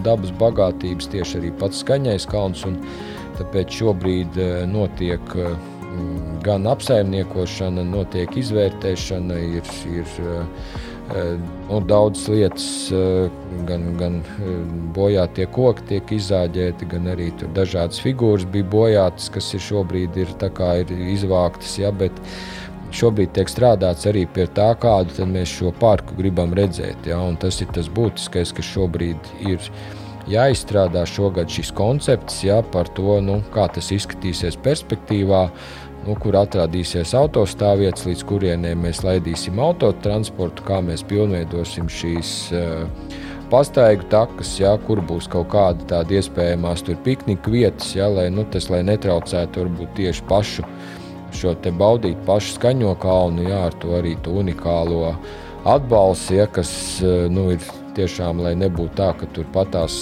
dabas 0.06 0.32
bagātības, 0.40 1.10
tieši 1.12 1.42
arī 1.42 1.52
pats 1.60 1.84
skaņais 1.84 2.28
kalns. 2.32 2.64
Tāpēc 3.36 3.74
šobrīd 3.82 4.38
notiek 4.72 5.34
gan 6.46 6.68
apsaimniekošana, 6.72 7.84
notiek 7.88 8.32
izvērtēšana, 8.40 9.40
ir, 9.58 9.72
ir 9.92 10.14
nu, 11.14 11.80
daudzas 11.86 12.28
lietas, 12.34 12.68
gan, 13.68 13.88
gan 14.00 14.20
bojātie 14.96 15.46
koki 15.54 15.86
tiek 15.92 16.14
izzāģēti, 16.18 16.90
gan 16.90 17.12
arī 17.14 17.32
dažādas 17.56 18.02
figūras 18.02 18.48
bija 18.50 18.68
bojātas, 18.72 19.30
kas 19.34 19.52
ir 19.54 19.62
šobrīd 19.62 20.18
ir, 20.18 20.34
ir 20.86 20.94
izvāktas. 21.16 21.78
Ja, 21.82 21.94
bet, 21.96 22.24
Šobrīd 22.96 23.34
tiek 23.36 23.50
strādāts 23.50 24.06
arī 24.08 24.22
pie 24.30 24.46
tā, 24.56 24.70
kādu 24.80 25.26
mēs 25.28 25.52
šo 25.52 25.74
parku 25.82 26.16
gribam 26.16 26.54
redzēt. 26.56 27.10
Ja, 27.10 27.18
tas 27.42 27.58
ir 27.60 27.68
tas 27.76 27.90
būtiskais, 27.92 28.54
kas 28.56 28.70
šobrīd 28.70 29.32
ir 29.44 29.66
jāizstrādā 30.32 31.04
šogad 31.10 31.52
šis 31.52 31.74
koncepts 31.76 32.40
ja, 32.46 32.62
par 32.72 32.88
to, 32.96 33.18
nu, 33.26 33.42
kā 33.52 33.66
tas 33.74 33.92
izskatīsies 33.92 34.56
perspektīvā. 34.64 35.42
Uh, 35.50 35.85
nu, 36.06 36.16
kur 36.22 36.38
atradīsies 36.40 37.16
autostāvvietas, 37.18 38.06
līdz 38.10 38.26
kurienei 38.30 38.76
mēs 38.78 39.02
laidīsim 39.06 39.60
autotransportu, 39.62 40.66
kā 40.68 40.82
mēs 40.86 41.04
pilnveidosim 41.10 41.90
šīs 41.92 42.34
uh, 42.54 42.84
pastaigu 43.52 44.06
takas, 44.12 44.56
ja, 44.60 44.76
kur 44.88 45.02
būs 45.06 45.30
kaut 45.32 45.50
kāda 45.54 45.88
tāda 45.90 46.20
iespējamās 46.20 46.86
piknika 47.06 47.52
vietas, 47.52 47.96
ja, 47.98 48.10
lai 48.10 48.30
nu, 48.34 48.46
tas 48.52 48.70
lai 48.70 48.84
netraucētu 48.86 49.66
varbūt 49.66 49.98
tieši 50.02 50.30
pašu 50.30 50.68
šo 51.36 51.52
te 51.60 51.72
baudīt 51.72 52.22
pašu 52.26 52.56
skaņo 52.56 52.94
kalnu, 53.02 53.50
ja, 53.50 53.66
ar 53.68 53.76
to 53.82 53.98
arī 53.98 54.16
to 54.24 54.38
unikālo 54.40 55.16
atbalstu, 55.68 56.38
ja, 56.40 56.48
kas 56.48 56.72
nu, 57.04 57.50
ir 57.56 57.66
tiešām, 57.98 58.40
lai 58.46 58.56
nebūtu 58.60 58.96
tā, 58.98 59.12
ka 59.20 59.28
tur 59.36 59.48
patās 59.56 59.98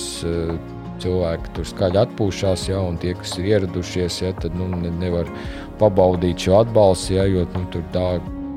cilvēki 1.04 1.56
tur 1.58 1.68
skaļi 1.70 2.02
atpūšās, 2.04 2.68
ja, 2.72 2.80
un 2.84 3.00
tie, 3.02 3.14
kas 3.20 3.36
ir 3.40 3.52
ieradušies, 3.54 4.22
ja, 4.26 4.32
tad 4.40 4.56
nu, 4.60 4.70
nevar 5.00 5.30
pabaudīt 5.82 6.48
šo 6.48 6.62
atbalstu, 6.64 7.18
ja, 7.20 7.28
jo 7.30 7.46
nu, 7.54 7.68
tur 7.74 7.86
tā 7.96 8.08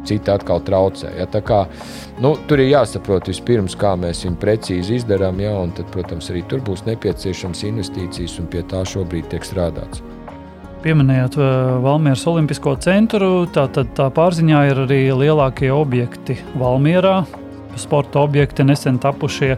citi 0.06 0.30
atkal 0.30 0.62
traucē. 0.64 1.10
Ja? 1.18 1.26
Kā, 1.26 1.64
nu, 2.22 2.34
tur 2.48 2.62
ir 2.62 2.70
jāsaprot 2.70 3.30
vispirms, 3.30 3.76
kā 3.78 3.94
mēs 4.00 4.24
viņu 4.26 4.38
precīzi 4.42 5.00
izdarām, 5.00 5.40
ja? 5.42 5.54
un 5.58 5.74
tad, 5.76 5.90
protams, 5.94 6.30
arī 6.32 6.44
tur 6.50 6.62
būs 6.66 6.86
nepieciešams 6.86 7.64
investīcijas, 7.70 8.38
un 8.42 8.50
pie 8.52 8.62
tā 8.70 8.84
šobrīd 8.86 9.30
tiek 9.32 9.46
strādāts. 9.46 10.04
Pieminējāt 10.86 11.34
Valmieras 11.82 12.22
Olimpisko 12.30 12.76
centru, 12.84 13.48
tā, 13.50 13.64
tad 13.74 13.90
tā 13.98 14.06
pārziņā 14.14 14.60
ir 14.70 14.84
arī 14.84 15.00
lielākie 15.18 15.72
objekti 15.74 16.36
Valmierā, 16.60 17.24
sporta 17.80 18.22
objekti 18.22 18.64
nesen 18.66 19.00
tapušie. 19.02 19.56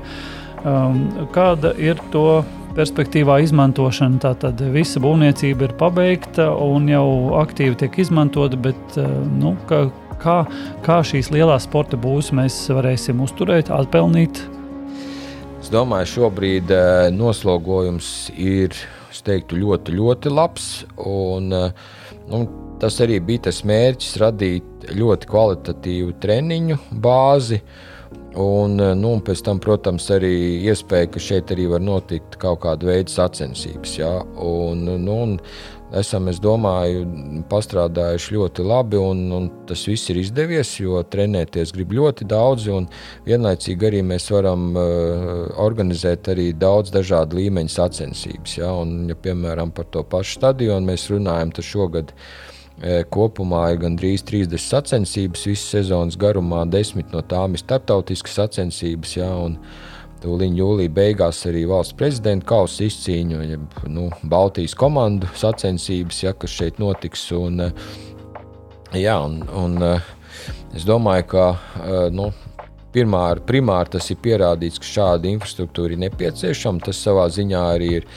Um, 0.67 1.05
kāda 1.35 1.75
ir 1.79 2.01
to 2.11 2.41
perspektīvā 2.79 3.41
izmantošana. 3.45 4.21
Tātad 4.23 4.63
visa 4.75 5.03
būvniecība 5.03 5.69
ir 5.69 5.75
pabeigta 5.81 6.51
un 6.55 6.87
jau 6.91 7.09
aktīvi 7.41 7.79
tiek 7.83 7.99
izmantota, 8.05 8.61
bet 8.69 9.01
uh, 9.01 9.09
nu, 9.39 9.57
ka, 9.71 9.89
kā, 10.23 10.39
kā 10.87 11.01
šīs 11.07 11.33
lielās 11.35 11.67
sporta 11.69 11.99
būs 12.01 12.31
mēs 12.37 12.61
varēsim 12.73 13.21
uzturēt, 13.25 13.73
atpelnīt. 13.75 14.45
Es 15.59 15.73
domāju, 15.75 16.07
šobrīd 16.15 16.71
eh, 16.73 17.09
noslogojums 17.13 18.31
ir 18.39 18.73
teiktu, 19.27 19.59
ļoti, 19.59 19.93
ļoti 19.99 20.31
labs. 20.33 20.69
Un, 21.03 21.51
eh, 21.53 21.83
un 22.33 22.47
tas 22.81 22.97
arī 23.05 23.19
bija 23.21 23.49
tas 23.49 23.61
mērķis 23.67 24.17
radīt 24.23 24.87
ļoti 24.97 25.29
kvalitatīvu 25.29 26.15
treniņu 26.23 26.79
bāzi. 27.05 27.61
Un, 28.35 28.79
eh, 28.81 28.95
nu, 28.95 29.15
un 29.17 29.23
pēc 29.25 29.41
tam, 29.47 29.59
protams, 29.63 30.11
arī 30.13 30.61
iespēja, 30.69 31.09
ka 31.15 31.23
šeit 31.23 31.53
arī 31.55 31.69
var 31.71 31.81
notikt 31.81 32.37
kaut 32.43 32.61
kāda 32.67 32.91
veida 32.91 33.11
sacensības. 33.11 33.97
Ja? 33.99 34.13
Un, 34.45 34.85
nu, 34.85 35.15
un 35.25 35.33
esam, 35.97 36.29
es 36.29 36.37
domāju, 36.45 37.07
pastrādājuši 37.49 38.35
ļoti 38.37 38.67
labi, 38.69 39.01
un, 39.01 39.23
un 39.33 39.49
tas 39.71 39.87
viss 39.89 40.13
ir 40.13 40.21
izdevies, 40.21 40.75
jo 40.83 41.01
trenēties 41.01 41.73
grib 41.73 41.95
ļoti 41.97 42.29
daudz, 42.29 42.69
un 42.69 42.91
vienlaicīgi 43.25 43.89
arī 43.89 44.05
mēs 44.05 44.29
varam 44.35 44.69
uh, 44.77 45.49
organizēt 45.65 46.29
arī 46.35 46.51
daudz 46.53 46.93
dažādu 46.93 47.41
līmeņu 47.41 47.73
sacensības. 47.73 48.59
Ja? 48.61 48.75
Un, 48.85 49.09
ja, 49.09 49.17
piemēram, 49.17 49.73
par 49.73 49.89
to 49.89 50.05
pašu 50.05 50.37
stadionu 50.43 50.93
mēs 50.93 51.09
runājam, 51.15 51.57
tad 51.57 51.71
šogad 51.71 52.13
uh, 52.13 52.29
kopumā 53.11 53.65
ir 53.73 53.81
gandrīz 53.83 54.23
30 54.29 54.63
sacensības 54.63 55.47
visas 55.51 55.71
sezonas 55.73 56.19
garumā, 56.21 56.63
10 56.71 57.11
no 57.15 57.23
tām 57.27 57.57
ir 57.57 57.65
starptautiskas 57.65 58.37
sacensības. 58.39 59.17
Uh, 59.19 59.57
Tūlīt 60.19 60.57
jūlijā 60.59 60.91
beigās 60.91 61.45
arī 61.47 61.63
valsts 61.71 61.95
prezidenta 61.99 62.47
kausa 62.51 62.89
izcīņa, 62.89 63.43
ja, 63.47 63.59
nu, 63.87 64.09
Baltijas 64.27 64.75
komandu 64.79 65.29
sacensības, 65.39 66.23
ja, 66.25 66.33
kas 66.35 66.57
šeit 66.59 66.81
notiks. 66.83 67.23
Un, 67.37 67.63
jā, 68.99 69.15
un, 69.23 69.45
un, 69.55 69.79
es 70.75 70.87
domāju, 70.89 71.29
ka 71.31 71.45
nu, 72.11 72.33
pirmār, 72.95 73.45
primāri 73.47 73.95
tas 73.95 74.11
ir 74.11 74.19
pierādīts, 74.25 74.83
ka 74.83 74.91
šāda 74.91 75.31
infrastruktūra 75.31 75.95
ir 75.95 76.03
nepieciešama. 76.09 76.83
Tas 76.89 77.05
savā 77.07 77.29
ziņā 77.31 77.63
arī 77.77 77.93
ir 78.01 78.11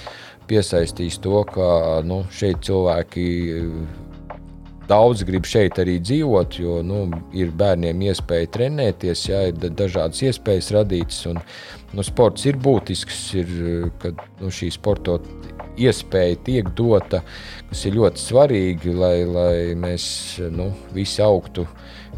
piesaistījis 0.50 1.22
to, 1.22 1.44
ka 1.54 2.02
nu, 2.08 2.24
šeit 2.34 2.66
cilvēki 2.66 3.28
daudz 4.92 5.24
grib 5.28 5.48
šeit 5.48 5.80
arī 5.82 5.98
dzīvot, 6.04 6.58
jo 6.62 6.80
nu, 6.86 7.06
ir 7.38 7.54
bērniem 7.58 8.04
iespēja 8.10 8.50
trenēties, 8.58 9.24
jā, 9.30 9.46
ir 9.52 9.72
dažādas 9.80 10.22
iespējas 10.28 10.72
radītas. 10.76 11.24
Un, 11.32 11.42
nu, 11.96 12.06
sports 12.06 12.48
ir 12.50 12.60
būtisks, 12.62 13.22
ir, 13.42 13.56
kad 14.04 14.20
nu, 14.42 14.52
šī 14.54 14.72
sporta 14.76 15.18
iespēja 15.82 16.40
tiek 16.46 16.72
dota, 16.78 17.22
kas 17.70 17.86
ir 17.88 17.98
ļoti 17.98 18.22
svarīgi, 18.22 18.96
lai, 18.98 19.16
lai 19.28 19.54
mēs 19.80 20.06
nu, 20.52 20.72
visi 20.96 21.24
augtu 21.24 21.66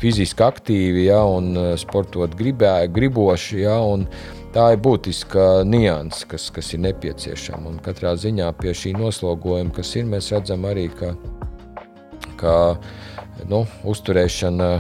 fiziski 0.01 0.43
aktīvi 0.43 1.07
ja, 1.07 1.21
un 1.30 1.53
eh, 1.57 1.74
sportot 1.80 2.34
gribē, 2.39 2.80
griboši. 2.93 3.65
Ja, 3.67 3.82
un, 3.86 4.07
Tā 4.53 4.67
ir 4.76 4.84
būtiska 4.86 5.63
nianses, 5.65 6.28
kas, 6.30 6.43
kas 6.53 6.67
ir 6.76 6.84
nepieciešama. 6.84 7.71
Un 7.71 7.80
katrā 7.82 8.11
ziņā 8.21 8.51
pie 8.59 8.76
šī 8.78 8.91
noslogojuma, 8.99 9.74
kas 9.74 9.95
ir, 9.97 10.05
mēs 10.05 10.28
redzam 10.30 10.67
arī, 10.69 10.84
ka 10.93 11.15
ka 12.44 12.56
nu, 13.50 13.64
uzturēšana, 13.89 14.72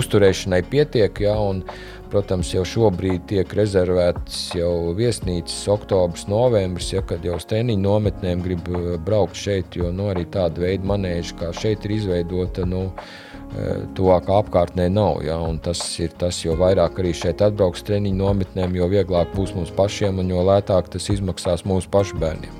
uzturēšanai 0.00 0.62
pietiek. 0.70 1.26
Ja, 1.26 1.40
un, 1.42 1.64
Protams, 2.10 2.48
jau 2.50 2.64
šobrīd 2.66 3.28
tiek 3.30 3.52
rezervēts 3.54 4.48
jau 4.58 4.90
viesnīcas, 4.98 5.60
oktobris, 5.70 6.24
novembris, 6.30 6.88
ja, 6.90 7.04
kad 7.06 7.22
jau 7.22 7.36
uz 7.38 7.46
treniņu 7.46 7.84
nometnēm 7.84 8.42
grib 8.42 8.66
uh, 8.66 8.96
braukt 9.06 9.38
šeit, 9.38 9.76
jo 9.78 9.92
nu, 9.94 10.08
arī 10.10 10.24
tāda 10.34 10.64
veida 10.64 10.90
manēža, 10.90 11.36
kā 11.38 11.50
šeit 11.54 11.86
ir 11.86 11.94
izveidota, 12.00 12.66
nu, 12.66 12.88
uh, 12.90 13.84
tuvākā 13.94 14.40
apkārtnē 14.42 14.88
nav. 14.90 15.20
Ja, 15.26 15.38
tas 15.62 15.84
ir 16.02 16.16
tas, 16.18 16.40
jo 16.42 16.56
vairāk 16.58 16.98
arī 16.98 17.14
šeit 17.16 17.44
atbrauks 17.46 17.86
treniņu 17.86 18.18
nometnēm, 18.24 18.74
jo 18.80 18.90
vieglāk 18.90 19.30
būs 19.36 19.54
mums 19.54 19.70
pašiem 19.78 20.18
un 20.18 20.34
jo 20.34 20.42
lētāk 20.50 20.90
tas 20.90 21.06
izmaksās 21.14 21.62
mūsu 21.68 21.94
pašu 21.94 22.18
bērniem. 22.18 22.59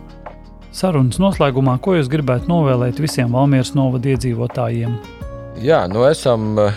Sarunas 0.71 1.18
noslēgumā, 1.18 1.81
ko 1.83 1.97
jūs 1.97 2.09
gribētu 2.11 2.47
novēlēt 2.47 3.01
visiem 3.03 3.33
Valmieras 3.35 3.73
novada 3.75 4.12
iedzīvotājiem? 4.12 4.93
Jā, 5.61 5.81
nu 5.91 6.05
esam 6.07 6.55
eh, 6.62 6.77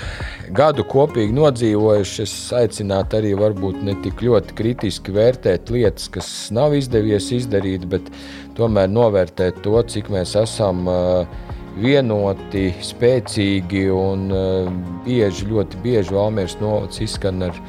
gadu 0.52 0.82
kopīgi 0.90 1.36
nodzīvojuši. 1.38 2.24
Es 2.26 2.34
aicinātu 2.58 3.20
arī 3.20 3.36
varbūt 3.38 3.84
ne 3.86 3.94
tik 4.02 4.24
ļoti 4.26 4.58
kritiski 4.58 5.14
vērtēt 5.14 5.70
lietas, 5.72 6.10
kas 6.12 6.30
nav 6.56 6.74
izdevies 6.74 7.30
izdarīt, 7.38 7.86
bet 7.92 8.10
tomēr 8.58 8.90
novērtēt 8.90 9.62
to, 9.64 9.78
cik 9.94 10.10
mēs 10.14 10.34
esam 10.42 10.90
eh, 10.90 11.46
vienoti, 11.78 12.72
spēcīgi 12.82 13.86
un 13.94 14.26
eh, 14.34 14.74
bieži, 15.06 15.52
ļoti 15.54 15.86
bieži 15.86 16.18
Valmieras 16.18 16.58
novads 16.64 17.06
izskan 17.06 17.46
ar 17.46 17.62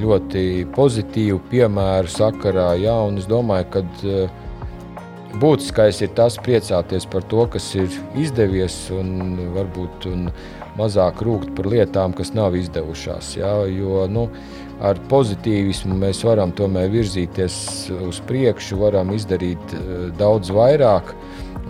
ļoti 0.00 0.64
pozitīvu 0.72 1.44
piemēru 1.52 2.10
sakarā. 2.16 2.72
Jā, 2.80 2.96
un 3.06 3.20
es 3.20 3.28
domāju, 3.28 3.70
ka 3.76 3.86
būtiskais 5.40 6.02
ir 6.04 6.12
tas 6.16 6.38
priecāties 6.42 7.06
par 7.10 7.24
to, 7.30 7.46
kas 7.52 7.68
ir 7.78 7.90
izdevies, 8.18 8.76
un 8.94 9.50
varbūt 9.56 10.08
un 10.10 10.28
mazāk 10.78 11.22
rūkt 11.24 11.54
par 11.56 11.68
lietām, 11.72 12.14
kas 12.16 12.32
nav 12.36 12.56
izdevušās. 12.58 13.34
Ja? 13.38 13.52
Jo 13.70 14.06
nu, 14.10 14.26
ar 14.84 15.00
pozitīvismu 15.10 15.96
mēs 15.98 16.22
varam 16.26 16.52
tomēr 16.56 16.90
virzīties 16.92 17.58
uz 18.06 18.22
priekšu, 18.28 18.80
varam 18.84 19.12
izdarīt 19.16 19.76
eh, 19.76 20.08
daudz 20.18 20.52
vairāk. 20.54 21.14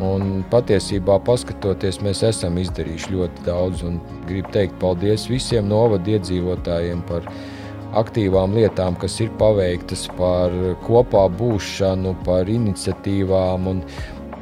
Un 0.04 0.42
patiesībā, 0.52 1.14
paskatoties, 1.24 2.02
mēs 2.04 2.20
esam 2.28 2.58
izdarījuši 2.60 3.14
ļoti 3.14 3.44
daudz. 3.46 3.84
Gribu 4.26 4.50
teikt 4.52 4.76
paldies 4.82 5.24
visiem 5.30 5.70
novadu 5.70 6.18
iedzīvotājiem 6.18 7.00
par 7.08 7.24
viņu 7.24 7.55
aktīvām 8.00 8.56
lietām, 8.56 8.98
kas 9.00 9.20
ir 9.24 9.32
paveiktas, 9.40 10.06
par 10.18 10.52
kopā 10.86 11.26
būšanu, 11.38 12.16
par 12.26 12.50
iniciatīvām. 12.50 13.72
Un 13.72 13.82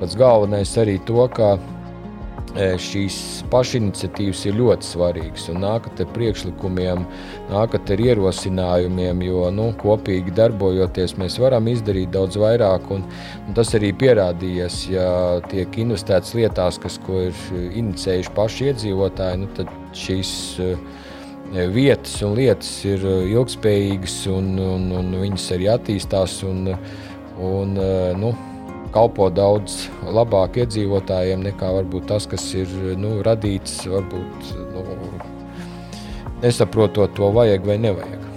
pats 0.01 0.19
galvenais 0.19 0.75
arī 0.81 0.99
to, 1.09 1.27
ka 1.35 1.55
e, 2.55 2.75
šīs 2.81 3.19
pašiniciatīvas 3.53 4.43
ir 4.49 4.59
ļoti 4.59 4.89
svarīgas 4.89 5.47
nākat 5.55 6.03
ar 6.05 6.11
priekšlikumiem, 6.17 7.07
nākat 7.53 7.95
ar 7.95 8.05
ierosinājumiem, 8.09 9.23
jo 9.29 9.47
nu, 9.55 9.71
kopīgi 9.81 10.35
darbojoties 10.35 11.17
mēs 11.21 11.39
varam 11.43 11.71
izdarīt 11.71 12.13
daudz 12.15 12.41
vairāk. 12.41 12.91
Un, 12.97 13.07
un 13.47 13.57
tas 13.59 13.75
arī 13.79 13.95
pierādījies, 14.03 14.83
ja 14.95 15.09
tiek 15.51 15.81
investēts 15.87 16.35
lietās, 16.39 16.83
kas 16.83 17.01
ir 17.23 17.47
inicējuši 17.71 18.37
paši 18.37 18.71
iedzīvotāji, 18.73 19.43
nu, 19.45 19.51
tad 19.59 19.73
šīs 20.05 20.37
uh, 20.65 21.03
vietas 21.75 22.17
un 22.27 22.35
lietas 22.39 22.71
ir 22.89 23.05
uh, 23.07 23.23
ilgspējīgas, 23.31 24.17
un, 24.33 24.55
un, 24.59 24.89
un 24.99 25.15
viņas 25.23 25.47
arī 25.57 25.71
attīstās 25.75 26.41
un, 26.49 26.69
un 27.39 27.79
uh, 27.79 28.11
nu, 28.19 28.35
kalpo 28.95 29.31
daudz 29.35 29.89
labāk 30.15 30.61
iedzīvotājiem 30.63 31.43
nekā 31.49 31.73
varbūt 31.81 32.09
tas, 32.13 32.29
kas 32.31 32.47
ir 32.59 32.71
nu, 33.01 33.17
radīts, 33.27 33.83
varbūt 33.91 34.55
nu, 34.75 34.87
nesaprotot 36.45 37.15
to 37.19 37.33
vajag 37.35 37.67
vai 37.67 37.81
nevajag. 37.89 38.31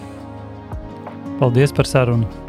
Paldies 1.37 1.73
par 1.75 1.89
sarunu! 1.89 2.46